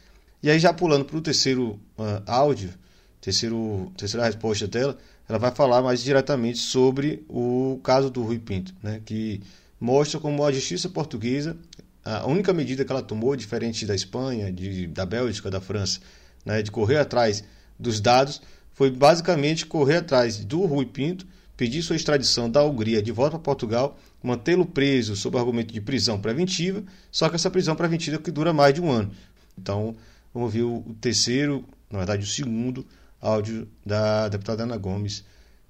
E 0.42 0.50
aí 0.50 0.60
já 0.60 0.74
pulando 0.74 1.06
para 1.06 1.18
o 1.18 1.22
terceiro 1.22 1.80
uh, 1.98 2.24
áudio, 2.26 2.74
terceiro, 3.20 3.92
terceira 3.98 4.26
resposta 4.26 4.68
dela, 4.68 4.98
ela 5.28 5.38
vai 5.38 5.52
falar 5.52 5.82
mais 5.82 6.02
diretamente 6.02 6.58
sobre 6.58 7.24
o 7.28 7.80
caso 7.84 8.10
do 8.10 8.24
Rui 8.24 8.40
Pinto, 8.40 8.74
né, 8.82 9.02
que 9.06 9.42
mostra 9.80 10.20
como 10.20 10.44
a 10.44 10.52
justiça 10.52 10.90
portuguesa, 10.90 11.56
a 12.04 12.26
única 12.26 12.52
medida 12.54 12.84
que 12.84 12.92
ela 12.92 13.04
tomou, 13.04 13.36
diferente 13.36 13.86
da 13.86 13.94
Espanha, 13.94 14.52
de, 14.52 14.88
da 14.88 15.06
Bélgica, 15.06 15.52
da 15.52 15.62
França, 15.62 16.00
né, 16.46 16.62
de 16.62 16.72
correr 16.72 16.98
atrás 16.98 17.44
dos 17.78 18.00
dados, 18.00 18.42
foi 18.74 18.90
basicamente 18.90 19.66
correr 19.66 19.98
atrás 19.98 20.44
do 20.44 20.66
Rui 20.66 20.86
Pinto, 20.86 21.28
pedir 21.60 21.82
sua 21.82 21.98
extradição 21.98 22.50
da 22.50 22.64
Hungria 22.64 23.04
de 23.04 23.12
volta 23.12 23.32
para 23.32 23.44
Portugal, 23.44 23.98
mantê-lo 24.24 24.66
preso 24.66 25.14
sob 25.18 25.38
argumento 25.38 25.74
de 25.74 25.82
prisão 25.82 26.18
preventiva, 26.18 26.82
só 27.12 27.28
que 27.28 27.36
essa 27.36 27.52
prisão 27.52 27.76
preventiva 27.76 28.18
que 28.18 28.32
dura 28.32 28.54
mais 28.54 28.74
de 28.74 28.82
um 28.82 28.90
ano. 28.90 29.12
Então, 29.58 29.94
vamos 30.34 30.54
ver 30.54 30.64
o 30.64 30.96
terceiro, 31.02 31.66
na 31.92 31.98
verdade 31.98 32.24
o 32.24 32.26
segundo 32.26 32.88
áudio 33.20 33.70
da 33.86 34.30
deputada 34.30 34.64
Ana 34.64 34.78
Gomes 34.78 35.26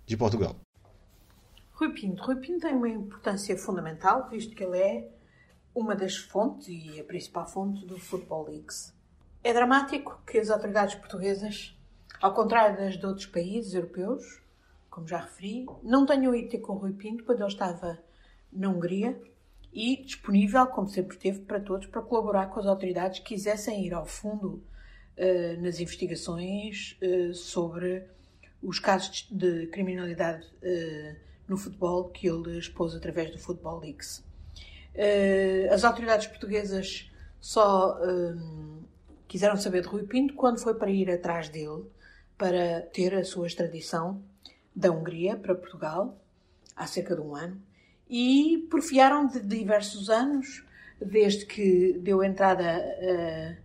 de 0.06 0.16
Portugal. 0.16 0.56
Rui 1.72 1.92
Pinto. 1.92 2.22
Rui 2.22 2.36
Pinto 2.36 2.68
tem 2.68 2.76
uma 2.76 2.88
importância 2.88 3.58
fundamental, 3.58 4.30
visto 4.30 4.56
que 4.56 4.64
ele 4.64 4.78
é 4.78 5.10
uma 5.74 5.96
das 5.96 6.16
fontes 6.18 6.68
e 6.68 7.00
a 7.00 7.04
principal 7.04 7.48
fonte 7.48 7.84
do 7.88 7.98
Football 7.98 8.48
Leaks. 8.48 8.94
É 9.44 9.52
dramático 9.52 10.22
que 10.28 10.38
as 10.38 10.52
autoridades 10.52 10.94
portuguesas 10.94 11.76
ao 12.22 12.34
contrário 12.34 12.78
das 12.78 12.98
de 12.98 13.06
outros 13.06 13.26
países 13.26 13.74
europeus, 13.74 14.42
como 14.90 15.08
já 15.08 15.20
referi, 15.20 15.66
não 15.84 16.06
tenho 16.06 16.34
ido 16.36 16.50
ter 16.50 16.60
com 16.60 16.74
o 16.74 16.78
Rui 16.78 16.94
Pinto 16.94 17.24
quando 17.24 17.42
ele 17.42 17.48
estava 17.48 18.00
na 18.52 18.70
Hungria 18.70 19.20
e 19.72 19.98
disponível, 20.04 20.66
como 20.68 20.90
sempre 20.90 21.16
esteve, 21.16 21.42
para 21.42 21.60
todos, 21.60 21.88
para 21.88 22.02
colaborar 22.02 22.48
com 22.48 22.60
as 22.60 22.66
autoridades 22.66 23.20
que 23.20 23.36
quisessem 23.36 23.86
ir 23.86 23.94
ao 23.94 24.06
fundo 24.06 24.64
uh, 25.18 25.62
nas 25.62 25.80
investigações 25.80 26.98
uh, 27.02 27.34
sobre 27.34 28.04
os 28.62 28.80
casos 28.80 29.28
de 29.32 29.68
criminalidade 29.68 30.46
uh, 30.46 31.16
no 31.48 31.58
futebol 31.58 32.10
que 32.10 32.28
ele 32.28 32.58
expôs 32.58 32.96
através 32.96 33.32
do 33.32 33.40
Football 33.40 33.80
Leaks. 33.80 34.24
as 35.72 35.84
autoridades 35.84 36.28
portuguesas 36.28 37.10
só 37.40 37.98
quiseram 39.28 39.58
saber 39.58 39.82
de 39.82 39.88
Rui 39.88 40.04
Pinto 40.04 40.36
quando 40.36 40.60
foi 40.60 40.76
para 40.76 40.92
ir 40.92 41.10
atrás 41.10 41.50
dele 41.50 41.86
para 42.38 42.82
ter 42.94 43.16
a 43.16 43.24
sua 43.24 43.48
extradição 43.48 44.22
da 44.80 44.92
Hungria 44.92 45.36
para 45.36 45.54
Portugal, 45.54 46.18
há 46.76 46.88
cerca 46.88 47.14
de 47.14 47.22
um 47.22 47.36
ano, 47.36 47.62
e 48.10 48.66
porfiaram 48.72 49.28
de 49.28 49.42
diversos 49.42 50.10
anos, 50.10 50.66
desde 51.00 51.46
que 51.46 52.00
deu 52.00 52.24
entrada 52.24 52.64
uh, 52.64 53.58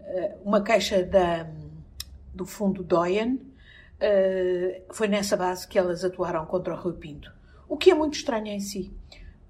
uh, 0.00 0.40
uma 0.44 0.62
queixa 0.62 1.04
da, 1.04 1.46
do 2.34 2.46
fundo 2.46 2.82
Doyen, 2.82 3.34
uh, 3.34 4.94
foi 4.94 5.08
nessa 5.08 5.36
base 5.36 5.68
que 5.68 5.78
elas 5.78 6.04
atuaram 6.04 6.46
contra 6.46 6.74
o 6.74 6.76
Rui 6.76 6.94
Pinto. 6.94 7.30
O 7.68 7.76
que 7.76 7.90
é 7.90 7.94
muito 7.94 8.14
estranho 8.14 8.48
em 8.48 8.60
si, 8.60 8.92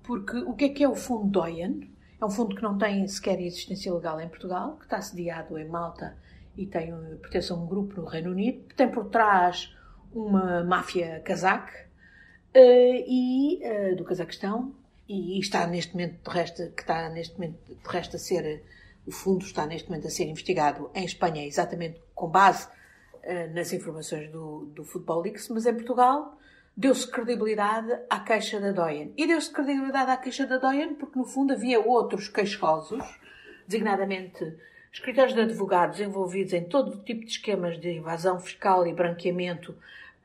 porque 0.03 0.37
o 0.39 0.55
que 0.55 0.64
é 0.64 0.68
que 0.70 0.85
é 0.85 0.89
o 0.89 0.97
fundo 0.97 1.29
Doyen? 1.29 1.89
É 2.20 2.25
um 2.25 2.31
fundo 2.31 2.55
que 2.55 2.62
não 2.62 2.77
tem 2.77 3.07
sequer 3.07 3.41
existência 3.41 3.93
legal 3.95 4.20
em 4.20 4.29
Portugal, 4.29 4.77
que 4.77 4.85
está 4.85 5.01
sediado 5.01 5.57
em 5.57 5.68
Malta 5.68 6.16
e 6.57 6.66
tem, 6.66 6.93
pertence 7.20 7.51
a 7.53 7.55
um 7.55 7.66
grupo 7.66 8.01
no 8.01 8.07
Reino 8.07 8.31
Unido, 8.31 8.64
que 8.68 8.75
tem 8.75 8.89
por 8.89 9.07
trás 9.07 9.75
uma 10.15 10.63
máfia 10.65 11.21
cazaque 11.21 11.73
uh, 12.55 13.05
e, 13.07 13.61
uh, 13.65 13.97
do 13.97 14.05
Cazaquistão 14.05 14.75
e, 15.09 15.39
está 15.39 15.67
neste 15.67 15.93
momento, 15.93 16.23
de 16.23 16.31
resto, 16.31 16.71
que 16.71 16.83
está 16.83 17.09
neste 17.09 17.35
momento, 17.35 17.59
de 17.75 17.89
resto 17.89 18.17
a 18.17 18.19
ser, 18.19 18.63
o 19.07 19.11
fundo 19.11 19.45
está 19.45 19.67
neste 19.67 19.89
momento 19.89 20.07
a 20.07 20.11
ser 20.11 20.25
investigado 20.25 20.91
em 20.95 21.05
Espanha, 21.05 21.47
exatamente 21.47 22.01
com 22.15 22.29
base 22.29 22.67
uh, 22.67 23.55
nas 23.55 23.73
informações 23.73 24.31
do, 24.31 24.67
do 24.75 24.85
Football 24.85 25.23
Leaks, 25.23 25.49
mas 25.49 25.67
em 25.67 25.75
Portugal 25.75 26.39
deu-se 26.77 27.11
credibilidade 27.11 27.93
à 28.09 28.21
queixa 28.21 28.59
da 28.59 28.73
Doyen. 28.73 29.13
E 29.17 29.27
deu-se 29.27 29.51
credibilidade 29.51 30.11
à 30.11 30.17
queixa 30.17 30.47
da 30.47 30.59
Doyen 30.59 30.95
porque, 30.95 31.19
no 31.19 31.25
fundo, 31.25 31.53
havia 31.53 31.81
outros 31.81 32.29
queixosos 32.29 33.05
designadamente 33.67 34.57
escritórios 34.93 35.35
de 35.35 35.41
advogados 35.41 36.01
envolvidos 36.01 36.53
em 36.53 36.65
todo 36.65 36.93
o 36.93 37.03
tipo 37.03 37.21
de 37.21 37.31
esquemas 37.31 37.81
de 37.81 37.97
evasão 37.97 38.39
fiscal 38.39 38.87
e 38.87 38.93
branqueamento 38.93 39.75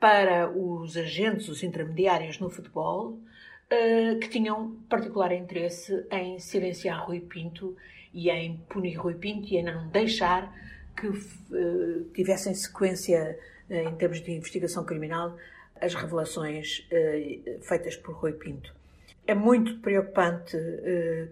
para 0.00 0.50
os 0.50 0.96
agentes, 0.96 1.48
os 1.48 1.62
intermediários 1.62 2.38
no 2.38 2.48
futebol, 2.48 3.18
eh, 3.70 4.14
que 4.14 4.28
tinham 4.30 4.76
particular 4.88 5.30
interesse 5.32 6.06
em 6.10 6.38
silenciar 6.38 7.06
Rui 7.06 7.20
Pinto 7.20 7.76
e 8.14 8.30
em 8.30 8.56
punir 8.68 8.96
Rui 8.96 9.14
Pinto 9.14 9.52
e 9.52 9.58
em 9.58 9.62
não 9.62 9.88
deixar 9.88 10.50
que 10.96 11.06
uh, 11.06 12.04
tivessem 12.14 12.54
sequência 12.54 13.38
uh, 13.68 13.74
em 13.74 13.94
termos 13.96 14.22
de 14.22 14.32
investigação 14.32 14.84
criminal 14.84 15.36
as 15.80 15.94
revelações 15.94 16.88
feitas 17.62 17.94
por 17.96 18.16
Rui 18.16 18.32
Pinto. 18.32 18.74
É 19.24 19.32
muito 19.32 19.78
preocupante 19.78 20.56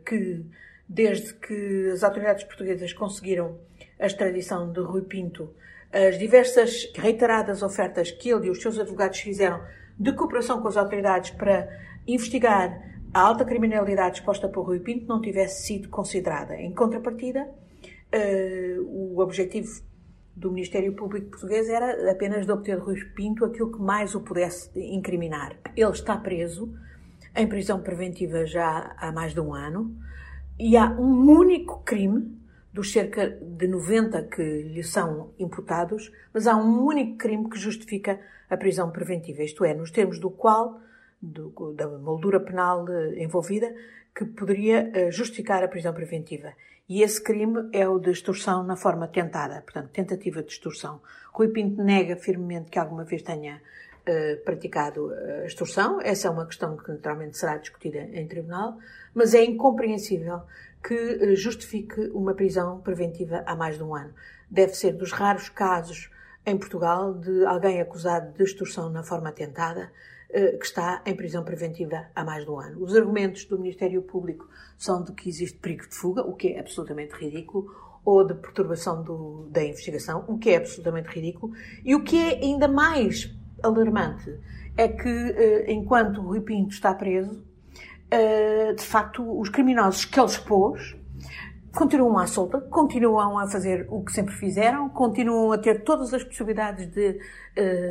que, 0.05 0.41
desde 0.89 1.35
que 1.35 1.91
as 1.93 2.05
autoridades 2.05 2.45
portuguesas 2.45 2.93
conseguiram 2.93 3.59
a 3.99 4.07
extradição 4.07 4.71
de 4.73 4.79
Rui 4.79 5.03
Pinto, 5.03 5.53
as 5.93 6.19
diversas 6.19 6.91
reiteradas 6.95 7.63
ofertas 7.63 8.11
que 8.11 8.31
ele 8.31 8.49
e 8.49 8.51
os 8.51 8.61
seus 8.61 8.79
advogados 8.79 9.19
fizeram 9.21 9.63
de 9.99 10.13
cooperação 10.13 10.61
com 10.61 10.69
as 10.69 10.77
autoridades 10.77 11.31
para 11.31 11.69
investigar 12.07 12.97
a 13.17 13.21
alta 13.21 13.47
criminalidade 13.47 14.19
exposta 14.19 14.47
por 14.47 14.67
Rui 14.67 14.81
Pinto 14.81 15.07
não 15.07 15.23
tivesse 15.23 15.67
sido 15.67 15.89
considerada. 15.89 16.55
Em 16.55 16.71
contrapartida, 16.75 17.49
uh, 17.49 18.83
o 18.83 19.21
objetivo 19.21 19.71
do 20.37 20.53
Ministério 20.53 20.93
Público 20.93 21.31
Português 21.31 21.67
era 21.71 22.11
apenas 22.11 22.45
de 22.45 22.53
obter 22.53 22.77
de 22.77 22.83
Rui 22.83 23.03
Pinto 23.15 23.43
aquilo 23.43 23.73
que 23.73 23.81
mais 23.81 24.15
o 24.15 24.21
pudesse 24.21 24.71
incriminar. 24.79 25.57
Ele 25.75 25.91
está 25.91 26.15
preso, 26.15 26.75
em 27.35 27.47
prisão 27.47 27.81
preventiva 27.81 28.45
já 28.45 28.95
há 28.99 29.11
mais 29.11 29.33
de 29.33 29.41
um 29.41 29.55
ano, 29.55 29.97
e 30.59 30.77
há 30.77 30.91
um 30.91 31.31
único 31.31 31.83
crime, 31.85 32.39
dos 32.77 32.93
cerca 32.93 33.31
de 33.31 33.67
90 33.67 34.25
que 34.25 34.43
lhe 34.43 34.85
são 34.85 35.33
imputados, 35.39 36.13
mas 36.33 36.47
há 36.47 36.55
um 36.55 36.85
único 36.85 37.17
crime 37.17 37.49
que 37.49 37.59
justifica 37.59 38.21
a 38.51 38.57
prisão 38.57 38.91
preventiva, 38.91 39.43
isto 39.43 39.65
é, 39.65 39.73
nos 39.73 39.91
termos 39.91 40.19
do 40.19 40.29
qual, 40.29 40.79
do, 41.21 41.73
da 41.73 41.89
moldura 41.89 42.39
penal 42.39 42.87
eh, 42.87 43.25
envolvida, 43.25 43.75
que 44.15 44.27
poderia 44.27 44.91
eh, 44.93 45.11
justificar 45.11 45.65
a 45.65 45.69
prisão 45.69 45.95
preventiva. 45.95 46.53
E 46.87 47.03
esse 47.03 47.21
crime 47.21 47.67
é 47.73 47.89
o 47.89 47.99
de 47.99 48.11
extorsão 48.11 48.63
na 48.63 48.77
forma 48.77 49.09
tentada, 49.09 49.63
portanto, 49.63 49.89
tentativa 49.91 50.43
de 50.43 50.53
extorsão. 50.53 51.01
Rui 51.33 51.49
Pinto 51.49 51.83
nega 51.83 52.15
firmemente 52.15 52.71
que 52.71 52.79
alguma 52.79 53.05
vez 53.05 53.23
tenha 53.23 53.57
uh, 53.57 54.45
praticado 54.45 55.11
a 55.13 55.47
extorsão. 55.47 56.01
Essa 56.01 56.29
é 56.29 56.31
uma 56.31 56.47
questão 56.47 56.77
que 56.77 56.89
naturalmente 56.89 57.37
será 57.37 57.57
discutida 57.57 57.99
em 57.99 58.29
tribunal, 58.29 58.79
mas 59.13 59.35
é 59.35 59.45
incompreensível 59.45 60.43
que 60.83 60.95
uh, 60.95 61.37
justifique 61.37 62.01
uma 62.13 62.35
prisão 62.35 62.81
preventiva 62.81 63.43
há 63.47 63.55
mais 63.55 63.77
de 63.77 63.83
um 63.83 63.95
ano. 63.95 64.15
Deve 64.51 64.75
ser 64.75 64.93
dos 64.93 65.13
raros 65.13 65.49
casos 65.49 66.11
em 66.45 66.57
Portugal 66.57 67.13
de 67.15 67.45
alguém 67.45 67.81
acusado 67.81 68.33
de 68.33 68.43
extorsão 68.45 68.89
na 68.89 69.03
forma 69.03 69.33
tentada 69.33 69.91
eh, 70.29 70.57
que 70.59 70.67
está 70.67 71.03
em 71.07 71.15
prisão 71.15 71.45
preventiva 71.45 72.07
há 72.15 72.25
mais 72.25 72.45
de 72.45 72.51
um 72.51 72.59
ano. 72.59 72.83
Os 72.83 72.97
argumentos 72.97 73.45
do 73.45 73.59
Ministério 73.59 74.03
Público 74.03 74.49
são 74.77 75.03
de 75.03 75.13
que 75.13 75.29
existe 75.29 75.57
perigo 75.59 75.89
de 75.89 75.95
fuga, 75.95 76.23
o 76.23 76.35
que 76.35 76.49
é 76.49 76.61
absolutamente 76.61 77.15
ridículo, 77.15 77.73
ou 78.05 78.25
de 78.25 78.35
perturbação 78.35 79.03
do, 79.03 79.49
da 79.51 79.65
investigação, 79.65 80.25
o 80.29 80.37
que 80.37 80.51
é 80.51 80.57
absolutamente 80.57 81.09
ridículo, 81.09 81.53
e 81.85 81.95
o 81.95 82.03
que 82.03 82.17
é 82.17 82.45
ainda 82.45 82.69
mais 82.69 83.35
alarmante 83.63 84.39
é 84.77 84.89
que, 84.89 85.09
eh, 85.09 85.73
enquanto 85.73 86.19
o 86.21 86.27
Rui 86.27 86.41
Pinto 86.41 86.75
está 86.75 86.93
preso, 86.93 87.33
eh, 87.33 87.56
de 88.77 88.85
facto, 88.85 89.39
os 89.39 89.49
criminosos 89.49 90.05
que 90.05 90.19
ele 90.19 90.29
expôs 90.29 90.97
continuam 91.75 92.19
à 92.19 92.27
solta, 92.27 92.61
continuam 92.61 93.39
a 93.39 93.49
fazer 93.49 93.87
o 93.91 94.03
que 94.05 94.13
sempre 94.13 94.35
fizeram, 94.35 94.89
continuam 94.89 95.53
a 95.53 95.59
ter 95.59 95.83
todas 95.83 96.15
as 96.15 96.25
possibilidades 96.25 96.87
de, 96.87 97.19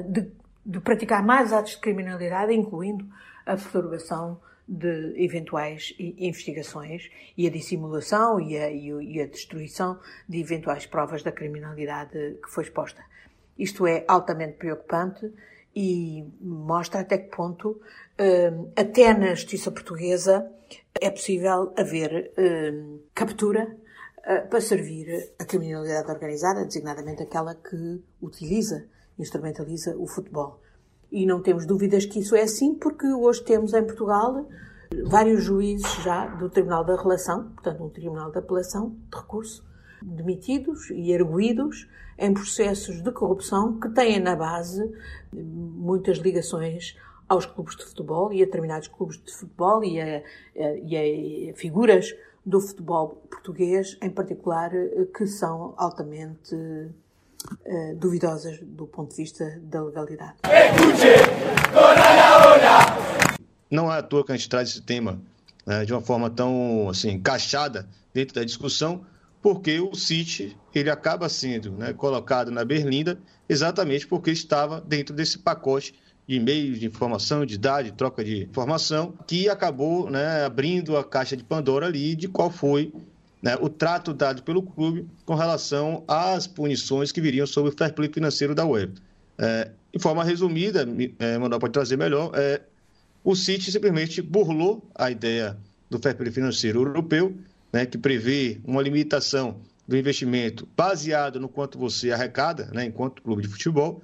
de 0.09 0.31
de 0.65 0.79
praticar 0.79 1.23
mais 1.23 1.53
atos 1.53 1.73
de 1.73 1.79
criminalidade, 1.79 2.51
incluindo 2.53 3.05
a 3.45 3.55
perturbação 3.55 4.41
de 4.67 5.13
eventuais 5.23 5.93
investigações 5.99 7.11
e 7.37 7.45
a 7.45 7.51
dissimulação 7.51 8.39
e 8.39 8.57
a, 8.57 8.71
e 8.71 9.21
a, 9.21 9.27
destruição 9.27 9.99
de 10.27 10.39
eventuais 10.39 10.87
provas 10.87 11.21
da 11.21 11.31
criminalidade 11.31 12.39
que 12.43 12.49
foi 12.49 12.63
exposta. 12.63 13.03
Isto 13.59 13.85
é 13.85 14.03
altamente 14.07 14.53
preocupante 14.53 15.31
e 15.75 16.25
mostra 16.41 17.01
até 17.01 17.19
que 17.19 17.35
ponto, 17.35 17.79
até 18.75 19.13
na 19.13 19.33
justiça 19.33 19.71
portuguesa, 19.71 20.49
é 20.99 21.09
possível 21.09 21.73
haver 21.77 22.31
captura 23.13 23.75
uh, 24.19 24.49
para 24.49 24.61
servir 24.61 25.33
a 25.39 25.45
criminalidade 25.45 26.09
organizada, 26.09 26.65
designadamente 26.65 27.23
aquela 27.23 27.55
que 27.55 28.01
utiliza 28.21 28.87
instrumentaliza 29.17 29.95
o 29.97 30.07
futebol. 30.07 30.59
E 31.11 31.25
não 31.25 31.41
temos 31.41 31.65
dúvidas 31.65 32.05
que 32.05 32.19
isso 32.19 32.35
é 32.35 32.41
assim, 32.41 32.75
porque 32.75 33.07
hoje 33.07 33.43
temos 33.43 33.73
em 33.73 33.83
Portugal 33.83 34.47
vários 35.05 35.43
juízes 35.43 36.03
já 36.03 36.27
do 36.27 36.49
Tribunal 36.49 36.83
da 36.83 36.95
Relação, 36.95 37.51
portanto, 37.51 37.83
um 37.83 37.89
Tribunal 37.89 38.31
de 38.31 38.39
Apelação 38.39 38.89
de 38.89 39.17
Recurso, 39.17 39.65
demitidos 40.01 40.89
e 40.89 41.11
erguidos 41.11 41.87
em 42.17 42.33
processos 42.33 43.01
de 43.01 43.11
corrupção 43.11 43.79
que 43.79 43.89
têm 43.89 44.19
na 44.19 44.35
base 44.35 44.83
muitas 45.33 46.17
ligações 46.17 46.97
aos 47.27 47.45
clubes 47.45 47.75
de 47.75 47.85
futebol 47.85 48.31
e 48.31 48.41
a 48.41 48.45
determinados 48.45 48.87
clubes 48.87 49.21
de 49.23 49.33
futebol 49.33 49.83
e 49.83 49.99
a, 49.99 50.21
e 50.55 51.49
a 51.49 51.55
figuras 51.55 52.13
do 52.45 52.61
futebol 52.61 53.23
português, 53.29 53.97
em 54.01 54.09
particular, 54.09 54.71
que 55.15 55.25
são 55.25 55.73
altamente 55.77 56.55
uh, 56.55 57.95
duvidosas 57.95 58.59
do 58.61 58.85
ponto 58.85 59.09
de 59.11 59.17
vista 59.17 59.59
da 59.63 59.83
legalidade. 59.83 60.35
Não 63.69 63.91
é 63.91 63.97
à 63.97 64.03
toa 64.03 64.23
que 64.23 64.31
a 64.31 64.35
gente 64.35 64.47
traz 64.47 64.69
esse 64.69 64.81
tema 64.81 65.19
uh, 65.65 65.85
de 65.85 65.91
uma 65.91 66.01
forma 66.01 66.29
tão 66.29 66.87
assim, 66.89 67.11
encaixada 67.11 67.89
dentro 68.13 68.35
da 68.35 68.43
discussão, 68.43 69.05
porque 69.41 69.79
o 69.79 69.95
City 69.95 70.55
ele 70.73 70.89
acaba 70.89 71.27
sendo 71.29 71.71
né, 71.71 71.93
colocado 71.93 72.51
na 72.51 72.63
berlinda 72.63 73.19
exatamente 73.47 74.07
porque 74.07 74.31
estava 74.31 74.81
dentro 74.81 75.15
desse 75.15 75.39
pacote 75.39 75.93
de 76.27 76.35
e-mails, 76.37 76.79
de 76.79 76.87
informação, 76.87 77.45
de 77.45 77.55
idade, 77.55 77.91
troca 77.91 78.23
de 78.23 78.43
informação, 78.43 79.13
que 79.27 79.47
acabou 79.47 80.09
né, 80.09 80.43
abrindo 80.43 80.97
a 80.97 81.03
caixa 81.03 81.37
de 81.37 81.43
Pandora 81.43 81.85
ali 81.85 82.15
de 82.15 82.27
qual 82.27 82.49
foi 82.49 82.91
né, 83.41 83.55
o 83.61 83.69
trato 83.69 84.13
dado 84.13 84.41
pelo 84.41 84.63
clube 84.63 85.07
com 85.23 85.35
relação 85.35 86.03
às 86.07 86.47
punições 86.47 87.11
que 87.11 87.21
viriam 87.21 87.45
sobre 87.45 87.71
o 87.71 87.77
fair 87.77 87.93
play 87.93 88.09
financeiro 88.11 88.55
da 88.55 88.65
UEFA. 88.65 88.93
É, 89.37 89.69
de 89.93 89.99
forma 89.99 90.23
resumida, 90.23 90.87
é, 91.19 91.37
Manuel 91.37 91.59
pode 91.59 91.73
trazer 91.73 91.95
melhor, 91.95 92.31
é, 92.33 92.61
o 93.23 93.35
City 93.35 93.71
simplesmente 93.71 94.21
burlou 94.21 94.83
a 94.95 95.11
ideia 95.11 95.55
do 95.89 95.99
fair 95.99 96.15
play 96.15 96.31
financeiro 96.31 96.81
europeu, 96.81 97.35
né, 97.71 97.85
que 97.85 97.97
prevê 97.97 98.59
uma 98.65 98.81
limitação 98.81 99.57
do 99.87 99.95
investimento 99.95 100.67
baseado 100.75 101.39
no 101.39 101.47
quanto 101.47 101.77
você 101.77 102.11
arrecada, 102.11 102.69
né, 102.73 102.85
enquanto 102.85 103.21
clube 103.21 103.43
de 103.43 103.47
futebol, 103.47 104.01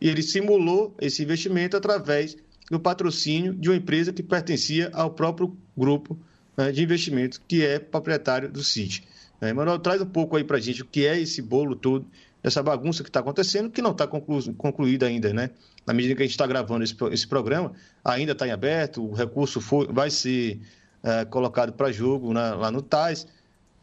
e 0.00 0.08
ele 0.08 0.22
simulou 0.22 0.94
esse 1.00 1.22
investimento 1.22 1.76
através 1.76 2.36
do 2.70 2.80
patrocínio 2.80 3.54
de 3.54 3.68
uma 3.68 3.76
empresa 3.76 4.12
que 4.12 4.22
pertencia 4.22 4.90
ao 4.92 5.10
próprio 5.10 5.56
grupo 5.76 6.18
né, 6.56 6.72
de 6.72 6.82
investimento 6.82 7.40
que 7.46 7.64
é 7.64 7.78
proprietário 7.78 8.50
do 8.50 8.62
City. 8.62 9.04
É, 9.40 9.50
Emanuel, 9.50 9.78
traz 9.78 10.00
um 10.00 10.06
pouco 10.06 10.36
aí 10.36 10.44
para 10.44 10.56
a 10.56 10.60
gente 10.60 10.82
o 10.82 10.84
que 10.84 11.06
é 11.06 11.18
esse 11.20 11.42
bolo 11.42 11.76
todo, 11.76 12.06
essa 12.42 12.62
bagunça 12.62 13.02
que 13.02 13.10
está 13.10 13.20
acontecendo, 13.20 13.70
que 13.70 13.82
não 13.82 13.90
está 13.90 14.06
conclu 14.06 14.54
concluída 14.54 15.06
ainda, 15.06 15.32
né? 15.32 15.50
Na 15.86 15.92
medida 15.92 16.14
que 16.14 16.22
a 16.22 16.24
gente 16.24 16.32
está 16.32 16.46
gravando 16.46 16.84
esse, 16.84 16.96
esse, 17.12 17.26
programa, 17.26 17.72
ainda 18.04 18.32
está 18.32 18.46
em 18.46 18.50
aberto, 18.50 19.04
o 19.04 19.12
recurso 19.12 19.60
foi, 19.60 19.86
vai 19.88 20.10
ser 20.10 20.60
é, 21.02 21.24
colocado 21.24 21.72
para 21.72 21.92
jogo 21.92 22.32
na, 22.32 22.54
lá 22.54 22.70
no 22.70 22.82
TAS, 22.82 23.26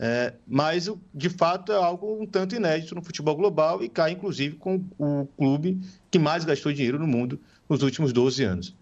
é, 0.05 0.33
mas 0.45 0.91
de 1.13 1.29
fato 1.29 1.71
é 1.71 1.75
algo 1.77 2.21
um 2.21 2.25
tanto 2.25 2.53
inédito 2.53 2.93
no 2.93 3.01
futebol 3.01 3.37
global 3.37 3.81
e 3.81 3.87
cai 3.87 4.11
inclusive 4.11 4.57
com 4.57 4.83
o 4.99 5.25
clube 5.37 5.79
que 6.11 6.19
mais 6.19 6.43
gastou 6.43 6.73
dinheiro 6.73 6.99
no 6.99 7.07
mundo 7.07 7.39
nos 7.69 7.81
últimos 7.81 8.11
12 8.11 8.43
anos. 8.43 8.75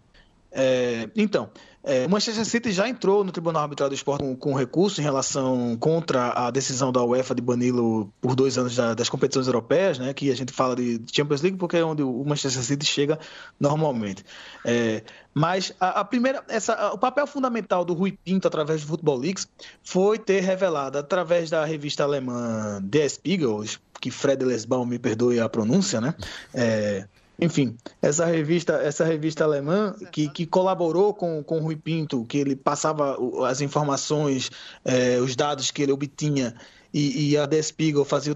É, 0.52 1.08
então, 1.16 1.52
é, 1.84 2.06
o 2.06 2.10
Manchester 2.10 2.46
City 2.46 2.72
já 2.72 2.88
entrou 2.88 3.24
no 3.24 3.32
Tribunal 3.32 3.64
Arbitral 3.64 3.90
do 3.90 3.96
Esporte 3.96 4.22
com, 4.22 4.36
com, 4.36 4.54
recurso 4.54 5.02
em 5.02 5.04
relação 5.04 5.76
contra 5.80 6.32
a 6.32 6.52
decisão 6.52 6.92
da 6.92 7.04
UEFA 7.04 7.34
de 7.34 7.42
bani-lo 7.42 8.14
por 8.22 8.36
dois 8.36 8.58
anos 8.58 8.76
da, 8.76 8.94
das 8.94 9.10
competições 9.10 9.48
europeias, 9.48 9.98
né? 9.98 10.14
Que 10.14 10.30
a 10.30 10.36
gente 10.36 10.54
fala 10.54 10.76
de 10.76 11.02
Champions 11.12 11.42
League 11.42 11.58
porque 11.58 11.78
é 11.78 11.84
onde 11.84 12.04
o 12.04 12.24
Manchester 12.24 12.64
City 12.64 12.86
chega 12.86 13.18
normalmente. 13.60 14.24
É, 14.64 15.04
mas 15.34 15.74
a, 15.80 16.02
a 16.02 16.06
primeira, 16.06 16.44
essa, 16.48 16.74
a, 16.74 16.94
o 16.94 16.98
papel 17.00 17.26
fundamental 17.26 17.84
do 17.84 17.94
Rui 17.94 18.18
Pinto 18.24 18.48
através 18.48 18.82
do 18.82 18.88
Football 18.88 19.18
Leaks 19.18 19.48
foi 19.84 20.20
ter 20.20 20.42
revelado 20.42 21.00
através 21.00 21.50
da 21.50 21.66
revista 21.66 22.04
alemã 22.04 22.80
Der 22.84 23.10
Spiegel, 23.10 23.64
que 24.00 24.12
Fred 24.12 24.46
Lesbaum 24.46 24.86
me 24.86 25.00
perdoe 25.00 25.40
a 25.40 25.50
pronúncia, 25.50 26.00
né? 26.00 26.14
É, 26.54 27.08
enfim, 27.42 27.76
essa 28.02 28.26
revista, 28.26 28.74
essa 28.74 29.04
revista 29.04 29.44
alemã 29.44 29.96
que, 30.12 30.30
que 30.30 30.46
colaborou 30.46 31.12
com, 31.12 31.44
com 31.44 31.60
Rui 31.60 31.76
Pinto, 31.76 32.24
que 32.26 32.38
ele 32.38 32.56
passava 32.56 33.18
as 33.48 33.62
informações, 33.62 34.52
eh, 34.86 35.20
os 35.20 35.36
dados 35.36 35.72
que 35.72 35.82
ele 35.82 35.92
obtinha 35.92 36.56
e, 36.94 37.32
e 37.32 37.38
a 37.38 37.48
The 37.48 37.62
Spiegel 37.62 38.06
fazia 38.06 38.34
o 38.34 38.36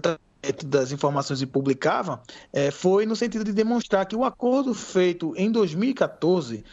das 0.64 0.92
informações 0.92 1.42
e 1.42 1.46
publicava, 1.46 2.22
é, 2.52 2.70
foi 2.70 3.04
no 3.04 3.16
sentido 3.16 3.44
de 3.44 3.52
demonstrar 3.52 4.06
que 4.06 4.14
o 4.14 4.24
acordo 4.24 4.74
feito 4.74 5.34
em 5.36 5.50
2014 5.50 6.64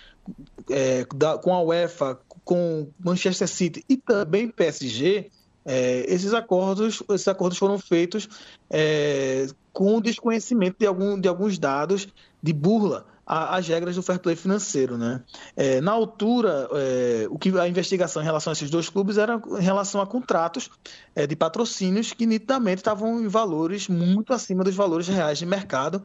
é, 0.69 1.05
da, 1.15 1.37
com 1.37 1.53
a 1.53 1.61
UEFA, 1.61 2.19
com 2.43 2.87
Manchester 2.99 3.47
City 3.47 3.83
e 3.89 3.97
também 3.97 4.49
PSG, 4.49 5.29
é, 5.65 6.05
esses 6.07 6.33
acordos, 6.33 7.01
esses 7.09 7.27
acordos 7.27 7.57
foram 7.57 7.77
feitos 7.77 8.27
é, 8.69 9.47
com 9.71 9.97
o 9.97 10.01
desconhecimento 10.01 10.77
de, 10.79 10.85
algum, 10.85 11.19
de 11.19 11.27
alguns 11.27 11.57
dados 11.57 12.07
de 12.41 12.53
burla 12.53 13.05
às 13.25 13.67
regras 13.67 13.95
do 13.95 14.03
fair 14.03 14.19
play 14.19 14.35
financeiro. 14.35 14.97
Né? 14.97 15.21
É, 15.55 15.79
na 15.79 15.91
altura, 15.91 16.67
é, 16.73 17.27
o 17.29 17.37
que 17.39 17.57
a 17.57 17.67
investigação 17.67 18.21
em 18.21 18.25
relação 18.25 18.51
a 18.51 18.53
esses 18.53 18.69
dois 18.69 18.89
clubes 18.89 19.17
era 19.17 19.41
em 19.59 19.61
relação 19.61 20.01
a 20.01 20.07
contratos 20.07 20.69
é, 21.15 21.25
de 21.25 21.35
patrocínios 21.35 22.11
que 22.11 22.25
nitidamente 22.25 22.81
estavam 22.81 23.21
em 23.21 23.27
valores 23.27 23.87
muito 23.87 24.33
acima 24.33 24.63
dos 24.63 24.75
valores 24.75 25.07
reais 25.07 25.39
de 25.39 25.45
mercado 25.45 26.03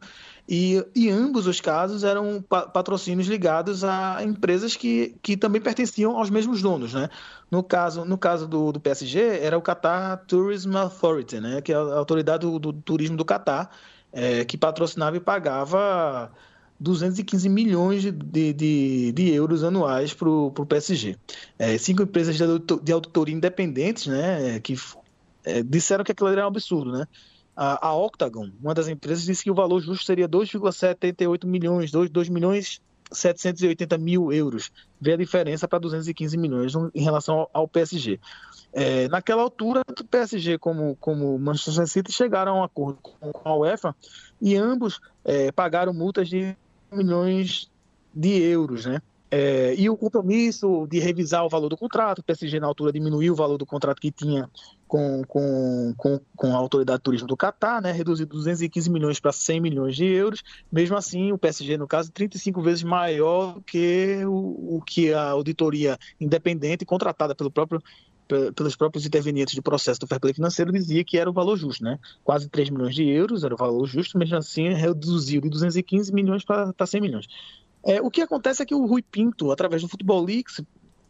e, 0.51 0.83
e 0.95 1.11
ambos 1.11 1.45
os 1.45 1.61
casos 1.61 2.03
eram 2.03 2.41
patrocínios 2.41 3.27
ligados 3.27 3.83
a 3.83 4.23
empresas 4.23 4.75
que, 4.75 5.15
que 5.21 5.37
também 5.37 5.61
pertenciam 5.61 6.17
aos 6.17 6.31
mesmos 6.31 6.59
donos. 6.59 6.91
Né? 6.91 7.07
No 7.51 7.61
caso, 7.61 8.03
no 8.03 8.17
caso 8.17 8.47
do, 8.47 8.71
do 8.71 8.79
PSG, 8.79 9.19
era 9.43 9.55
o 9.55 9.61
Qatar 9.61 10.25
Tourism 10.25 10.75
Authority, 10.75 11.39
né? 11.39 11.61
que 11.61 11.71
é 11.71 11.75
a 11.75 11.79
autoridade 11.79 12.47
do, 12.47 12.57
do 12.57 12.73
turismo 12.73 13.15
do 13.15 13.23
Qatar, 13.23 13.69
é, 14.11 14.43
que 14.43 14.57
patrocinava 14.57 15.15
e 15.17 15.19
pagava 15.19 16.31
215 16.79 17.47
milhões 17.47 18.01
de, 18.01 18.11
de, 18.11 19.11
de 19.11 19.29
euros 19.31 19.63
anuais 19.63 20.15
para 20.15 20.29
o 20.29 20.65
PSG. 20.67 21.15
É, 21.59 21.77
cinco 21.77 22.01
empresas 22.01 22.35
de 22.35 22.91
auditoria 22.91 23.35
independentes 23.35 24.07
né, 24.07 24.59
que 24.61 24.75
é, 25.43 25.61
disseram 25.61 26.03
que 26.03 26.11
aquilo 26.11 26.29
era 26.29 26.43
um 26.43 26.47
absurdo. 26.47 26.91
Né? 26.91 27.05
A, 27.61 27.93
Octagon, 27.93 28.49
uma 28.61 28.73
das 28.73 28.87
empresas, 28.87 29.25
disse 29.25 29.43
que 29.43 29.51
o 29.51 29.53
valor 29.53 29.81
justo 29.81 30.05
seria 30.05 30.29
2,78 30.29 31.45
milhões, 31.45 31.91
2, 31.91 32.09
2 32.09 32.29
milhões 32.29 32.81
780 33.11 33.97
mil 33.97 34.31
euros. 34.31 34.71
Vê 35.01 35.13
a 35.13 35.17
diferença 35.17 35.67
para 35.67 35.79
215 35.79 36.37
milhões 36.37 36.73
em 36.95 37.03
relação 37.03 37.39
ao, 37.39 37.49
ao 37.53 37.67
PSG. 37.67 38.17
É, 38.71 39.09
naquela 39.09 39.41
altura, 39.41 39.81
o 39.89 40.03
PSG 40.05 40.57
como, 40.57 40.95
como 41.01 41.37
Manchester 41.37 41.87
City 41.87 42.13
chegaram 42.13 42.53
a 42.53 42.61
um 42.61 42.63
acordo 42.63 42.99
com 43.01 43.31
a 43.43 43.55
UEFA 43.55 43.95
e 44.41 44.55
ambos 44.55 45.01
é, 45.25 45.51
pagaram 45.51 45.93
multas 45.93 46.29
de 46.29 46.55
milhões 46.91 47.69
de 48.13 48.41
euros, 48.41 48.85
né? 48.85 49.01
É, 49.31 49.75
e 49.77 49.87
o 49.89 49.95
compromisso 49.95 50.87
de 50.89 50.99
revisar 50.99 51.45
o 51.45 51.49
valor 51.49 51.69
do 51.69 51.77
contrato, 51.77 52.19
o 52.19 52.23
PSG 52.23 52.59
na 52.59 52.65
altura 52.65 52.91
diminuiu 52.91 53.33
o 53.33 53.35
valor 53.35 53.57
do 53.57 53.65
contrato 53.65 54.01
que 54.01 54.11
tinha 54.11 54.49
com, 54.87 55.21
com, 55.27 55.93
com, 55.95 56.19
com 56.35 56.47
a 56.47 56.55
Autoridade 56.55 56.97
de 56.97 57.03
Turismo 57.03 57.27
do 57.27 57.37
Catar, 57.37 57.79
né, 57.79 57.91
reduziu 57.91 58.25
215 58.25 58.89
milhões 58.89 59.19
para 59.19 59.31
100 59.31 59.61
milhões 59.61 59.95
de 59.95 60.05
euros. 60.05 60.41
Mesmo 60.71 60.97
assim, 60.97 61.31
o 61.31 61.37
PSG, 61.37 61.77
no 61.77 61.87
caso, 61.87 62.11
35 62.11 62.59
vezes 62.59 62.81
maior 62.81 63.61
que 63.67 64.25
o, 64.25 64.77
o 64.77 64.81
que 64.81 65.13
a 65.13 65.29
auditoria 65.29 65.95
independente 66.19 66.83
contratada 66.83 67.35
pelo 67.35 67.51
próprio 67.51 67.81
pelos 68.55 68.75
próprios 68.75 69.07
intervenientes 69.07 69.55
do 69.55 69.63
processo 69.63 69.99
do 69.99 70.05
fair 70.05 70.19
play 70.19 70.33
financeiro, 70.33 70.71
dizia 70.71 71.03
que 71.03 71.17
era 71.17 71.27
o 71.27 71.33
valor 71.33 71.57
justo, 71.57 71.83
né? 71.83 71.97
Quase 72.23 72.47
3 72.47 72.69
milhões 72.69 72.93
de 72.93 73.03
euros 73.09 73.43
era 73.43 73.55
o 73.55 73.57
valor 73.57 73.87
justo, 73.87 74.19
mesmo 74.19 74.37
assim 74.37 74.71
reduziu 74.71 75.41
de 75.41 75.49
215 75.49 76.13
milhões 76.13 76.45
para 76.45 76.85
100 76.85 77.01
milhões. 77.01 77.27
É, 77.83 78.01
o 78.01 78.09
que 78.09 78.21
acontece 78.21 78.61
é 78.61 78.65
que 78.65 78.75
o 78.75 78.85
Rui 78.85 79.01
Pinto, 79.01 79.51
através 79.51 79.81
do 79.81 79.87
Futebol 79.87 80.23
Leaks, 80.23 80.61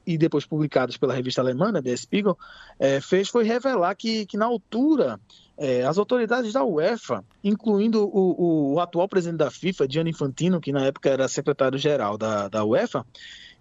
e 0.05 0.17
depois 0.17 0.45
publicados 0.45 0.97
pela 0.97 1.13
revista 1.13 1.41
alemã, 1.41 1.71
né, 1.71 1.81
Der 1.81 1.97
Spiegel, 1.97 2.37
é, 2.79 2.99
fez 2.99 3.29
foi 3.29 3.43
revelar 3.43 3.93
que, 3.95 4.25
que 4.25 4.37
na 4.37 4.45
altura 4.45 5.19
é, 5.57 5.83
as 5.83 5.97
autoridades 5.97 6.53
da 6.53 6.63
UEFA, 6.63 7.23
incluindo 7.43 8.05
o, 8.07 8.73
o, 8.73 8.79
atual 8.79 9.07
presidente 9.07 9.37
da 9.37 9.51
FIFA, 9.51 9.87
Gianni 9.89 10.09
Infantino, 10.09 10.59
que 10.59 10.71
na 10.71 10.85
época 10.85 11.09
era 11.09 11.27
secretário-geral 11.27 12.17
da, 12.17 12.47
da 12.47 12.63
UEFA, 12.63 13.05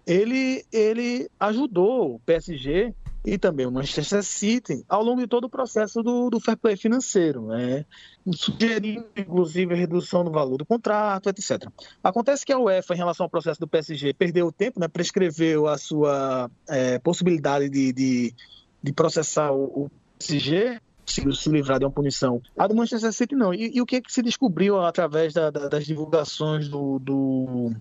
ele, 0.07 0.65
ele 0.71 1.29
ajudou 1.39 2.15
o 2.15 2.19
PSG 2.19 2.95
e 3.23 3.37
também 3.37 3.65
o 3.65 3.71
Manchester 3.71 4.23
City 4.23 4.83
ao 4.87 5.03
longo 5.03 5.21
de 5.21 5.27
todo 5.27 5.45
o 5.45 5.49
processo 5.49 6.01
do, 6.01 6.29
do 6.29 6.39
fair 6.39 6.57
play 6.57 6.77
financeiro, 6.77 7.47
né? 7.47 7.85
sugerindo 8.33 9.05
inclusive 9.15 9.73
a 9.73 9.77
redução 9.77 10.23
do 10.23 10.31
valor 10.31 10.57
do 10.57 10.65
contrato, 10.65 11.29
etc. 11.29 11.67
Acontece 12.03 12.45
que 12.45 12.53
a 12.53 12.59
UEFA, 12.59 12.93
em 12.93 12.97
relação 12.97 13.25
ao 13.25 13.29
processo 13.29 13.59
do 13.59 13.67
PSG, 13.67 14.13
perdeu 14.13 14.51
tempo, 14.51 14.79
né? 14.79 14.87
prescreveu 14.87 15.67
a 15.67 15.77
sua 15.77 16.49
é, 16.67 16.99
possibilidade 16.99 17.69
de, 17.69 17.91
de, 17.91 18.35
de 18.81 18.93
processar 18.93 19.51
o, 19.51 19.85
o 19.85 19.91
PSG 20.17 20.79
conseguiu 21.09 21.33
se 21.33 21.49
livrar 21.49 21.79
de 21.79 21.85
uma 21.85 21.91
punição. 21.91 22.41
A 22.55 22.67
do 22.67 22.75
Manchester 22.75 23.11
City 23.11 23.35
não. 23.35 23.53
E, 23.53 23.75
e 23.75 23.81
o 23.81 23.85
que, 23.85 23.95
é 23.95 24.01
que 24.01 24.13
se 24.13 24.21
descobriu 24.21 24.79
através 24.79 25.33
da, 25.33 25.49
da, 25.49 25.67
das 25.67 25.85
divulgações 25.85 26.69
do, 26.69 26.99
do, 26.99 27.71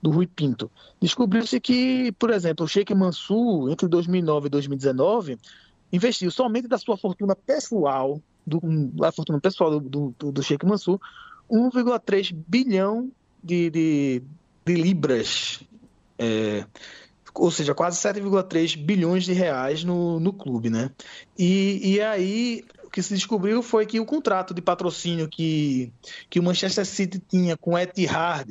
do 0.00 0.10
Rui 0.10 0.26
Pinto? 0.26 0.70
Descobriu-se 1.00 1.60
que, 1.60 2.12
por 2.12 2.30
exemplo, 2.30 2.64
o 2.64 2.68
Sheikh 2.68 2.94
Mansur, 2.94 3.70
entre 3.70 3.88
2009 3.88 4.46
e 4.46 4.50
2019, 4.50 5.38
investiu 5.92 6.30
somente 6.30 6.68
da 6.68 6.78
sua 6.78 6.96
fortuna 6.96 7.34
pessoal, 7.34 8.20
do, 8.46 8.60
a 9.02 9.10
fortuna 9.10 9.40
pessoal 9.40 9.80
do, 9.80 10.14
do, 10.16 10.32
do 10.32 10.42
Sheikh 10.42 10.64
Mansur, 10.64 11.00
1,3 11.50 12.34
bilhão 12.46 13.10
de, 13.42 13.68
de, 13.70 14.22
de 14.64 14.74
libras. 14.74 15.60
É, 16.18 16.64
ou 17.36 17.50
seja, 17.50 17.74
quase 17.74 17.98
7,3 17.98 18.76
bilhões 18.76 19.24
de 19.24 19.32
reais 19.32 19.84
no, 19.84 20.18
no 20.18 20.32
clube, 20.32 20.70
né? 20.70 20.90
E, 21.38 21.94
e 21.94 22.00
aí 22.00 22.64
o 22.84 22.90
que 22.90 23.02
se 23.02 23.14
descobriu 23.14 23.62
foi 23.62 23.84
que 23.84 24.00
o 24.00 24.06
contrato 24.06 24.54
de 24.54 24.62
patrocínio 24.62 25.28
que, 25.28 25.92
que 26.30 26.38
o 26.40 26.42
Manchester 26.42 26.86
City 26.86 27.18
tinha 27.18 27.56
com 27.56 27.78
Etihad 27.78 28.48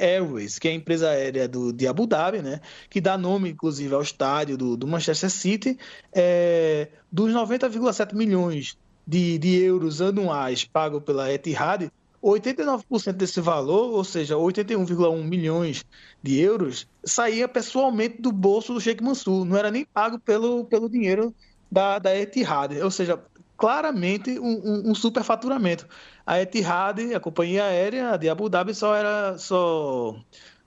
Airways, 0.00 0.58
que 0.58 0.68
é 0.68 0.72
a 0.72 0.74
empresa 0.74 1.10
aérea 1.10 1.46
do, 1.46 1.72
de 1.72 1.86
Abu 1.86 2.06
Dhabi, 2.06 2.42
né, 2.42 2.60
que 2.90 3.00
dá 3.00 3.16
nome, 3.16 3.50
inclusive, 3.50 3.94
ao 3.94 4.02
estádio 4.02 4.56
do, 4.56 4.76
do 4.76 4.86
Manchester 4.86 5.30
City, 5.30 5.78
é, 6.12 6.88
dos 7.10 7.32
90,7 7.32 8.14
milhões 8.14 8.76
de, 9.06 9.38
de 9.38 9.56
euros 9.56 10.02
anuais 10.02 10.64
pagos 10.64 11.02
pela 11.02 11.32
Etihad, 11.32 11.90
89% 12.22 13.12
desse 13.12 13.40
valor, 13.40 13.92
ou 13.92 14.04
seja, 14.04 14.34
81,1 14.34 15.22
milhões 15.24 15.84
de 16.22 16.40
euros, 16.40 16.86
saía 17.04 17.46
pessoalmente 17.46 18.20
do 18.20 18.32
bolso 18.32 18.74
do 18.74 18.80
Sheikh 18.80 19.02
Mansur, 19.02 19.44
não 19.44 19.56
era 19.56 19.70
nem 19.70 19.84
pago 19.84 20.18
pelo, 20.18 20.64
pelo 20.64 20.88
dinheiro 20.88 21.34
da, 21.70 21.98
da 21.98 22.16
Etihad, 22.16 22.76
ou 22.82 22.90
seja, 22.90 23.22
claramente 23.56 24.38
um, 24.38 24.60
um, 24.64 24.90
um 24.90 24.94
superfaturamento. 24.94 25.86
A 26.26 26.40
Etihad, 26.40 27.14
a 27.14 27.20
companhia 27.20 27.64
aérea 27.64 28.16
de 28.16 28.28
Abu 28.28 28.48
Dhabi, 28.48 28.74
só 28.74 28.94
era 28.94 29.38
só 29.38 30.16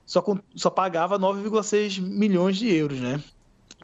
só, 0.06 0.22
só 0.54 0.70
pagava 0.70 1.18
9,6 1.18 2.00
milhões 2.00 2.56
de 2.56 2.72
euros, 2.74 3.00
né? 3.00 3.22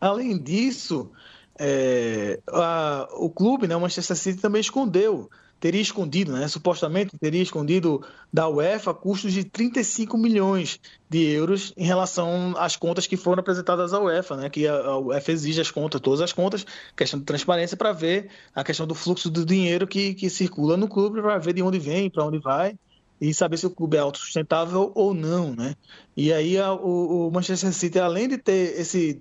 Além 0.00 0.36
disso, 0.38 1.10
é, 1.58 2.38
a, 2.48 3.08
o 3.14 3.30
clube, 3.30 3.66
né, 3.66 3.74
o 3.74 3.80
Manchester 3.80 4.16
City, 4.16 4.40
também 4.40 4.60
escondeu 4.60 5.30
teria 5.60 5.80
escondido, 5.80 6.32
né, 6.32 6.46
supostamente 6.48 7.16
teria 7.18 7.42
escondido 7.42 8.04
da 8.32 8.48
UEFA 8.48 8.94
custos 8.94 9.32
de 9.32 9.44
35 9.44 10.16
milhões 10.16 10.78
de 11.08 11.24
euros 11.24 11.72
em 11.76 11.84
relação 11.84 12.54
às 12.56 12.76
contas 12.76 13.06
que 13.06 13.16
foram 13.16 13.40
apresentadas 13.40 13.92
à 13.92 14.00
UEFA, 14.00 14.36
né, 14.36 14.50
que 14.50 14.66
a, 14.66 14.96
UEFA 14.98 15.32
exige 15.32 15.60
as 15.60 15.70
contas, 15.70 16.00
todas 16.00 16.20
as 16.20 16.32
contas, 16.32 16.64
questão 16.96 17.18
de 17.18 17.26
transparência 17.26 17.76
para 17.76 17.92
ver 17.92 18.28
a 18.54 18.62
questão 18.62 18.86
do 18.86 18.94
fluxo 18.94 19.30
do 19.30 19.44
dinheiro 19.44 19.86
que, 19.86 20.14
que 20.14 20.30
circula 20.30 20.76
no 20.76 20.88
clube, 20.88 21.20
para 21.20 21.38
ver 21.38 21.54
de 21.54 21.62
onde 21.62 21.78
vem, 21.78 22.10
para 22.10 22.24
onde 22.24 22.38
vai 22.38 22.76
e 23.20 23.34
saber 23.34 23.56
se 23.56 23.66
o 23.66 23.70
clube 23.70 23.96
é 23.96 24.00
autossustentável 24.00 24.92
ou 24.94 25.12
não, 25.12 25.54
né? 25.54 25.74
E 26.16 26.32
aí 26.32 26.56
a, 26.56 26.72
o, 26.72 27.28
o 27.28 27.30
Manchester 27.32 27.72
City, 27.72 27.98
além 27.98 28.28
de 28.28 28.38
ter 28.38 28.78
esse 28.78 29.20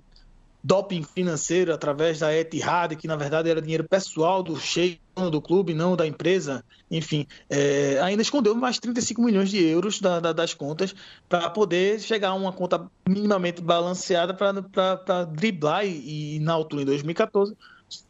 doping 0.62 1.02
financeiro 1.02 1.72
através 1.72 2.18
da 2.18 2.34
Etihad, 2.34 2.96
que 2.96 3.06
na 3.06 3.16
verdade 3.16 3.48
era 3.48 3.62
dinheiro 3.62 3.84
pessoal 3.84 4.42
do 4.42 4.58
Sheik 4.58 5.00
do 5.30 5.40
clube, 5.40 5.74
não 5.74 5.96
da 5.96 6.06
empresa, 6.06 6.64
enfim, 6.88 7.26
é, 7.50 7.98
ainda 8.00 8.22
escondeu 8.22 8.54
mais 8.54 8.78
35 8.78 9.20
milhões 9.20 9.50
de 9.50 9.62
euros 9.64 10.00
da, 10.00 10.20
da, 10.20 10.32
das 10.32 10.54
contas 10.54 10.94
para 11.28 11.50
poder 11.50 12.00
chegar 12.00 12.28
a 12.28 12.34
uma 12.34 12.52
conta 12.52 12.88
minimamente 13.08 13.60
balanceada 13.60 14.32
para 14.32 15.24
driblar 15.24 15.84
e, 15.84 16.36
e, 16.36 16.40
na 16.40 16.52
altura, 16.52 16.82
em 16.82 16.86
2014, 16.86 17.56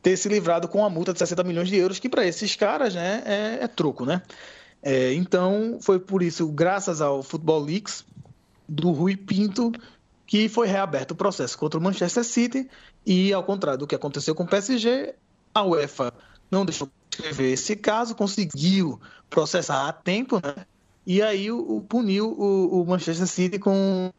ter 0.02 0.16
se 0.16 0.28
livrado 0.28 0.68
com 0.68 0.78
uma 0.78 0.90
multa 0.90 1.12
de 1.12 1.18
60 1.18 1.42
milhões 1.44 1.68
de 1.68 1.76
euros, 1.76 1.98
que 1.98 2.08
para 2.08 2.26
esses 2.26 2.54
caras 2.56 2.94
né, 2.94 3.22
é, 3.24 3.64
é 3.64 3.68
troco, 3.68 4.04
né? 4.04 4.20
É, 4.82 5.12
então, 5.14 5.78
foi 5.80 5.98
por 5.98 6.22
isso, 6.22 6.46
graças 6.48 7.00
ao 7.00 7.22
Football 7.22 7.64
Leaks, 7.64 8.04
do 8.68 8.90
Rui 8.92 9.16
Pinto, 9.16 9.72
que 10.28 10.46
foi 10.46 10.68
reaberto 10.68 11.14
o 11.14 11.16
processo 11.16 11.58
contra 11.58 11.80
o 11.80 11.82
Manchester 11.82 12.22
City 12.22 12.68
e, 13.04 13.32
ao 13.32 13.42
contrário 13.42 13.78
do 13.78 13.86
que 13.86 13.94
aconteceu 13.94 14.34
com 14.34 14.42
o 14.44 14.46
PSG, 14.46 15.14
a 15.54 15.64
UEFA 15.64 16.12
não 16.50 16.66
deixou 16.66 16.90
escrever 17.10 17.50
esse 17.50 17.74
caso, 17.74 18.14
conseguiu 18.14 19.00
processar 19.30 19.88
a 19.88 19.92
tempo, 19.92 20.36
né? 20.36 20.66
E 21.06 21.22
aí 21.22 21.50
o, 21.50 21.76
o 21.76 21.80
puniu 21.80 22.36
o, 22.38 22.82
o, 22.82 22.86
Manchester 22.86 23.26
City 23.26 23.58
com 23.58 24.12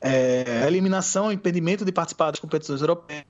é, 0.00 0.66
eliminação, 0.66 1.30
impedimento 1.30 1.84
de 1.84 1.92
participar 1.92 2.32
das 2.32 2.40
competições 2.40 2.80
europeias 2.80 3.24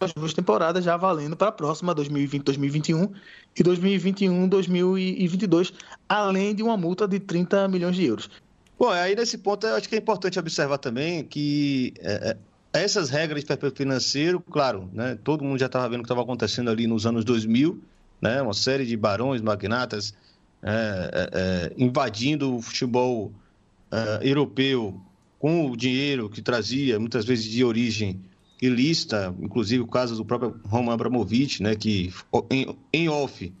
as 0.00 0.12
duas 0.12 0.34
temporadas 0.34 0.84
já 0.84 0.96
valendo 0.96 1.36
para 1.36 1.50
a 1.50 1.52
próxima 1.52 1.94
2020-2021 1.94 3.12
e 3.56 3.62
2021-2022, 3.62 5.72
além 6.08 6.56
de 6.56 6.64
uma 6.64 6.76
multa 6.76 7.06
de 7.06 7.20
30 7.20 7.68
milhões 7.68 7.94
de 7.94 8.04
euros. 8.04 8.28
Bom, 8.82 8.90
aí 8.90 9.14
nesse 9.14 9.38
ponto 9.38 9.64
eu 9.64 9.76
acho 9.76 9.88
que 9.88 9.94
é 9.94 9.98
importante 9.98 10.40
observar 10.40 10.76
também 10.76 11.22
que 11.22 11.94
é, 12.00 12.36
é 12.72 12.82
essas 12.82 13.10
regras 13.10 13.44
de 13.44 13.46
fair 13.46 13.72
financeiro, 13.72 14.40
claro, 14.40 14.90
né, 14.92 15.16
todo 15.22 15.44
mundo 15.44 15.56
já 15.56 15.66
estava 15.66 15.88
vendo 15.88 16.00
o 16.00 16.02
que 16.02 16.06
estava 16.06 16.22
acontecendo 16.22 16.68
ali 16.68 16.88
nos 16.88 17.06
anos 17.06 17.24
2000, 17.24 17.80
né, 18.20 18.42
uma 18.42 18.52
série 18.52 18.84
de 18.84 18.96
barões, 18.96 19.40
magnatas 19.40 20.12
é, 20.60 20.70
é, 20.72 21.30
é, 21.32 21.72
invadindo 21.78 22.56
o 22.56 22.60
futebol 22.60 23.30
é, 23.88 24.28
europeu 24.28 25.00
com 25.38 25.70
o 25.70 25.76
dinheiro 25.76 26.28
que 26.28 26.42
trazia, 26.42 26.98
muitas 26.98 27.24
vezes 27.24 27.44
de 27.44 27.64
origem 27.64 28.20
ilícita, 28.60 29.32
inclusive 29.40 29.80
o 29.80 29.86
caso 29.86 30.16
do 30.16 30.24
próprio 30.24 30.60
Roman 30.64 30.94
Abramovich, 30.94 31.62
né, 31.62 31.76
que 31.76 32.12
em, 32.50 32.76
em 32.92 33.08
off, 33.08 33.52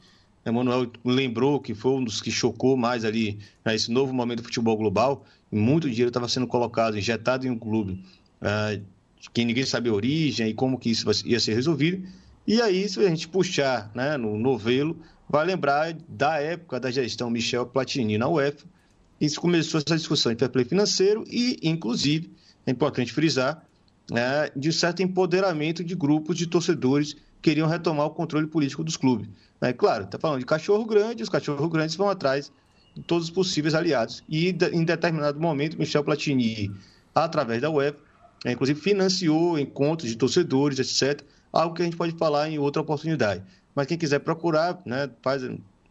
Emanuel 0.44 0.90
lembrou 1.04 1.60
que 1.60 1.74
foi 1.74 1.92
um 1.92 2.04
dos 2.04 2.20
que 2.20 2.30
chocou 2.30 2.76
mais 2.76 3.04
ali 3.04 3.38
né, 3.64 3.76
novo 3.88 4.12
momento 4.12 4.38
do 4.38 4.44
futebol 4.44 4.76
global, 4.76 5.24
muito 5.50 5.88
dinheiro 5.88 6.08
estava 6.08 6.28
sendo 6.28 6.46
colocado, 6.46 6.98
injetado 6.98 7.46
em 7.46 7.50
um 7.50 7.58
clube 7.58 8.04
uh, 8.40 8.82
que 9.32 9.44
ninguém 9.44 9.64
sabia 9.64 9.92
a 9.92 9.94
origem 9.94 10.48
e 10.48 10.54
como 10.54 10.78
que 10.78 10.90
isso 10.90 11.06
ia 11.24 11.38
ser 11.38 11.54
resolvido. 11.54 12.06
E 12.46 12.60
aí, 12.60 12.88
se 12.88 12.98
a 12.98 13.08
gente 13.08 13.28
puxar 13.28 13.90
né, 13.94 14.16
no 14.16 14.36
novelo, 14.36 14.96
vai 15.28 15.46
lembrar 15.46 15.94
da 16.08 16.38
época 16.40 16.80
da 16.80 16.90
gestão 16.90 17.30
Michel 17.30 17.66
Platini 17.66 18.18
na 18.18 18.28
UEFA, 18.28 18.66
isso 19.20 19.40
começou 19.40 19.78
essa 19.78 19.96
discussão 19.96 20.32
de 20.32 20.38
fair 20.38 20.50
play 20.50 20.64
financeiro 20.64 21.24
e, 21.30 21.58
inclusive, 21.62 22.32
é 22.66 22.72
importante 22.72 23.12
frisar, 23.12 23.64
né, 24.10 24.50
de 24.56 24.72
certo 24.72 25.02
empoderamento 25.02 25.84
de 25.84 25.94
grupos 25.94 26.36
de 26.36 26.48
torcedores 26.48 27.16
queriam 27.42 27.68
retomar 27.68 28.06
o 28.06 28.10
controle 28.10 28.46
político 28.46 28.84
dos 28.84 28.96
clubes. 28.96 29.28
É 29.60 29.72
claro, 29.72 30.04
está 30.04 30.18
falando 30.18 30.38
de 30.38 30.46
cachorro 30.46 30.84
grande, 30.84 31.22
os 31.22 31.28
cachorros 31.28 31.68
grandes 31.68 31.96
vão 31.96 32.08
atrás 32.08 32.52
de 32.94 33.02
todos 33.02 33.24
os 33.24 33.30
possíveis 33.30 33.74
aliados. 33.74 34.22
E, 34.28 34.48
em 34.48 34.84
determinado 34.84 35.38
momento, 35.40 35.78
Michel 35.78 36.04
Platini, 36.04 36.70
através 37.14 37.60
da 37.60 37.70
UEFA, 37.70 37.98
é, 38.44 38.52
inclusive 38.52 38.80
financiou 38.80 39.58
encontros 39.58 40.08
de 40.10 40.16
torcedores, 40.16 40.78
etc. 40.78 41.22
Algo 41.52 41.74
que 41.74 41.82
a 41.82 41.84
gente 41.84 41.96
pode 41.96 42.12
falar 42.16 42.48
em 42.48 42.58
outra 42.58 42.82
oportunidade. 42.82 43.42
Mas 43.74 43.86
quem 43.86 43.98
quiser 43.98 44.20
procurar, 44.20 44.80
né, 44.84 45.10
faz 45.22 45.42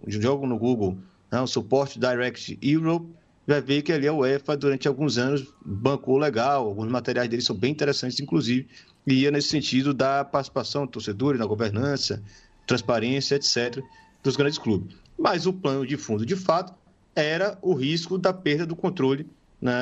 jogo 0.08 0.46
no 0.46 0.58
Google, 0.58 0.98
né, 1.32 1.40
o 1.42 1.48
suporte 1.48 2.00
Direct 2.00 2.58
Europe, 2.62 3.08
vai 3.52 3.62
ver 3.62 3.82
que 3.82 3.92
ali 3.92 4.08
a 4.08 4.14
UEFA, 4.14 4.56
durante 4.56 4.88
alguns 4.88 5.18
anos, 5.18 5.46
bancou 5.66 6.18
legal, 6.18 6.66
alguns 6.66 6.90
materiais 6.90 7.30
dele 7.30 7.42
são 7.42 7.56
bem 7.56 7.72
interessantes, 7.72 8.20
inclusive, 8.20 8.68
e 9.06 9.14
ia 9.14 9.32
nesse 9.32 9.50
sentido 9.50 9.94
da 9.94 10.24
participação 10.24 10.86
do 10.86 10.92
torcedores 10.92 11.38
na 11.38 11.46
governança, 11.46 12.24
transparência, 12.66 13.36
etc., 13.36 13.84
dos 14.24 14.38
grandes 14.38 14.58
clubes. 14.58 14.96
Mas 15.18 15.46
o 15.46 15.52
plano 15.52 15.86
de 15.86 15.98
fundo, 15.98 16.26
de 16.26 16.36
fato, 16.36 16.74
era 17.14 17.58
o 17.62 17.74
risco 17.74 18.18
da 18.18 18.32
perda 18.32 18.66
do 18.66 18.76
controle 18.76 19.28
né, 19.62 19.74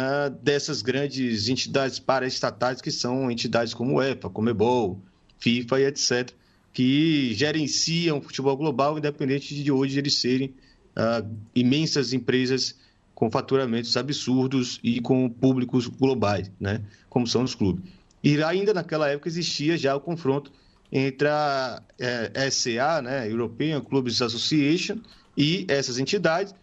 dessas 0.42 0.82
grandes 0.82 1.48
entidades 1.48 2.00
paraestatais 2.00 2.82
que 2.82 2.90
são 2.90 3.30
entidades 3.30 3.74
como 3.76 3.98
UEFA, 3.98 4.30
Comebol, 4.32 5.00
FIFA 5.38 5.80
e 5.80 5.84
etc., 5.86 6.32
que 6.74 7.34
gerenciam 7.36 8.18
o 8.18 8.22
futebol 8.22 8.58
global, 8.58 8.98
independente 8.98 9.64
de 9.64 9.72
hoje 9.72 10.00
eles 10.00 10.16
serem 10.16 10.56
uh, 10.96 11.28
imensas 11.54 12.14
empresas 12.14 12.76
com 13.20 13.30
faturamentos 13.30 13.98
absurdos 13.98 14.80
e 14.82 15.02
com 15.02 15.30
públicos 15.30 15.88
globais, 15.88 16.50
né? 16.58 16.82
como 17.10 17.28
são 17.28 17.44
os 17.44 17.54
clubes. 17.54 17.84
E 18.24 18.42
ainda 18.42 18.74
naquela 18.74 19.10
época 19.10 19.28
existia 19.28 19.78
já 19.78 19.94
o 19.94 20.00
confronto 20.00 20.50
entre 20.90 21.28
a 21.28 21.84
é, 22.00 22.50
SCA, 22.50 23.02
né, 23.02 23.30
European 23.30 23.82
Clubs 23.82 24.22
Association, 24.22 25.00
e 25.36 25.66
essas 25.68 26.00
entidades. 26.00 26.56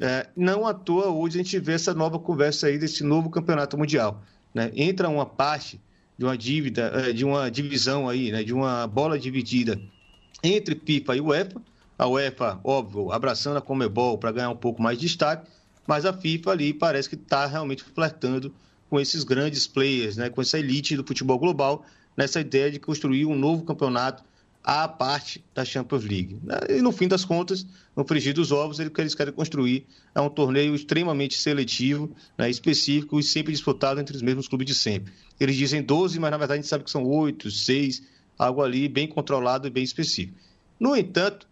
É, 0.00 0.28
não 0.36 0.64
à 0.64 0.72
toa 0.72 1.08
hoje 1.08 1.40
a 1.40 1.42
gente 1.42 1.58
vê 1.58 1.72
essa 1.72 1.92
nova 1.92 2.20
conversa 2.20 2.68
aí 2.68 2.78
desse 2.78 3.02
novo 3.02 3.28
campeonato 3.28 3.76
mundial. 3.76 4.22
Né? 4.54 4.70
Entra 4.76 5.08
uma 5.08 5.26
parte 5.26 5.80
de 6.16 6.24
uma 6.24 6.38
dívida, 6.38 6.92
é, 6.94 7.12
de 7.12 7.24
uma 7.24 7.50
divisão 7.50 8.08
aí, 8.08 8.30
né, 8.30 8.44
de 8.44 8.54
uma 8.54 8.86
bola 8.86 9.18
dividida 9.18 9.80
entre 10.40 10.80
FIFA 10.86 11.16
e 11.16 11.20
UEFA. 11.20 11.60
A 11.98 12.06
UEFA, 12.06 12.60
óbvio, 12.62 13.10
abraçando 13.10 13.56
a 13.56 13.60
Comebol 13.60 14.18
para 14.18 14.30
ganhar 14.30 14.50
um 14.50 14.56
pouco 14.56 14.80
mais 14.80 14.98
de 14.98 15.06
destaque, 15.06 15.50
mas 15.86 16.04
a 16.04 16.12
FIFA 16.12 16.50
ali 16.50 16.72
parece 16.72 17.08
que 17.08 17.14
está 17.14 17.46
realmente 17.46 17.82
flertando 17.82 18.54
com 18.88 19.00
esses 19.00 19.24
grandes 19.24 19.66
players, 19.66 20.16
né, 20.16 20.30
com 20.30 20.40
essa 20.40 20.58
elite 20.58 20.96
do 20.96 21.04
futebol 21.04 21.38
global, 21.38 21.84
nessa 22.16 22.40
ideia 22.40 22.70
de 22.70 22.78
construir 22.78 23.26
um 23.26 23.36
novo 23.36 23.64
campeonato 23.64 24.24
à 24.62 24.88
parte 24.88 25.44
da 25.54 25.64
Champions 25.64 26.04
League. 26.04 26.40
E 26.68 26.82
no 26.82 26.90
fim 26.90 27.06
das 27.06 27.24
contas, 27.24 27.64
no 27.94 28.04
frigir 28.04 28.34
dos 28.34 28.50
ovos, 28.50 28.80
eles 28.80 29.14
querem 29.14 29.32
construir 29.32 29.86
é 30.14 30.20
um 30.20 30.28
torneio 30.28 30.74
extremamente 30.74 31.38
seletivo, 31.38 32.10
né, 32.36 32.50
específico 32.50 33.20
e 33.20 33.22
sempre 33.22 33.52
disputado 33.52 34.00
entre 34.00 34.16
os 34.16 34.22
mesmos 34.22 34.48
clubes 34.48 34.66
de 34.66 34.74
sempre. 34.74 35.12
Eles 35.38 35.56
dizem 35.56 35.82
12, 35.82 36.18
mas 36.18 36.30
na 36.30 36.36
verdade 36.36 36.58
a 36.58 36.62
gente 36.62 36.70
sabe 36.70 36.84
que 36.84 36.90
são 36.90 37.04
8, 37.04 37.50
6, 37.50 38.02
algo 38.38 38.62
ali 38.62 38.88
bem 38.88 39.06
controlado 39.06 39.66
e 39.66 39.70
bem 39.70 39.84
específico. 39.84 40.36
No 40.80 40.96
entanto, 40.96 41.46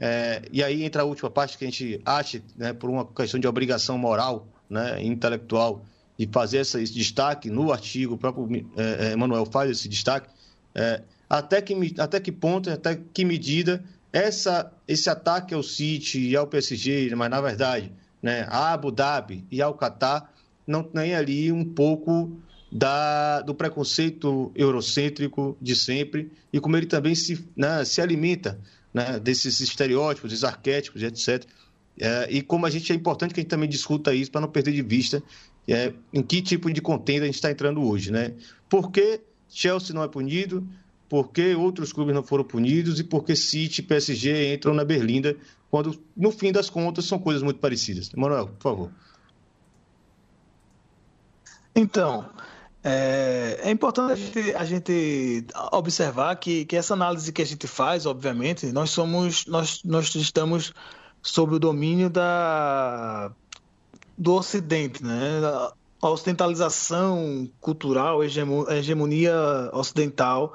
é, 0.00 0.42
e 0.52 0.62
aí 0.62 0.84
entra 0.84 1.02
a 1.02 1.04
última 1.04 1.28
parte 1.28 1.58
que 1.58 1.64
a 1.64 1.68
gente 1.68 2.00
acha, 2.04 2.40
né, 2.56 2.72
por 2.72 2.88
uma 2.88 3.04
questão 3.04 3.40
de 3.40 3.48
obrigação 3.48 3.98
moral, 3.98 4.46
né, 4.70 5.02
intelectual, 5.02 5.84
de 6.16 6.28
fazer 6.30 6.58
esse 6.58 6.92
destaque 6.92 7.50
no 7.50 7.72
artigo, 7.72 8.14
o 8.14 8.18
próprio 8.18 8.66
é, 8.76 9.08
é, 9.08 9.12
Emanuel 9.12 9.46
faz 9.46 9.70
esse 9.70 9.88
destaque, 9.88 10.28
é, 10.74 11.02
até, 11.28 11.60
que, 11.60 11.94
até 11.98 12.20
que 12.20 12.30
ponto, 12.30 12.70
até 12.70 12.98
que 13.12 13.24
medida 13.24 13.82
essa, 14.12 14.72
esse 14.86 15.10
ataque 15.10 15.52
ao 15.52 15.62
City 15.62 16.28
e 16.28 16.36
ao 16.36 16.46
PSG, 16.46 17.14
mas 17.14 17.30
na 17.30 17.40
verdade, 17.40 17.92
né, 18.22 18.46
a 18.48 18.72
Abu 18.72 18.90
Dhabi 18.90 19.44
e 19.50 19.60
ao 19.60 19.74
Qatar, 19.74 20.30
não 20.66 20.82
tem 20.82 21.14
ali 21.14 21.50
um 21.50 21.64
pouco 21.64 22.32
da, 22.70 23.40
do 23.40 23.54
preconceito 23.54 24.52
eurocêntrico 24.54 25.56
de 25.60 25.74
sempre 25.74 26.30
e 26.52 26.60
como 26.60 26.76
ele 26.76 26.86
também 26.86 27.14
se, 27.14 27.46
né, 27.56 27.84
se 27.84 28.00
alimenta 28.00 28.60
né, 28.98 29.20
desses 29.20 29.60
estereótipos, 29.60 30.30
desses 30.30 30.42
arquétipos, 30.42 31.04
etc. 31.04 31.46
É, 32.00 32.26
e 32.28 32.42
como 32.42 32.66
a 32.66 32.70
gente 32.70 32.92
é 32.92 32.96
importante 32.96 33.32
que 33.32 33.38
a 33.38 33.42
gente 33.42 33.50
também 33.50 33.68
discuta 33.68 34.12
isso 34.12 34.28
para 34.30 34.40
não 34.40 34.48
perder 34.48 34.72
de 34.72 34.82
vista 34.82 35.22
é, 35.68 35.92
em 36.12 36.20
que 36.20 36.42
tipo 36.42 36.72
de 36.72 36.80
contenda 36.80 37.22
a 37.22 37.26
gente 37.26 37.36
está 37.36 37.48
entrando 37.48 37.80
hoje. 37.80 38.10
Né? 38.10 38.34
Por 38.68 38.90
que 38.90 39.20
Chelsea 39.48 39.94
não 39.94 40.02
é 40.02 40.08
punido? 40.08 40.66
Por 41.08 41.30
que 41.30 41.54
outros 41.54 41.92
clubes 41.92 42.12
não 42.12 42.24
foram 42.24 42.42
punidos? 42.42 42.98
E 42.98 43.04
por 43.04 43.22
que 43.22 43.36
City 43.36 43.80
e 43.80 43.84
PSG 43.84 44.54
entram 44.54 44.74
na 44.74 44.84
Berlinda 44.84 45.36
quando, 45.70 45.96
no 46.16 46.32
fim 46.32 46.50
das 46.50 46.68
contas, 46.68 47.04
são 47.04 47.20
coisas 47.20 47.42
muito 47.42 47.60
parecidas? 47.60 48.10
Manuel, 48.16 48.48
por 48.48 48.62
favor. 48.62 48.90
Então, 51.74 52.28
é, 52.90 53.60
é, 53.64 53.70
importante 53.70 54.12
a 54.12 54.16
gente, 54.16 54.54
a 54.54 54.64
gente 54.64 55.46
observar 55.72 56.34
que, 56.36 56.64
que, 56.64 56.74
essa 56.74 56.94
análise 56.94 57.30
que 57.30 57.42
a 57.42 57.44
gente 57.44 57.66
faz, 57.66 58.06
obviamente, 58.06 58.66
nós 58.72 58.88
somos, 58.88 59.44
nós, 59.44 59.82
nós 59.84 60.14
estamos 60.14 60.72
sob 61.22 61.56
o 61.56 61.58
domínio 61.58 62.08
da, 62.08 63.30
do 64.16 64.32
Ocidente, 64.32 65.04
né? 65.04 65.40
A 66.00 66.08
ocidentalização 66.08 67.50
cultural, 67.60 68.20
a 68.20 68.74
hegemonia 68.76 69.34
ocidental, 69.72 70.54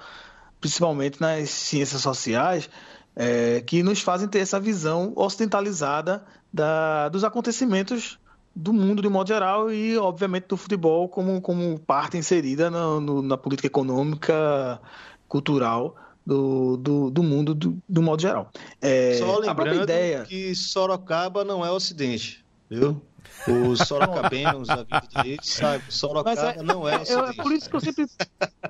principalmente 0.60 1.22
nas 1.22 1.52
ciências 1.52 2.02
sociais, 2.02 2.68
é, 3.16 3.62
que 3.62 3.84
nos 3.84 4.02
fazem 4.02 4.28
ter 4.28 4.40
essa 4.40 4.60
visão 4.60 5.14
ocidentalizada 5.16 6.26
da, 6.52 7.10
dos 7.10 7.24
acontecimentos 7.24 8.18
do 8.56 8.72
mundo 8.72 9.02
de 9.02 9.10
modo 9.10 9.28
geral 9.28 9.72
e, 9.72 9.98
obviamente, 9.98 10.48
do 10.48 10.58
futebol 10.58 11.10
como, 11.10 11.42
como 11.42 11.80
parte 11.80 12.18
inserida 12.18 12.70
no, 12.70 13.00
no, 13.00 13.22
na 13.22 13.38
política 13.38 13.68
econômica, 13.68 14.80
cultural 15.28 15.96
do, 16.26 16.78
do, 16.78 17.10
do 17.10 17.24
mundo 17.24 17.56
do, 17.56 17.78
do, 17.88 18.02
modo 18.02 18.22
geral. 18.22 18.50
É, 18.82 19.16
Só 19.16 19.40
lembrando 19.40 19.84
ideia... 19.84 20.24
que 20.24 20.54
Sorocaba 20.56 21.44
não 21.44 21.66
é 21.66 21.72
Ocidente, 21.72 22.44
viu? 22.70 23.02
Os 23.48 23.80
sorocabenos 23.80 24.68
da 24.68 24.84
vida 24.84 25.04
direito 25.10 25.46
sabe, 25.46 25.84
Sorocaba 25.90 26.52
é, 26.52 26.64
não 26.64 26.88
é, 26.88 26.96
é, 26.96 27.30
é 27.30 27.34
por 27.34 27.52
isso 27.52 27.70
que 27.70 27.76
eu 27.76 27.82
sempre, 27.82 28.06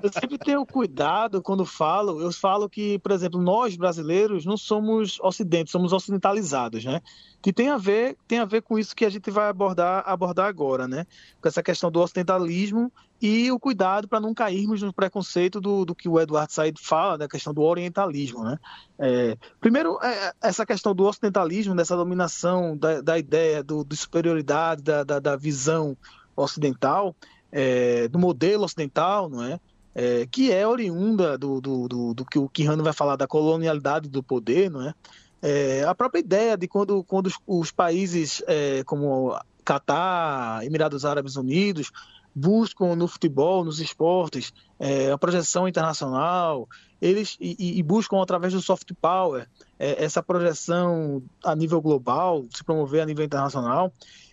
eu 0.01 0.11
sempre 0.11 0.37
tenho 0.37 0.65
cuidado 0.65 1.41
quando 1.41 1.65
falo, 1.65 2.21
eu 2.21 2.31
falo 2.31 2.67
que, 2.67 2.97
por 2.99 3.11
exemplo, 3.11 3.41
nós 3.41 3.75
brasileiros 3.75 4.45
não 4.45 4.57
somos 4.57 5.19
ocidentes, 5.21 5.71
somos 5.71 5.93
ocidentalizados, 5.93 6.83
né? 6.85 7.01
que 7.43 7.51
tem 7.51 7.67
a 7.67 7.77
ver 7.77 8.15
tem 8.25 8.39
a 8.39 8.45
ver 8.45 8.61
com 8.61 8.79
isso 8.79 8.95
que 8.95 9.03
a 9.03 9.09
gente 9.09 9.29
vai 9.29 9.49
abordar 9.49 10.01
abordar 10.07 10.47
agora, 10.47 10.87
né? 10.87 11.05
Com 11.41 11.47
essa 11.49 11.61
questão 11.61 11.91
do 11.91 11.99
ocidentalismo 11.99 12.89
e 13.25 13.49
o 13.49 13.57
cuidado 13.57 14.05
para 14.05 14.19
não 14.19 14.33
cairmos 14.33 14.81
no 14.81 14.91
preconceito 14.91 15.61
do, 15.61 15.85
do 15.85 15.95
que 15.95 16.09
o 16.09 16.19
Eduardo 16.19 16.51
Said 16.51 16.77
fala, 16.77 17.17
da 17.17 17.25
questão 17.25 17.53
do 17.53 17.61
orientalismo, 17.61 18.43
né? 18.43 18.59
É, 18.99 19.37
primeiro, 19.61 19.97
é, 20.03 20.33
essa 20.41 20.65
questão 20.65 20.93
do 20.93 21.05
ocidentalismo, 21.05 21.73
dessa 21.73 21.95
dominação 21.95 22.75
da, 22.75 22.99
da 22.99 23.17
ideia 23.17 23.63
do, 23.63 23.85
de 23.85 23.95
superioridade 23.95 24.83
da, 24.83 25.05
da, 25.05 25.19
da 25.19 25.37
visão 25.37 25.95
ocidental, 26.35 27.15
é, 27.49 28.09
do 28.09 28.19
modelo 28.19 28.65
ocidental, 28.65 29.29
não 29.29 29.41
é? 29.41 29.57
é, 29.95 30.27
que 30.29 30.51
é 30.51 30.67
oriunda 30.67 31.37
do, 31.37 31.61
do, 31.61 31.87
do, 31.87 32.13
do 32.13 32.25
que 32.25 32.37
o 32.37 32.49
Quirrano 32.49 32.83
vai 32.83 32.91
falar 32.91 33.15
da 33.15 33.25
colonialidade 33.25 34.09
do 34.09 34.21
poder, 34.21 34.69
não 34.69 34.81
é? 34.89 34.93
é 35.41 35.83
a 35.85 35.95
própria 35.95 36.19
ideia 36.19 36.57
de 36.57 36.67
quando, 36.67 37.05
quando 37.05 37.27
os, 37.27 37.37
os 37.47 37.71
países 37.71 38.43
é, 38.47 38.83
como 38.83 39.33
Catar, 39.63 40.65
Emirados 40.65 41.05
Árabes 41.05 41.37
Unidos, 41.37 41.89
buscam 42.35 42.95
no 42.95 43.07
futebol, 43.07 43.63
nos 43.63 43.79
esportes, 43.79 44.53
é, 44.79 45.11
a 45.11 45.17
projeção 45.17 45.67
internacional, 45.67 46.67
eles 47.01 47.37
e, 47.39 47.77
e, 47.79 47.83
buscam 47.83 48.21
através 48.21 48.53
do 48.53 48.61
soft 48.61 48.91
power 49.01 49.47
é, 49.77 50.03
essa 50.03 50.23
projeção 50.23 51.21
a 51.43 51.55
nível 51.55 51.81
global, 51.81 52.45
se 52.49 52.63
promover 52.63 53.01
a 53.01 53.05
nível 53.05 53.25
internacional. 53.25 53.91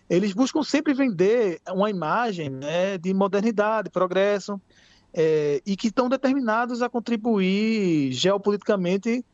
Eles 0.08 0.32
buscam 0.32 0.62
sempre 0.62 0.94
vender 0.94 1.60
uma 1.68 1.90
imagem 1.90 2.48
né, 2.48 2.96
de 2.96 3.12
modernidade, 3.12 3.90
progresso, 3.90 4.60
é, 5.12 5.60
e 5.66 5.76
que 5.76 5.88
estão 5.88 6.08
determinados 6.08 6.82
a 6.82 6.88
contribuir 6.88 8.12
geopoliticamente 8.12 9.24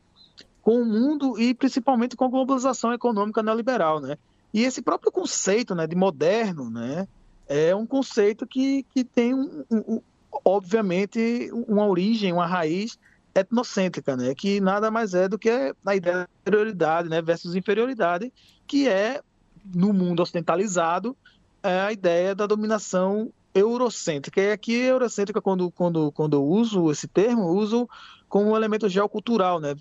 com 0.61 0.81
o 0.81 0.85
mundo 0.85 1.39
e 1.39 1.53
principalmente 1.53 2.15
com 2.15 2.25
a 2.25 2.29
globalização 2.29 2.91
econômica 2.91 3.41
neoliberal, 3.41 4.01
né? 4.01 4.17
E 4.53 4.63
esse 4.63 4.81
próprio 4.81 5.11
conceito, 5.11 5.75
né, 5.75 5.85
de 5.85 5.95
moderno, 5.95 6.69
né, 6.69 7.07
é 7.47 7.75
um 7.75 7.85
conceito 7.85 8.45
que, 8.45 8.83
que 8.93 9.03
tem, 9.03 9.33
um, 9.33 9.63
um, 9.71 10.01
obviamente, 10.45 11.49
uma 11.67 11.85
origem, 11.85 12.33
uma 12.33 12.45
raiz 12.45 12.97
etnocêntrica, 13.33 14.17
né? 14.17 14.33
que 14.33 14.59
nada 14.59 14.89
mais 14.89 15.13
é 15.13 15.27
do 15.27 15.37
que 15.37 15.49
a 15.85 15.95
ideia 15.95 16.23
de 16.23 16.29
superioridade 16.39 17.09
né? 17.09 17.21
versus 17.21 17.55
inferioridade, 17.55 18.31
que 18.65 18.87
é, 18.87 19.21
no 19.73 19.93
mundo 19.93 20.21
ocidentalizado, 20.21 21.15
é 21.63 21.81
a 21.81 21.91
ideia 21.91 22.33
da 22.33 22.45
dominação 22.45 23.31
eurocêntrica. 23.53 24.41
E 24.41 24.51
aqui, 24.51 24.73
eurocêntrica, 24.73 25.41
quando, 25.41 25.71
quando, 25.71 26.11
quando 26.11 26.35
eu 26.35 26.45
uso 26.45 26.91
esse 26.91 27.07
termo, 27.07 27.47
uso 27.47 27.87
como 28.29 28.51
um 28.51 28.55
elemento 28.55 28.89
geocultural, 28.89 29.59
né? 29.59 29.75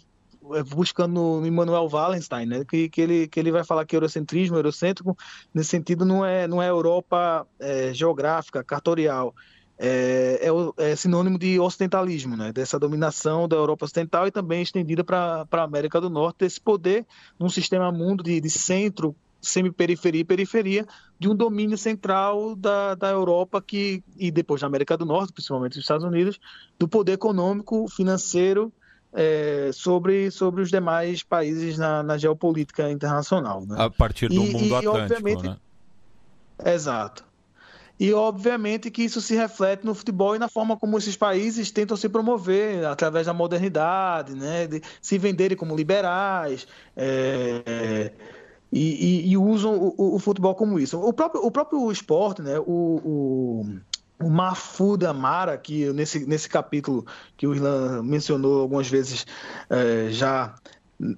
É, 0.55 0.63
buscando 0.63 1.41
no 1.41 1.47
Immanuel 1.47 1.89
Wallenstein, 1.91 2.47
né? 2.47 2.65
que, 2.65 2.89
que, 2.89 3.01
ele, 3.01 3.27
que 3.27 3.41
ele 3.41 3.51
vai 3.51 3.65
falar 3.65 3.85
que 3.85 3.97
eurocentrismo, 3.97 4.57
eurocêntrico, 4.57 5.17
nesse 5.53 5.71
sentido, 5.71 6.05
não 6.05 6.25
é, 6.25 6.47
não 6.47 6.63
é 6.63 6.69
Europa 6.69 7.47
é, 7.59 7.93
geográfica, 7.93 8.63
cartorial, 8.63 9.35
é, 9.79 10.41
é, 10.43 10.91
é, 10.91 10.97
sinônimo 10.97 11.39
de 11.39 11.59
ocidentalismo, 11.59 12.37
né? 12.37 12.53
dessa 12.53 12.79
dominação 12.79 13.49
da 13.49 13.57
Europa 13.57 13.85
Ocidental 13.85 14.27
e 14.27 14.31
também 14.31 14.63
estendida 14.63 15.03
para 15.03 15.47
a 15.51 15.63
América 15.63 16.01
do 16.01 16.09
Norte, 16.09 16.45
esse 16.45 16.61
poder 16.61 17.05
num 17.39 17.49
sistema 17.49 17.91
mundo 17.91 18.23
de, 18.23 18.41
de 18.41 18.51
centro, 18.51 19.17
semi-periferia 19.41 20.21
e 20.21 20.25
periferia, 20.25 20.87
de 21.19 21.29
um 21.29 21.35
domínio 21.35 21.77
central 21.77 22.55
da, 22.55 22.95
da 22.95 23.09
Europa 23.11 23.61
que, 23.61 24.03
e 24.17 24.31
depois 24.31 24.61
da 24.61 24.67
América 24.67 24.97
do 24.97 25.05
Norte, 25.05 25.33
principalmente 25.33 25.73
dos 25.73 25.83
Estados 25.83 26.05
Unidos, 26.05 26.39
do 26.79 26.87
poder 26.89 27.13
econômico, 27.13 27.87
financeiro 27.91 28.73
é, 29.13 29.71
sobre, 29.73 30.31
sobre 30.31 30.63
os 30.63 30.71
demais 30.71 31.23
países 31.23 31.79
na, 31.79 32.03
na 32.03 32.19
geopolítica 32.19 32.91
internacional. 32.91 33.65
Né? 33.67 33.77
A 33.79 33.91
partir 33.91 34.29
do 34.29 34.35
e, 34.35 34.53
mundo 34.53 34.65
e, 34.65 34.75
atlântico, 34.75 35.15
obviamente, 35.15 35.43
né? 35.45 35.57
Exato. 36.65 37.25
E, 37.99 38.13
obviamente, 38.13 38.91
que 38.91 39.03
isso 39.03 39.23
se 39.23 39.35
reflete 39.35 39.85
no 39.85 39.95
futebol 39.95 40.37
e 40.37 40.39
na 40.39 40.49
forma 40.49 40.77
como 40.77 40.99
esses 40.99 41.17
países 41.17 41.71
tentam 41.71 41.97
se 41.97 42.09
promover 42.09 42.85
através 42.85 43.27
da 43.27 43.33
modernidade, 43.33 44.35
né? 44.35 44.67
de 44.67 44.83
se 45.01 45.17
venderem 45.17 45.57
como 45.57 45.75
liberais. 45.75 46.69
É, 46.95 48.13
e, 48.71 49.31
e, 49.31 49.37
usam 49.39 49.79
o, 49.97 50.17
o, 50.17 50.19
futebol 50.19 50.55
como 50.55 50.79
isso. 50.79 51.01
O 51.01 51.13
próprio, 51.13 51.43
o 51.43 51.51
próprio 51.51 51.91
esporte, 51.91 52.43
né? 52.43 52.59
o, 52.59 52.65
o 52.67 53.79
o 54.21 54.31
Mahfoud 54.31 55.05
Amara, 55.05 55.57
que 55.59 55.93
nesse, 55.93 56.27
nesse 56.27 56.49
capítulo 56.49 57.07
que 57.37 57.47
o 57.47 57.55
Irlan 57.55 58.03
mencionou 58.03 58.61
algumas 58.61 58.89
vezes 58.89 59.27
é, 59.69 60.09
já 60.11 60.55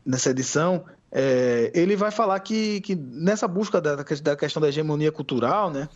nessa 0.05 0.31
edição, 0.31 0.85
é, 1.11 1.71
ele 1.75 1.97
vai 1.97 2.11
falar 2.11 2.39
que, 2.41 2.81
que 2.81 2.95
nessa 2.95 3.47
busca 3.47 3.81
da, 3.81 3.97
da 3.97 4.37
questão 4.37 4.61
da 4.61 4.69
hegemonia 4.69 5.13
cultural, 5.13 5.71
né, 5.71 5.89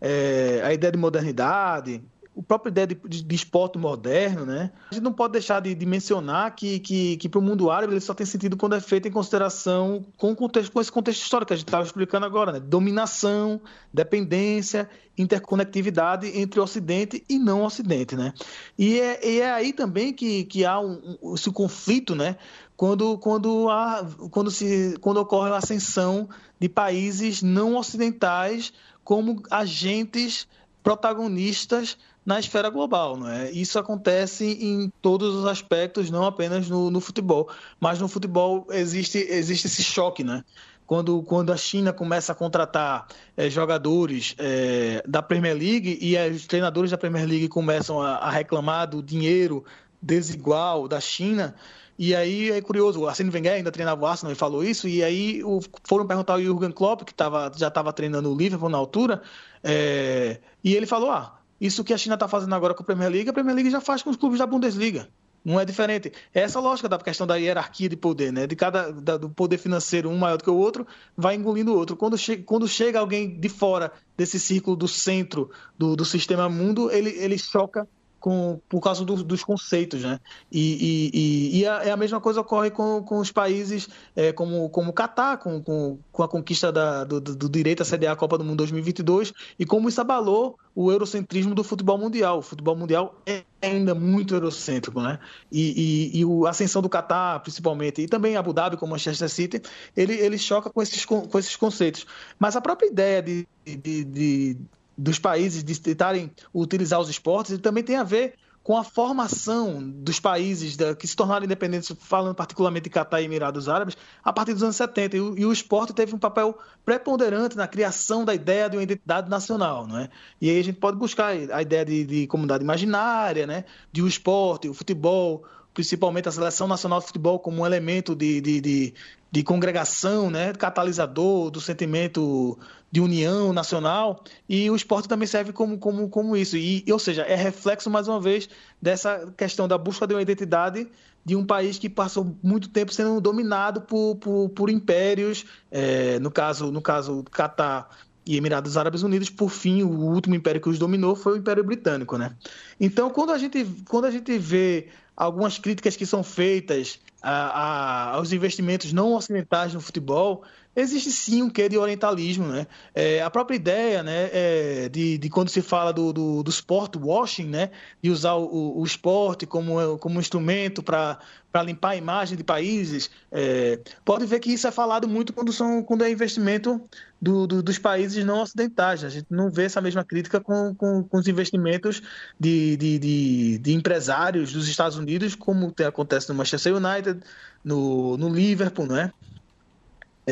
é, 0.00 0.60
a 0.64 0.72
ideia 0.72 0.92
de 0.92 0.98
modernidade, 0.98 2.02
o 2.34 2.42
próprio 2.42 2.70
ideia 2.70 2.86
de, 2.86 2.94
de, 2.94 3.22
de, 3.22 3.34
esporte 3.34 3.78
moderno, 3.78 4.46
né? 4.46 4.70
A 4.90 4.94
gente 4.94 5.04
não 5.04 5.12
pode 5.12 5.32
deixar 5.32 5.60
de, 5.60 5.74
de 5.74 5.84
mencionar 5.84 6.54
que, 6.54 6.78
que, 6.78 7.16
que 7.18 7.28
para 7.28 7.38
o 7.38 7.42
mundo 7.42 7.70
árabe 7.70 7.92
ele 7.92 8.00
só 8.00 8.14
tem 8.14 8.24
sentido 8.24 8.56
quando 8.56 8.74
é 8.74 8.80
feito 8.80 9.06
em 9.06 9.10
consideração 9.10 10.04
com, 10.16 10.34
contexto, 10.34 10.72
com 10.72 10.80
esse 10.80 10.90
contexto 10.90 11.22
histórico 11.22 11.48
que 11.48 11.52
a 11.52 11.56
gente 11.56 11.68
estava 11.68 11.84
explicando 11.84 12.24
agora, 12.24 12.52
né? 12.52 12.60
Dominação, 12.60 13.60
dependência, 13.92 14.88
interconectividade 15.16 16.26
entre 16.38 16.58
Ocidente 16.58 17.22
e 17.28 17.38
não 17.38 17.64
Ocidente, 17.64 18.16
né? 18.16 18.32
E 18.78 18.98
é, 18.98 19.28
e 19.28 19.40
é 19.40 19.52
aí 19.52 19.72
também 19.72 20.12
que, 20.12 20.44
que 20.44 20.64
há 20.64 20.80
um, 20.80 21.18
um, 21.22 21.34
esse 21.34 21.50
conflito, 21.50 22.14
né? 22.14 22.36
Quando, 22.76 23.18
quando, 23.18 23.68
há, 23.68 24.06
quando, 24.30 24.50
se, 24.50 24.96
quando 25.00 25.18
ocorre 25.18 25.50
a 25.50 25.56
ascensão 25.56 26.28
de 26.58 26.68
países 26.68 27.42
não 27.42 27.76
ocidentais 27.76 28.72
como 29.04 29.42
agentes 29.50 30.48
protagonistas 30.82 31.96
na 32.24 32.38
esfera 32.38 32.70
global, 32.70 33.16
não 33.16 33.28
é? 33.28 33.50
Isso 33.50 33.78
acontece 33.78 34.44
em 34.44 34.92
todos 35.02 35.34
os 35.34 35.46
aspectos, 35.46 36.10
não 36.10 36.24
apenas 36.24 36.68
no, 36.68 36.90
no 36.90 37.00
futebol, 37.00 37.48
mas 37.80 37.98
no 38.00 38.08
futebol 38.08 38.66
existe 38.70 39.18
existe 39.18 39.66
esse 39.66 39.82
choque, 39.82 40.22
né? 40.22 40.44
Quando, 40.86 41.22
quando 41.22 41.52
a 41.52 41.56
China 41.56 41.92
começa 41.92 42.32
a 42.32 42.34
contratar 42.34 43.06
é, 43.36 43.48
jogadores 43.48 44.34
é, 44.38 45.02
da 45.06 45.22
Premier 45.22 45.56
League 45.56 45.98
e 46.00 46.16
os 46.30 46.46
treinadores 46.46 46.90
da 46.90 46.98
Premier 46.98 47.26
League 47.26 47.48
começam 47.48 48.00
a, 48.00 48.16
a 48.16 48.30
reclamar 48.30 48.88
do 48.88 49.02
dinheiro 49.02 49.64
desigual 50.00 50.88
da 50.88 51.00
China, 51.00 51.54
e 51.98 52.14
aí 52.14 52.50
é 52.50 52.60
curioso, 52.60 53.00
o 53.00 53.08
Arsene 53.08 53.30
Wenger 53.30 53.52
ainda 53.52 53.70
treinava 53.70 54.02
o 54.02 54.06
Arsenal 54.06 54.32
e 54.32 54.36
falou 54.36 54.64
isso, 54.64 54.88
e 54.88 55.04
aí 55.04 55.42
o, 55.44 55.60
foram 55.84 56.06
perguntar 56.06 56.34
ao 56.34 56.42
Jurgen 56.42 56.72
Klopp, 56.72 57.02
que 57.02 57.14
tava, 57.14 57.50
já 57.54 57.68
estava 57.68 57.92
treinando 57.92 58.32
o 58.32 58.36
Liverpool 58.36 58.68
na 58.68 58.78
altura, 58.78 59.22
é, 59.62 60.40
e 60.64 60.74
ele 60.74 60.86
falou, 60.86 61.10
ah, 61.10 61.38
isso 61.62 61.84
que 61.84 61.94
a 61.94 61.96
China 61.96 62.14
está 62.14 62.26
fazendo 62.26 62.54
agora 62.56 62.74
com 62.74 62.82
a 62.82 62.86
Premier 62.86 63.08
League, 63.08 63.30
a 63.30 63.32
Premier 63.32 63.54
League 63.54 63.70
já 63.70 63.80
faz 63.80 64.02
com 64.02 64.10
os 64.10 64.16
clubes 64.16 64.40
da 64.40 64.46
Bundesliga. 64.46 65.08
Não 65.44 65.60
é 65.60 65.64
diferente. 65.64 66.12
É 66.34 66.40
essa 66.40 66.58
lógica 66.58 66.88
da 66.88 66.98
questão 66.98 67.26
da 67.26 67.36
hierarquia 67.36 67.88
de 67.88 67.96
poder, 67.96 68.32
né? 68.32 68.46
De 68.46 68.56
cada 68.56 68.92
da, 68.92 69.16
do 69.16 69.30
poder 69.30 69.58
financeiro, 69.58 70.10
um 70.10 70.18
maior 70.18 70.36
do 70.38 70.44
que 70.44 70.50
o 70.50 70.56
outro, 70.56 70.86
vai 71.16 71.36
engolindo 71.36 71.72
o 71.72 71.76
outro. 71.76 71.96
Quando, 71.96 72.18
che 72.18 72.38
quando 72.38 72.66
chega 72.66 72.98
alguém 72.98 73.38
de 73.38 73.48
fora 73.48 73.92
desse 74.16 74.40
círculo 74.40 74.76
do 74.76 74.88
centro 74.88 75.50
do, 75.78 75.94
do 75.94 76.04
sistema 76.04 76.48
mundo, 76.48 76.90
ele, 76.90 77.10
ele 77.10 77.38
choca 77.38 77.88
com, 78.22 78.60
por 78.68 78.80
causa 78.80 79.04
do, 79.04 79.24
dos 79.24 79.42
conceitos, 79.42 80.04
né? 80.04 80.20
E, 80.50 81.10
e, 81.12 81.58
e, 81.58 81.66
a, 81.66 81.92
a, 81.92 81.96
mesma 81.96 82.20
coisa 82.20 82.40
ocorre 82.40 82.70
com, 82.70 83.02
com 83.02 83.18
os 83.18 83.32
países 83.32 83.88
é, 84.14 84.32
como, 84.32 84.70
como 84.70 84.90
o 84.90 84.92
Catar, 84.92 85.38
com, 85.38 85.60
com, 85.60 85.98
com 86.12 86.22
a 86.22 86.28
conquista 86.28 86.70
da, 86.70 87.02
do, 87.02 87.20
do, 87.20 87.48
direito 87.48 87.82
a 87.82 87.84
sediar 87.84 88.12
a 88.12 88.16
Copa 88.16 88.38
do 88.38 88.44
Mundo 88.44 88.58
2022 88.58 89.32
e 89.58 89.66
como 89.66 89.88
isso 89.88 90.00
abalou 90.00 90.56
o 90.72 90.92
eurocentrismo 90.92 91.52
do 91.52 91.64
futebol 91.64 91.98
mundial. 91.98 92.38
O 92.38 92.42
futebol 92.42 92.76
mundial 92.76 93.20
é 93.26 93.42
ainda 93.60 93.92
muito 93.92 94.34
eurocêntrico, 94.34 95.00
né? 95.00 95.18
E, 95.50 96.12
e, 96.14 96.22
e 96.22 96.46
a 96.46 96.50
ascensão 96.50 96.80
do 96.80 96.88
Catar, 96.88 97.40
principalmente, 97.40 98.02
e 98.02 98.06
também 98.06 98.36
Abu 98.36 98.52
Dhabi, 98.52 98.76
como 98.76 98.92
Manchester 98.92 99.28
City, 99.28 99.60
ele, 99.96 100.14
ele 100.14 100.38
choca 100.38 100.70
com 100.70 100.80
esses, 100.80 101.04
com 101.04 101.36
esses 101.36 101.56
conceitos. 101.56 102.06
Mas 102.38 102.54
a 102.54 102.60
própria 102.60 102.86
ideia 102.86 103.20
de, 103.20 103.48
de, 103.66 104.04
de 104.04 104.56
dos 104.96 105.18
países 105.18 105.64
de 105.64 105.80
tentarem 105.80 106.30
utilizar 106.54 107.00
os 107.00 107.08
esportes, 107.08 107.52
e 107.52 107.58
também 107.58 107.82
tem 107.82 107.96
a 107.96 108.04
ver 108.04 108.34
com 108.62 108.76
a 108.76 108.84
formação 108.84 109.82
dos 109.82 110.20
países 110.20 110.76
da, 110.76 110.94
que 110.94 111.06
se 111.06 111.16
tornaram 111.16 111.44
independentes, 111.44 111.92
falando 111.98 112.34
particularmente 112.34 112.84
de 112.84 112.90
Catar 112.90 113.20
e 113.20 113.24
Emirados 113.24 113.68
Árabes, 113.68 113.96
a 114.22 114.32
partir 114.32 114.52
dos 114.52 114.62
anos 114.62 114.76
70. 114.76 115.16
E 115.16 115.20
o, 115.20 115.38
e 115.38 115.44
o, 115.44 115.52
esporte 115.52 115.92
teve 115.92 116.14
um 116.14 116.18
papel 116.18 116.56
preponderante 116.84 117.56
na 117.56 117.66
criação 117.66 118.24
da 118.24 118.34
ideia 118.34 118.70
de 118.70 118.76
uma 118.76 118.82
identidade 118.82 119.28
nacional. 119.28 119.86
Não 119.86 119.98
é? 119.98 120.08
E 120.40 120.48
aí 120.48 120.60
a 120.60 120.64
gente 120.64 120.78
pode 120.78 120.96
buscar 120.96 121.28
a 121.28 121.62
ideia 121.62 121.84
de, 121.84 122.04
de 122.04 122.26
comunidade 122.28 122.62
imaginária, 122.62 123.46
né? 123.46 123.64
de 123.90 124.00
o 124.00 124.06
esporte, 124.06 124.68
o 124.68 124.74
futebol, 124.74 125.44
principalmente 125.74 126.28
a 126.28 126.32
seleção 126.32 126.68
nacional 126.68 127.00
de 127.00 127.06
futebol 127.06 127.38
como 127.38 127.62
um 127.62 127.66
elemento 127.66 128.14
de, 128.14 128.40
de, 128.40 128.60
de, 128.60 128.94
de 129.30 129.42
congregação, 129.42 130.30
né, 130.30 130.52
catalisador 130.52 131.50
do 131.50 131.60
sentimento 131.60 132.58
de 132.90 133.00
união 133.00 133.52
nacional, 133.52 134.22
e 134.48 134.70
o 134.70 134.76
esporte 134.76 135.08
também 135.08 135.26
serve 135.26 135.52
como, 135.52 135.78
como, 135.78 136.08
como 136.08 136.36
isso. 136.36 136.56
E, 136.56 136.84
ou 136.90 136.98
seja, 136.98 137.22
é 137.22 137.34
reflexo, 137.34 137.88
mais 137.88 138.06
uma 138.06 138.20
vez, 138.20 138.48
dessa 138.80 139.32
questão 139.36 139.66
da 139.66 139.78
busca 139.78 140.06
de 140.06 140.14
uma 140.14 140.22
identidade 140.22 140.86
de 141.24 141.36
um 141.36 141.46
país 141.46 141.78
que 141.78 141.88
passou 141.88 142.36
muito 142.42 142.68
tempo 142.68 142.92
sendo 142.92 143.20
dominado 143.20 143.80
por, 143.82 144.16
por, 144.16 144.48
por 144.50 144.68
impérios, 144.68 145.46
é, 145.70 146.18
no 146.18 146.30
caso 146.30 146.72
no 146.72 146.82
caso 146.82 147.24
Catar 147.30 147.88
e 148.26 148.36
Emirados 148.36 148.76
Árabes 148.76 149.02
Unidos, 149.02 149.30
por 149.30 149.48
fim, 149.48 149.82
o 149.82 149.88
último 149.88 150.34
império 150.34 150.60
que 150.60 150.68
os 150.68 150.78
dominou 150.78 151.16
foi 151.16 151.34
o 151.34 151.36
Império 151.36 151.64
Britânico, 151.64 152.16
né? 152.16 152.36
Então, 152.78 153.10
quando 153.10 153.32
a 153.32 153.38
gente, 153.38 153.66
quando 153.88 154.04
a 154.04 154.10
gente 154.10 154.38
vê 154.38 154.88
algumas 155.16 155.58
críticas 155.58 155.96
que 155.96 156.06
são 156.06 156.22
feitas 156.22 156.98
a, 157.22 157.30
a, 157.30 158.10
aos 158.14 158.32
investimentos 158.32 158.92
não 158.92 159.14
ocidentais 159.14 159.74
no 159.74 159.80
futebol, 159.80 160.44
existe 160.74 161.10
sim 161.10 161.42
um 161.42 161.50
quê 161.50 161.68
de 161.68 161.76
orientalismo, 161.76 162.46
né? 162.46 162.66
É, 162.94 163.22
a 163.22 163.30
própria 163.30 163.56
ideia, 163.56 164.02
né, 164.02 164.30
é 164.32 164.88
de, 164.88 165.18
de 165.18 165.28
quando 165.28 165.48
se 165.48 165.60
fala 165.60 165.92
do, 165.92 166.12
do, 166.12 166.42
do 166.42 166.50
sport 166.50 166.96
washing, 166.96 167.46
né, 167.46 167.70
de 168.02 168.10
usar 168.10 168.34
o, 168.34 168.80
o 168.80 168.84
esporte 168.84 169.46
como, 169.46 169.98
como 169.98 170.18
instrumento 170.18 170.82
para 170.82 171.18
limpar 171.64 171.90
a 171.90 171.96
imagem 171.96 172.36
de 172.36 172.44
países, 172.44 173.10
é, 173.30 173.78
pode 174.04 174.24
ver 174.24 174.40
que 174.40 174.52
isso 174.52 174.66
é 174.66 174.70
falado 174.70 175.06
muito 175.06 175.32
quando, 175.32 175.52
são, 175.52 175.82
quando 175.82 176.04
é 176.04 176.10
investimento 176.10 176.80
do, 177.20 177.46
do, 177.46 177.62
dos 177.62 177.78
países 177.78 178.24
não 178.24 178.40
ocidentais. 178.40 179.04
A 179.04 179.10
gente 179.10 179.26
não 179.30 179.50
vê 179.50 179.64
essa 179.64 179.80
mesma 179.80 180.04
crítica 180.04 180.40
com, 180.40 180.74
com, 180.74 181.02
com 181.04 181.18
os 181.18 181.28
investimentos 181.28 182.02
de, 182.40 182.76
de, 182.78 182.98
de, 182.98 183.58
de, 183.58 183.72
empresários 183.74 184.52
dos 184.52 184.66
Estados 184.68 184.96
Unidos, 184.96 185.34
como 185.34 185.74
acontece 185.86 186.30
no 186.30 186.34
Manchester 186.34 186.74
United, 186.74 187.20
no, 187.62 188.16
no 188.16 188.28
Liverpool, 188.28 188.86
não 188.86 189.12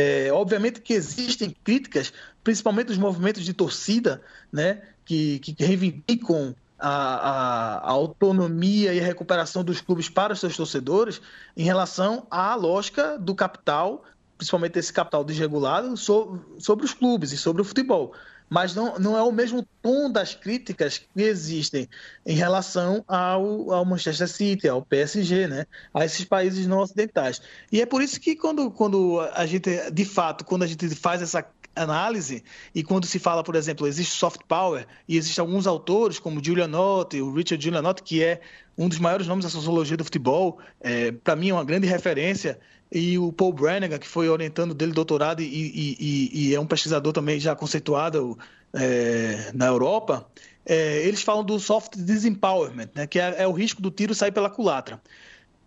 é? 0.00 0.32
Obviamente 0.32 0.80
que 0.80 0.94
existem 0.94 1.54
críticas, 1.64 2.12
principalmente 2.42 2.88
dos 2.88 2.98
movimentos 2.98 3.44
de 3.44 3.52
torcida, 3.52 4.22
né, 4.52 4.82
que, 5.04 5.38
que 5.40 5.54
reivindicam 5.64 6.54
a, 6.78 6.88
a, 6.88 7.74
a, 7.78 7.90
autonomia 7.90 8.94
e 8.94 9.00
a 9.00 9.04
recuperação 9.04 9.62
dos 9.62 9.80
clubes 9.80 10.08
para 10.08 10.32
os 10.32 10.40
seus 10.40 10.56
torcedores 10.56 11.20
em 11.56 11.62
relação 11.62 12.26
à 12.30 12.54
lógica 12.54 13.18
do 13.18 13.34
capital, 13.34 14.04
principalmente 14.38 14.78
esse 14.78 14.92
capital 14.92 15.22
desregulado, 15.22 15.96
sobre, 15.96 16.40
sobre 16.58 16.84
os 16.86 16.94
clubes 16.94 17.32
e 17.32 17.36
sobre 17.36 17.60
o 17.60 17.64
futebol 17.64 18.14
mas 18.50 18.74
não, 18.74 18.98
não 18.98 19.16
é 19.16 19.22
o 19.22 19.30
mesmo 19.30 19.64
tom 19.80 20.10
das 20.10 20.34
críticas 20.34 20.98
que 20.98 21.22
existem 21.22 21.88
em 22.26 22.34
relação 22.34 23.04
ao, 23.06 23.72
ao 23.72 23.84
Manchester 23.84 24.28
City, 24.28 24.68
ao 24.68 24.82
PSG, 24.82 25.46
né? 25.46 25.66
a 25.94 26.04
esses 26.04 26.24
países 26.24 26.66
não 26.66 26.78
ocidentais. 26.78 27.40
E 27.70 27.80
é 27.80 27.86
por 27.86 28.02
isso 28.02 28.20
que 28.20 28.34
quando, 28.34 28.68
quando 28.72 29.20
a 29.32 29.46
gente, 29.46 29.70
de 29.92 30.04
fato, 30.04 30.44
quando 30.44 30.64
a 30.64 30.66
gente 30.66 30.88
faz 30.96 31.22
essa 31.22 31.46
análise 31.76 32.42
e 32.74 32.82
quando 32.82 33.06
se 33.06 33.20
fala, 33.20 33.44
por 33.44 33.54
exemplo, 33.54 33.86
existe 33.86 34.14
soft 34.16 34.40
power 34.48 34.84
e 35.08 35.16
existem 35.16 35.40
alguns 35.40 35.68
autores 35.68 36.18
como 36.18 36.42
Giulianotti, 36.44 37.20
o 37.20 37.32
Richard 37.32 37.62
Giulianotti, 37.62 38.02
que 38.02 38.22
é 38.22 38.40
um 38.76 38.88
dos 38.88 38.98
maiores 38.98 39.28
nomes 39.28 39.44
da 39.44 39.50
sociologia 39.50 39.96
do 39.96 40.04
futebol, 40.04 40.58
é, 40.80 41.12
para 41.12 41.36
mim 41.36 41.50
é 41.50 41.54
uma 41.54 41.64
grande 41.64 41.86
referência, 41.86 42.58
e 42.92 43.18
o 43.18 43.32
Paul 43.32 43.52
Brannigan, 43.52 43.98
que 43.98 44.08
foi 44.08 44.28
orientando 44.28 44.74
dele 44.74 44.92
doutorado 44.92 45.40
e, 45.40 45.46
e, 45.46 46.48
e, 46.48 46.54
é 46.54 46.60
um 46.60 46.66
pesquisador 46.66 47.12
também 47.12 47.38
já 47.38 47.54
conceituado 47.54 48.36
é, 48.72 49.52
na 49.54 49.66
Europa, 49.66 50.26
é, 50.66 51.06
eles 51.06 51.22
falam 51.22 51.44
do 51.44 51.58
soft 51.60 51.96
disempowerment, 51.96 52.88
né, 52.94 53.06
que 53.06 53.20
é, 53.20 53.42
é, 53.42 53.46
o 53.46 53.52
risco 53.52 53.80
do 53.80 53.90
tiro 53.90 54.14
sair 54.14 54.32
pela 54.32 54.50
culatra. 54.50 55.00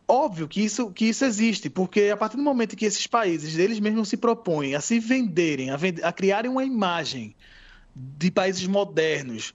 Óbvio 0.06 0.50
que 0.50 0.62
isso, 0.62 0.92
que 0.92 1.06
isso 1.06 1.24
existe, 1.24 1.70
porque 1.70 2.10
a 2.14 2.18
partir 2.18 2.36
do 2.36 2.44
momento 2.44 2.76
que 2.76 2.86
esses 2.86 3.08
países, 3.08 3.58
eles 3.58 3.80
mesmos 3.80 4.10
se 4.10 4.18
propõem 4.18 4.76
a 4.76 4.82
se 4.82 5.00
venderem, 5.00 5.70
a, 5.70 5.78
vend 5.78 6.04
a 6.04 6.12
criarem 6.12 6.52
uma 6.52 6.66
imagem 6.66 7.34
de 7.96 8.30
países 8.30 8.68
modernos, 8.68 9.54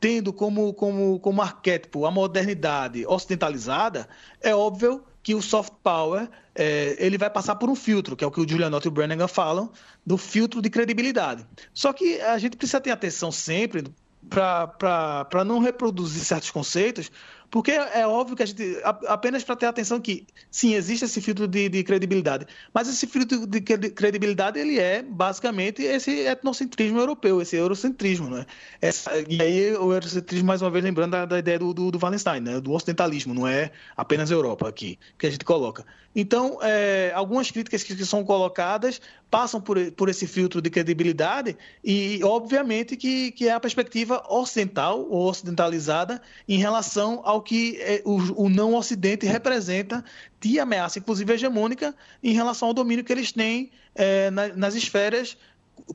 tendo 0.00 0.32
como, 0.32 0.72
como, 0.72 1.20
como 1.20 1.42
arquétipo 1.42 2.06
a 2.06 2.10
modernidade 2.10 3.06
ocidentalizada, 3.06 4.08
é 4.40 4.54
óbvio 4.54 5.04
que 5.22 5.34
o 5.34 5.42
soft 5.42 5.72
power 5.82 6.28
é, 6.54 6.96
ele 6.98 7.18
vai 7.18 7.30
passar 7.30 7.56
por 7.56 7.68
um 7.68 7.74
filtro, 7.74 8.16
que 8.16 8.24
é 8.24 8.26
o 8.26 8.30
que 8.30 8.40
o 8.40 8.48
Julianotti 8.48 8.86
e 8.86 8.88
o 8.88 8.92
Brannigan 8.92 9.28
falam, 9.28 9.70
do 10.04 10.16
filtro 10.16 10.62
de 10.62 10.70
credibilidade. 10.70 11.46
Só 11.74 11.92
que 11.92 12.20
a 12.20 12.38
gente 12.38 12.56
precisa 12.56 12.80
ter 12.80 12.90
atenção 12.90 13.30
sempre 13.30 13.84
para 14.28 15.44
não 15.44 15.58
reproduzir 15.58 16.24
certos 16.24 16.50
conceitos, 16.50 17.10
porque 17.50 17.72
é 17.72 18.06
óbvio 18.06 18.36
que 18.36 18.42
a 18.42 18.46
gente, 18.46 18.64
apenas 18.84 19.42
para 19.42 19.56
ter 19.56 19.66
atenção 19.66 20.00
que, 20.00 20.24
sim, 20.50 20.74
existe 20.74 21.04
esse 21.04 21.20
filtro 21.20 21.48
de, 21.48 21.68
de, 21.68 21.82
credibilidade, 21.82 22.46
mas 22.72 22.88
esse 22.88 23.06
filtro 23.06 23.46
de 23.46 23.60
credibilidade, 23.60 24.58
ele 24.58 24.78
é 24.78 25.02
basicamente 25.02 25.82
esse 25.82 26.26
etnocentrismo 26.26 27.00
europeu, 27.00 27.42
esse 27.42 27.56
eurocentrismo, 27.56 28.30
né? 28.30 28.46
Essa, 28.80 29.10
e 29.28 29.42
aí 29.42 29.72
o 29.74 29.92
eurocentrismo, 29.92 30.46
mais 30.46 30.62
uma 30.62 30.70
vez, 30.70 30.84
lembrando 30.84 31.10
da, 31.10 31.26
da 31.26 31.38
ideia 31.40 31.58
do, 31.58 31.74
do, 31.74 31.90
do 31.90 31.98
Wallenstein, 32.00 32.40
né? 32.40 32.60
do 32.60 32.72
ocidentalismo, 32.72 33.34
não 33.34 33.48
é 33.48 33.72
apenas 33.96 34.30
Europa 34.30 34.68
aqui, 34.68 34.98
que 35.18 35.26
a 35.26 35.30
gente 35.30 35.44
coloca. 35.44 35.84
Então, 36.14 36.58
é, 36.60 37.12
algumas 37.14 37.50
críticas 37.50 37.84
que, 37.84 37.94
que, 37.94 38.04
são 38.04 38.24
colocadas 38.24 39.00
passam 39.30 39.60
por, 39.60 39.78
por 39.92 40.08
esse 40.08 40.26
filtro 40.26 40.60
de 40.60 40.68
credibilidade 40.68 41.56
e, 41.84 42.20
obviamente, 42.24 42.96
que, 42.96 43.30
que 43.30 43.48
é 43.48 43.52
a 43.52 43.60
perspectiva 43.60 44.24
ocidental 44.28 45.06
ou 45.08 45.28
ocidentalizada 45.28 46.20
em 46.48 46.58
relação 46.58 47.20
ao 47.24 47.40
que 47.40 47.76
é, 47.80 48.02
o, 48.04 48.44
o 48.44 48.48
não 48.48 48.74
Ocidente 48.74 49.24
representa 49.24 50.04
de 50.40 50.58
ameaça, 50.58 50.98
inclusive 50.98 51.32
hegemônica, 51.32 51.94
em 52.22 52.32
relação 52.32 52.68
ao 52.68 52.74
domínio 52.74 53.04
que 53.04 53.12
eles 53.12 53.30
têm 53.30 53.70
é, 53.94 54.30
na, 54.30 54.48
nas 54.48 54.74
esferas 54.74 55.36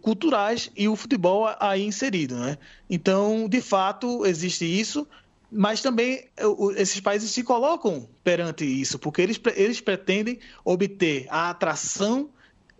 culturais 0.01 0.71
e 0.75 0.87
o 0.87 0.95
futebol 0.95 1.47
aí 1.59 1.83
inserido. 1.83 2.35
Né? 2.35 2.57
Então, 2.89 3.49
de 3.49 3.59
fato, 3.59 4.25
existe 4.25 4.65
isso 4.65 5.05
mas 5.51 5.81
também 5.81 6.27
esses 6.75 6.99
países 6.99 7.31
se 7.31 7.43
colocam 7.43 8.07
perante 8.23 8.65
isso, 8.65 8.99
porque 8.99 9.21
eles, 9.21 9.39
eles 9.55 9.79
pretendem 9.79 10.39
obter 10.63 11.27
a 11.29 11.49
atração 11.49 12.29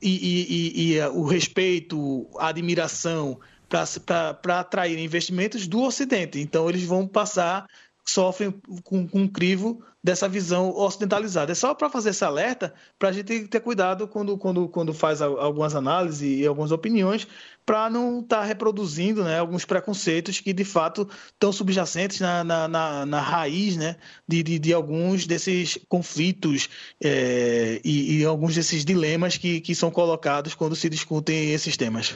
e, 0.01 0.09
e, 0.09 0.93
e, 0.93 0.95
e 0.95 1.01
o 1.07 1.24
respeito, 1.24 2.28
a 2.38 2.47
admiração 2.47 3.39
para 4.05 4.59
atrair 4.59 4.97
investimentos 4.99 5.68
do 5.68 5.82
Ocidente. 5.82 6.39
Então, 6.39 6.70
eles 6.70 6.84
vão 6.84 7.07
passar 7.07 7.66
sofrem 8.05 8.53
com, 8.83 9.07
com 9.07 9.21
um 9.21 9.27
crivo 9.27 9.83
dessa 10.03 10.29
visão 10.29 10.69
ocidentalizada. 10.69 11.51
É 11.51 11.55
só 11.55 11.73
para 11.73 11.89
fazer 11.89 12.11
esse 12.11 12.23
alerta, 12.23 12.71
para 12.99 13.09
a 13.09 13.11
gente 13.11 13.47
ter 13.47 13.59
cuidado 13.59 14.07
quando, 14.07 14.37
quando, 14.37 14.69
quando 14.69 14.93
faz 14.93 15.19
algumas 15.19 15.73
análises 15.73 16.21
e 16.21 16.45
algumas 16.45 16.71
opiniões, 16.71 17.27
para 17.65 17.89
não 17.89 18.19
estar 18.19 18.41
tá 18.41 18.43
reproduzindo 18.43 19.23
né, 19.23 19.39
alguns 19.39 19.65
preconceitos 19.65 20.39
que 20.39 20.53
de 20.53 20.63
fato 20.63 21.09
estão 21.33 21.51
subjacentes 21.51 22.19
na, 22.19 22.43
na, 22.43 22.67
na, 22.67 23.05
na 23.07 23.19
raiz 23.19 23.75
né, 23.75 23.95
de, 24.27 24.43
de, 24.43 24.59
de, 24.59 24.71
alguns 24.71 25.25
desses 25.25 25.79
conflitos 25.89 26.69
é, 27.03 27.81
e, 27.83 28.19
e 28.19 28.25
alguns 28.25 28.53
desses 28.53 28.85
dilemas 28.85 29.37
que, 29.37 29.59
que 29.59 29.73
são 29.73 29.89
colocados 29.89 30.53
quando 30.53 30.75
se 30.75 30.87
discutem 30.87 31.51
esses 31.51 31.75
temas. 31.75 32.15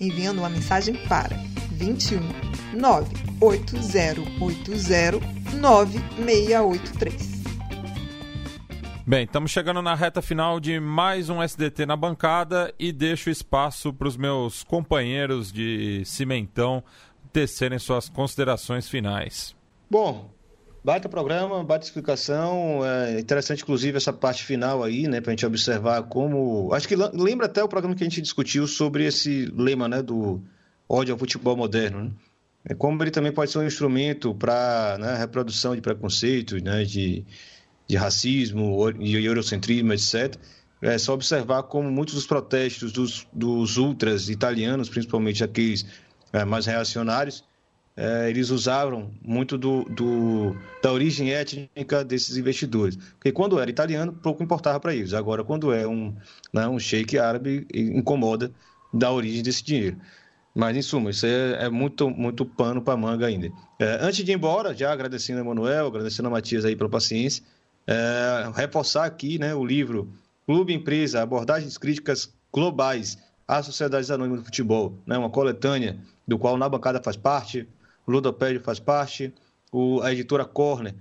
enviando 0.00 0.38
uma 0.38 0.48
mensagem 0.48 0.94
para 1.06 1.36
21 1.72 2.20
98080 2.78 5.20
9683. 5.60 7.40
Bem, 9.06 9.24
estamos 9.24 9.50
chegando 9.50 9.82
na 9.82 9.94
reta 9.94 10.22
final 10.22 10.60
de 10.60 10.78
mais 10.78 11.28
um 11.28 11.42
SDT 11.42 11.84
na 11.84 11.96
bancada 11.96 12.72
e 12.78 12.92
deixo 12.92 13.28
espaço 13.28 13.92
para 13.92 14.06
os 14.06 14.16
meus 14.16 14.62
companheiros 14.62 15.52
de 15.52 16.04
cimentão 16.04 16.84
tecerem 17.32 17.78
suas 17.78 18.08
considerações 18.08 18.88
finais. 18.88 19.56
Bom, 19.90 20.30
Baita 20.82 21.10
programa, 21.10 21.62
baita 21.62 21.84
explicação. 21.84 22.80
É 22.84 23.20
interessante, 23.20 23.62
inclusive, 23.62 23.98
essa 23.98 24.12
parte 24.12 24.44
final 24.44 24.82
aí, 24.82 25.06
né, 25.06 25.20
para 25.20 25.30
a 25.30 25.32
gente 25.32 25.44
observar 25.44 26.02
como. 26.04 26.72
Acho 26.72 26.88
que 26.88 26.96
lembra 26.96 27.46
até 27.46 27.62
o 27.62 27.68
programa 27.68 27.94
que 27.94 28.02
a 28.02 28.08
gente 28.08 28.22
discutiu 28.22 28.66
sobre 28.66 29.04
esse 29.04 29.52
lema, 29.54 29.86
né, 29.88 30.02
do 30.02 30.40
ódio 30.88 31.12
ao 31.12 31.18
futebol 31.18 31.54
moderno. 31.54 32.04
Né? 32.04 32.10
É 32.64 32.74
como 32.74 33.02
ele 33.02 33.10
também 33.10 33.30
pode 33.30 33.50
ser 33.50 33.58
um 33.58 33.66
instrumento 33.66 34.34
para 34.34 34.96
né, 34.98 35.16
reprodução 35.16 35.74
de 35.74 35.82
preconceitos, 35.82 36.62
né, 36.62 36.82
de, 36.84 37.26
de 37.86 37.96
racismo, 37.96 38.90
de 38.92 39.22
eurocentrismo, 39.22 39.92
etc. 39.92 40.34
É 40.80 40.96
só 40.96 41.12
observar 41.12 41.64
como 41.64 41.90
muitos 41.90 42.14
dos 42.14 42.26
protestos 42.26 42.90
dos, 42.90 43.26
dos 43.30 43.76
ultras 43.76 44.30
italianos, 44.30 44.88
principalmente 44.88 45.44
aqueles 45.44 45.84
é, 46.32 46.42
mais 46.44 46.64
reacionários, 46.64 47.44
é, 47.96 48.30
eles 48.30 48.50
usavam 48.50 49.10
muito 49.22 49.58
do, 49.58 49.84
do, 49.84 50.56
da 50.82 50.92
origem 50.92 51.32
étnica 51.32 52.04
desses 52.04 52.36
investidores. 52.36 52.96
Porque 52.96 53.32
quando 53.32 53.58
era 53.58 53.70
italiano, 53.70 54.12
pouco 54.12 54.42
importava 54.42 54.80
para 54.80 54.94
eles. 54.94 55.12
Agora, 55.12 55.44
quando 55.44 55.72
é 55.72 55.86
um, 55.86 56.14
né, 56.52 56.66
um 56.68 56.78
sheik 56.78 57.18
árabe, 57.18 57.66
incomoda 57.74 58.50
da 58.92 59.10
origem 59.12 59.42
desse 59.42 59.62
dinheiro. 59.62 59.96
Mas, 60.54 60.76
em 60.76 60.82
suma, 60.82 61.10
isso 61.10 61.26
é, 61.26 61.64
é 61.64 61.68
muito, 61.68 62.10
muito 62.10 62.44
pano 62.44 62.82
para 62.82 62.96
manga 62.96 63.26
ainda. 63.26 63.50
É, 63.78 63.98
antes 64.00 64.24
de 64.24 64.32
ir 64.32 64.34
embora, 64.34 64.74
já 64.74 64.92
agradecendo 64.92 65.38
a 65.38 65.42
Emanuel, 65.42 65.86
agradecendo 65.86 66.28
a 66.28 66.30
Matias 66.30 66.64
aí 66.64 66.74
pela 66.74 66.90
paciência, 66.90 67.44
é, 67.86 68.50
reforçar 68.54 69.04
aqui 69.04 69.38
né, 69.38 69.54
o 69.54 69.64
livro 69.64 70.12
Clube 70.46 70.74
Empresa, 70.74 71.22
abordagens 71.22 71.78
críticas 71.78 72.32
globais 72.52 73.16
às 73.46 73.66
sociedades 73.66 74.10
anônimas 74.10 74.40
do 74.40 74.46
futebol, 74.46 74.98
né? 75.06 75.16
uma 75.16 75.30
coletânea 75.30 75.98
do 76.26 76.38
qual 76.38 76.56
Na 76.56 76.68
Bancada 76.68 77.00
faz 77.02 77.16
parte, 77.16 77.68
Ludopédio 78.10 78.60
faz 78.62 78.78
parte, 78.78 79.32
o, 79.72 80.02
a 80.02 80.12
editora 80.12 80.44
Corner 80.44 80.94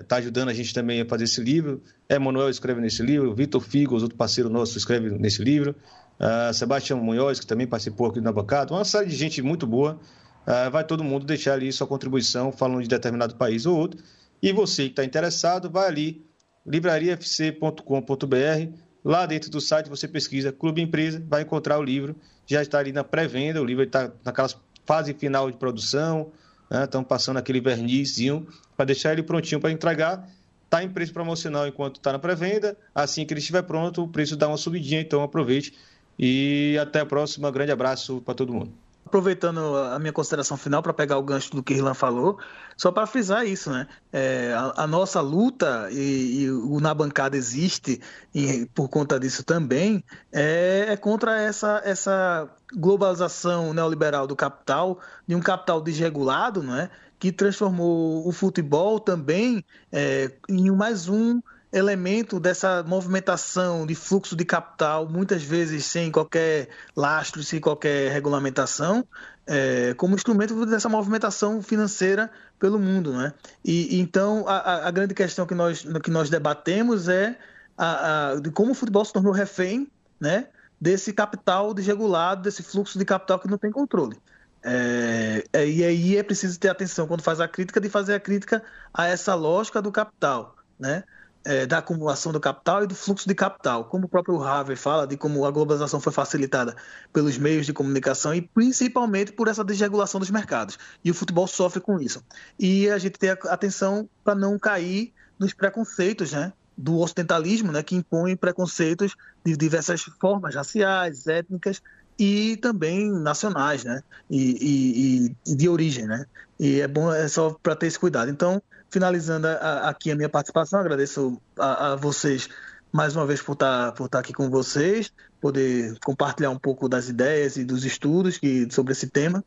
está 0.00 0.16
é, 0.16 0.18
ajudando 0.18 0.48
a 0.48 0.52
gente 0.52 0.74
também 0.74 1.00
a 1.00 1.06
fazer 1.06 1.24
esse 1.24 1.40
livro. 1.40 1.82
Emanuel 2.08 2.50
escreve 2.50 2.80
nesse 2.80 3.02
livro, 3.02 3.34
Vitor 3.34 3.60
Figos, 3.60 4.02
outro 4.02 4.16
parceiro 4.16 4.50
nosso, 4.50 4.76
escreve 4.76 5.10
nesse 5.10 5.42
livro. 5.42 5.74
Uh, 6.18 6.52
Sebastião 6.54 6.98
Munhoz, 6.98 7.38
que 7.38 7.46
também 7.46 7.66
participou 7.66 8.08
aqui 8.08 8.20
na 8.20 8.32
bancada. 8.32 8.72
Uma 8.72 8.84
série 8.84 9.08
de 9.08 9.16
gente 9.16 9.42
muito 9.42 9.66
boa. 9.66 10.00
Uh, 10.46 10.70
vai 10.70 10.84
todo 10.84 11.04
mundo 11.04 11.26
deixar 11.26 11.54
ali 11.54 11.70
sua 11.72 11.86
contribuição 11.86 12.50
falando 12.50 12.82
de 12.82 12.88
determinado 12.88 13.36
país 13.36 13.66
ou 13.66 13.76
outro. 13.76 14.02
E 14.42 14.52
você 14.52 14.84
que 14.84 14.90
está 14.90 15.04
interessado, 15.04 15.70
vai 15.70 15.86
ali, 15.86 16.24
livrariafc.com.br. 16.66 18.78
Lá 19.04 19.26
dentro 19.26 19.50
do 19.50 19.60
site 19.60 19.88
você 19.88 20.08
pesquisa 20.08 20.50
Clube 20.50 20.80
Empresa, 20.80 21.22
vai 21.28 21.42
encontrar 21.42 21.78
o 21.78 21.82
livro. 21.82 22.16
Já 22.46 22.62
está 22.62 22.78
ali 22.78 22.92
na 22.92 23.04
pré-venda, 23.04 23.60
o 23.60 23.64
livro 23.64 23.84
está 23.84 24.10
naquela 24.24 24.48
fase 24.86 25.12
final 25.14 25.50
de 25.50 25.56
produção. 25.56 26.30
Estão 26.70 27.02
né? 27.02 27.06
passando 27.08 27.36
aquele 27.36 27.60
vernizinho 27.60 28.46
para 28.76 28.86
deixar 28.86 29.12
ele 29.12 29.22
prontinho 29.22 29.60
para 29.60 29.70
entregar. 29.70 30.28
Está 30.64 30.82
em 30.82 30.88
preço 30.88 31.12
promocional 31.12 31.66
enquanto 31.66 31.96
está 31.96 32.12
na 32.12 32.18
pré-venda. 32.18 32.76
Assim 32.94 33.24
que 33.24 33.32
ele 33.32 33.40
estiver 33.40 33.62
pronto, 33.62 34.02
o 34.02 34.08
preço 34.08 34.36
dá 34.36 34.48
uma 34.48 34.56
subidinha, 34.56 35.00
então 35.00 35.22
aproveite. 35.22 35.74
E 36.18 36.76
até 36.80 37.00
a 37.00 37.06
próxima. 37.06 37.50
Grande 37.50 37.72
abraço 37.72 38.20
para 38.22 38.34
todo 38.34 38.52
mundo 38.52 38.85
aproveitando 39.06 39.76
a 39.76 39.98
minha 40.00 40.12
consideração 40.12 40.56
final 40.56 40.82
para 40.82 40.92
pegar 40.92 41.16
o 41.16 41.22
gancho 41.22 41.52
do 41.52 41.62
que 41.62 41.74
Irlan 41.74 41.94
falou, 41.94 42.38
só 42.76 42.90
para 42.90 43.06
frisar 43.06 43.46
isso, 43.46 43.70
né? 43.70 43.86
É, 44.12 44.52
a, 44.52 44.82
a, 44.82 44.86
nossa 44.86 45.20
luta 45.20 45.88
e, 45.92 46.42
e, 46.42 46.50
o 46.50 46.80
na 46.80 46.92
bancada 46.92 47.36
existe 47.36 48.00
e 48.34 48.66
por 48.74 48.88
conta 48.88 49.18
disso 49.18 49.44
também 49.44 50.02
é, 50.32 50.86
é, 50.88 50.96
contra 50.96 51.40
essa, 51.40 51.80
essa 51.84 52.48
globalização 52.74 53.72
neoliberal 53.72 54.26
do 54.26 54.34
capital, 54.34 54.98
de 55.26 55.36
um 55.36 55.40
capital 55.40 55.80
desregulado, 55.80 56.62
né? 56.62 56.90
Que 57.18 57.30
transformou 57.30 58.26
o 58.26 58.32
futebol 58.32 58.98
também 58.98 59.64
é, 59.92 60.32
em 60.48 60.70
mais 60.72 61.08
um 61.08 61.40
elemento 61.76 62.40
dessa 62.40 62.82
movimentação 62.82 63.86
de 63.86 63.94
fluxo 63.94 64.34
de 64.34 64.44
capital, 64.44 65.08
muitas 65.08 65.42
vezes 65.42 65.84
sem 65.84 66.10
qualquer 66.10 66.68
lastro, 66.96 67.42
sem 67.42 67.60
qualquer 67.60 68.10
regulamentação, 68.10 69.06
é, 69.46 69.94
como 69.94 70.14
instrumento 70.14 70.64
dessa 70.66 70.88
movimentação 70.88 71.62
financeira 71.62 72.30
pelo 72.58 72.78
mundo. 72.78 73.12
Né? 73.12 73.32
E, 73.64 74.00
então, 74.00 74.44
a, 74.48 74.88
a 74.88 74.90
grande 74.90 75.14
questão 75.14 75.46
que 75.46 75.54
nós, 75.54 75.84
que 76.02 76.10
nós 76.10 76.30
debatemos 76.30 77.08
é 77.08 77.38
a, 77.76 78.30
a, 78.30 78.34
de 78.36 78.50
como 78.50 78.72
o 78.72 78.74
futebol 78.74 79.04
se 79.04 79.12
tornou 79.12 79.32
refém 79.32 79.86
né, 80.18 80.46
desse 80.80 81.12
capital 81.12 81.74
desregulado, 81.74 82.42
desse 82.42 82.62
fluxo 82.62 82.98
de 82.98 83.04
capital 83.04 83.38
que 83.38 83.48
não 83.48 83.58
tem 83.58 83.70
controle. 83.70 84.16
É, 84.62 85.44
é, 85.52 85.68
e 85.68 85.84
aí 85.84 86.16
é 86.16 86.22
preciso 86.22 86.58
ter 86.58 86.68
atenção 86.68 87.06
quando 87.06 87.22
faz 87.22 87.38
a 87.38 87.46
crítica 87.46 87.80
de 87.80 87.88
fazer 87.88 88.14
a 88.14 88.20
crítica 88.20 88.62
a 88.92 89.06
essa 89.06 89.34
lógica 89.34 89.80
do 89.80 89.92
capital, 89.92 90.56
né? 90.78 91.04
É, 91.46 91.64
da 91.64 91.78
acumulação 91.78 92.32
do 92.32 92.40
capital 92.40 92.82
e 92.82 92.86
do 92.88 92.94
fluxo 92.94 93.28
de 93.28 93.34
capital, 93.34 93.84
como 93.84 94.06
o 94.06 94.08
próprio 94.08 94.42
Harvey 94.42 94.76
fala 94.76 95.06
de 95.06 95.16
como 95.16 95.44
a 95.44 95.50
globalização 95.50 96.00
foi 96.00 96.12
facilitada 96.12 96.74
pelos 97.12 97.38
meios 97.38 97.64
de 97.64 97.72
comunicação 97.72 98.34
e 98.34 98.42
principalmente 98.42 99.32
por 99.32 99.46
essa 99.46 99.64
desregulação 99.64 100.18
dos 100.18 100.30
mercados. 100.30 100.76
E 101.04 101.10
o 101.10 101.14
futebol 101.14 101.46
sofre 101.46 101.80
com 101.80 102.00
isso. 102.00 102.22
E 102.58 102.90
a 102.90 102.98
gente 102.98 103.18
tem 103.18 103.30
atenção 103.30 104.08
para 104.24 104.34
não 104.34 104.58
cair 104.58 105.12
nos 105.38 105.54
preconceitos, 105.54 106.32
né? 106.32 106.52
do 106.76 106.98
ocidentalismo, 106.98 107.72
né, 107.72 107.82
que 107.82 107.96
impõe 107.96 108.36
preconceitos 108.36 109.16
de 109.42 109.56
diversas 109.56 110.02
formas 110.20 110.54
raciais, 110.54 111.26
étnicas 111.26 111.80
e 112.18 112.58
também 112.58 113.10
nacionais, 113.10 113.82
né, 113.82 114.02
e, 114.28 115.30
e, 115.46 115.52
e 115.52 115.56
de 115.56 115.68
origem, 115.70 116.04
né. 116.04 116.26
E 116.60 116.80
é 116.82 116.88
bom 116.88 117.10
é 117.10 117.26
só 117.28 117.56
para 117.62 117.74
ter 117.74 117.86
esse 117.86 117.98
cuidado. 117.98 118.30
Então, 118.30 118.62
finalizando 118.96 119.46
a, 119.46 119.90
aqui 119.90 120.10
a 120.10 120.16
minha 120.16 120.28
participação, 120.28 120.80
agradeço 120.80 121.38
a, 121.58 121.92
a 121.92 121.96
vocês 121.96 122.48
mais 122.90 123.14
uma 123.14 123.26
vez 123.26 123.42
por 123.42 123.52
estar, 123.52 123.92
por 123.92 124.06
estar 124.06 124.20
aqui 124.20 124.32
com 124.32 124.48
vocês, 124.48 125.12
poder 125.38 125.98
compartilhar 126.02 126.48
um 126.48 126.58
pouco 126.58 126.88
das 126.88 127.10
ideias 127.10 127.58
e 127.58 127.64
dos 127.64 127.84
estudos 127.84 128.38
que, 128.38 128.66
sobre 128.70 128.92
esse 128.92 129.06
tema 129.06 129.44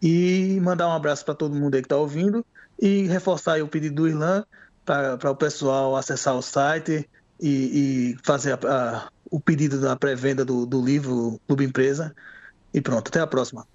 e 0.00 0.60
mandar 0.62 0.86
um 0.86 0.92
abraço 0.92 1.24
para 1.24 1.34
todo 1.34 1.56
mundo 1.56 1.74
aí 1.74 1.82
que 1.82 1.86
está 1.86 1.96
ouvindo 1.96 2.46
e 2.80 3.08
reforçar 3.08 3.60
o 3.60 3.66
pedido 3.66 3.96
do 3.96 4.08
Irlan 4.08 4.44
para 4.84 5.28
o 5.28 5.34
pessoal 5.34 5.96
acessar 5.96 6.36
o 6.36 6.42
site 6.42 7.10
e, 7.40 7.48
e 7.50 8.16
fazer 8.22 8.52
a, 8.52 8.58
a, 8.68 9.08
o 9.28 9.40
pedido 9.40 9.80
da 9.80 9.96
pré-venda 9.96 10.44
do, 10.44 10.64
do 10.64 10.80
livro 10.80 11.40
Clube 11.48 11.64
Empresa. 11.64 12.14
E 12.72 12.80
pronto, 12.80 13.08
até 13.08 13.18
a 13.18 13.26
próxima. 13.26 13.66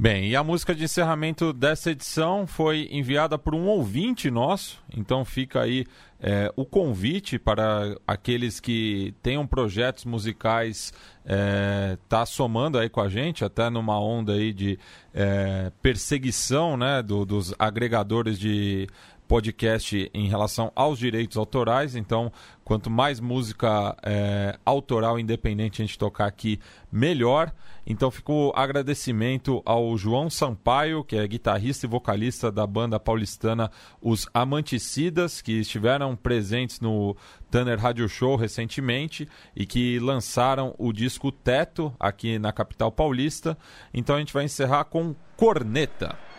Bem, 0.00 0.30
e 0.30 0.34
a 0.34 0.42
música 0.42 0.74
de 0.74 0.84
encerramento 0.84 1.52
dessa 1.52 1.90
edição 1.90 2.46
foi 2.46 2.88
enviada 2.90 3.36
por 3.36 3.54
um 3.54 3.66
ouvinte 3.66 4.30
nosso, 4.30 4.82
então 4.96 5.26
fica 5.26 5.60
aí 5.60 5.84
é, 6.18 6.50
o 6.56 6.64
convite 6.64 7.38
para 7.38 7.94
aqueles 8.06 8.60
que 8.60 9.14
tenham 9.22 9.46
projetos 9.46 10.06
musicais 10.06 10.90
é, 11.22 11.98
tá 12.08 12.24
somando 12.24 12.78
aí 12.78 12.88
com 12.88 13.02
a 13.02 13.10
gente, 13.10 13.44
até 13.44 13.68
numa 13.68 14.00
onda 14.00 14.32
aí 14.32 14.54
de 14.54 14.78
é, 15.12 15.70
perseguição 15.82 16.78
né, 16.78 17.02
do, 17.02 17.26
dos 17.26 17.54
agregadores 17.58 18.38
de 18.38 18.86
podcast 19.30 20.10
em 20.12 20.26
relação 20.26 20.72
aos 20.74 20.98
direitos 20.98 21.36
autorais. 21.36 21.94
Então, 21.94 22.32
quanto 22.64 22.90
mais 22.90 23.20
música 23.20 23.96
é, 24.02 24.58
autoral 24.66 25.20
independente 25.20 25.80
a 25.80 25.84
gente 25.86 25.96
tocar 25.96 26.26
aqui, 26.26 26.58
melhor. 26.90 27.52
Então, 27.86 28.10
ficou 28.10 28.52
agradecimento 28.56 29.62
ao 29.64 29.96
João 29.96 30.28
Sampaio, 30.28 31.04
que 31.04 31.14
é 31.14 31.24
guitarrista 31.28 31.86
e 31.86 31.88
vocalista 31.88 32.50
da 32.50 32.66
banda 32.66 32.98
paulistana 32.98 33.70
Os 34.02 34.28
Amanticidas, 34.34 35.40
que 35.40 35.60
estiveram 35.60 36.16
presentes 36.16 36.80
no 36.80 37.16
Tanner 37.52 37.78
Radio 37.78 38.08
Show 38.08 38.34
recentemente 38.34 39.28
e 39.54 39.64
que 39.64 40.00
lançaram 40.00 40.74
o 40.76 40.92
disco 40.92 41.30
Teto 41.30 41.94
aqui 42.00 42.36
na 42.36 42.52
capital 42.52 42.90
paulista. 42.90 43.56
Então, 43.94 44.16
a 44.16 44.18
gente 44.18 44.32
vai 44.32 44.42
encerrar 44.42 44.86
com 44.86 45.14
Corneta. 45.36 46.29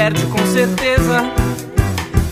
Perde 0.00 0.24
com 0.26 0.46
certeza. 0.46 1.22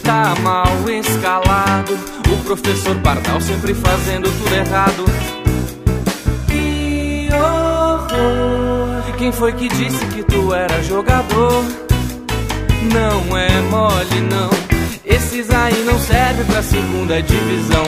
Tá 0.02 0.34
mal 0.42 0.88
escalado. 0.88 1.92
O 2.32 2.44
professor 2.44 2.96
Pardal 3.00 3.40
sempre 3.40 3.74
fazendo 3.74 4.30
tudo 4.30 4.54
errado. 4.54 5.04
Que 6.46 7.28
horror! 7.32 9.16
Quem 9.18 9.32
foi 9.32 9.52
que 9.52 9.68
disse 9.68 10.04
que 10.06 10.22
tu 10.22 10.54
era 10.54 10.82
jogador? 10.82 11.64
Não 12.92 13.36
é 13.36 13.60
mole, 13.62 14.20
não. 14.30 14.50
Esses 15.04 15.50
aí 15.50 15.84
não 15.84 15.98
servem 15.98 16.46
pra 16.46 16.62
segunda 16.62 17.20
divisão. 17.22 17.84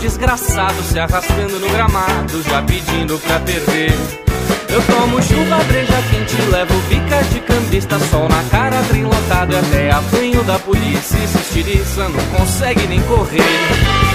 Desgraçado 0.00 0.82
se 0.82 0.98
arrastando 0.98 1.58
no 1.60 1.68
gramado, 1.68 2.42
já 2.42 2.62
pedindo 2.62 3.18
pra 3.18 3.38
perder. 3.40 3.92
Eu 4.70 4.82
tomo 4.82 5.22
chuva, 5.22 5.64
breja 5.64 6.02
quente, 6.10 6.50
levo 6.50 6.74
bica 6.88 7.22
de 7.24 7.40
cambista, 7.40 7.98
sol 7.98 8.28
na 8.28 8.42
cara, 8.50 8.82
trem 8.88 9.04
lotado 9.04 9.52
e 9.52 9.56
até 9.56 9.90
apanho 9.90 10.42
da 10.44 10.58
polícia. 10.58 11.18
Se 11.26 11.38
estiriça, 11.38 12.08
não 12.08 12.38
consegue 12.38 12.86
nem 12.86 13.00
correr. 13.02 14.07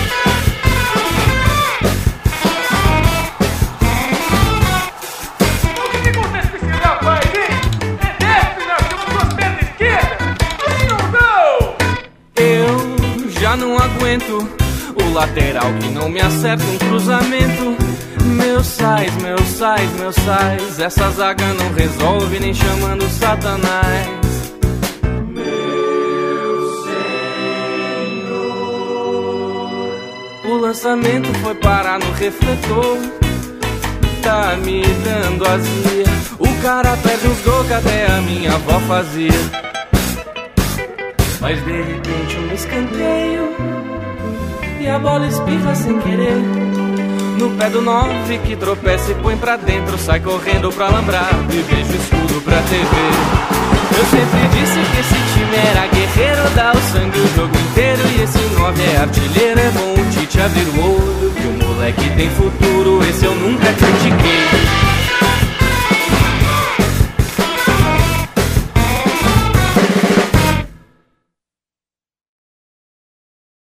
O 14.15 15.13
lateral 15.13 15.73
que 15.81 15.87
não 15.87 16.07
me 16.07 16.21
acerta 16.21 16.63
um 16.63 16.77
cruzamento. 16.77 17.75
Meu 18.23 18.63
sais, 18.63 19.11
meu 19.15 19.37
sais, 19.39 19.91
meu 19.93 20.13
sais, 20.13 20.79
essa 20.79 21.09
zaga 21.09 21.45
não 21.53 21.73
resolve 21.73 22.39
nem 22.39 22.53
chamando 22.53 23.09
Satanás. 23.09 24.07
O 30.45 30.57
lançamento 30.57 31.33
foi 31.39 31.55
parar 31.55 31.97
no 31.97 32.11
refletor. 32.11 32.97
Tá 34.21 34.55
me 34.57 34.83
dando 35.03 35.47
azia. 35.47 36.05
O 36.37 36.61
cara 36.61 36.95
perde 36.97 37.27
uns 37.27 37.41
gols 37.41 37.67
que 37.67 37.73
até 37.73 38.11
a 38.11 38.21
minha 38.21 38.53
avó 38.53 38.79
fazia. 38.81 39.31
Mas 41.41 41.61
de 41.65 41.71
repente 41.71 42.37
um 42.37 42.53
escanteio 42.53 43.72
e 44.83 44.89
a 44.89 44.99
bola 44.99 45.25
espirra 45.25 45.73
sem 45.75 45.97
querer. 45.99 46.35
No 47.39 47.51
pé 47.51 47.69
do 47.69 47.81
nove 47.81 48.37
que 48.39 48.55
tropeça 48.55 49.11
e 49.11 49.15
põe 49.15 49.37
pra 49.37 49.55
dentro, 49.55 49.97
sai 49.97 50.19
correndo 50.19 50.71
pra 50.73 50.87
alambrado 50.87 51.53
e 51.53 51.61
vejo 51.61 51.95
escudo 51.95 52.41
pra 52.41 52.57
TV. 52.57 52.95
Eu 53.97 54.05
sempre 54.05 54.47
disse 54.59 54.79
que 54.91 54.99
esse 54.99 55.33
time 55.33 55.55
era 55.55 55.87
guerreiro, 55.87 56.49
dá 56.55 56.71
o 56.73 56.81
sangue 56.91 57.19
o 57.19 57.35
jogo 57.35 57.55
inteiro. 57.57 58.01
E 58.17 58.23
esse 58.23 58.39
nove 58.59 58.81
é 58.83 58.97
artilheiro, 58.97 59.59
é 59.59 59.71
bom 59.71 60.01
o 60.01 60.11
Tite 60.11 60.41
abrir 60.41 60.67
o 60.67 60.85
olho. 60.85 61.33
Que 61.33 61.47
o 61.47 61.67
moleque 61.67 62.09
tem 62.15 62.29
futuro, 62.31 63.03
esse 63.07 63.25
eu 63.25 63.35
nunca 63.35 63.71
critiquei. 63.73 64.82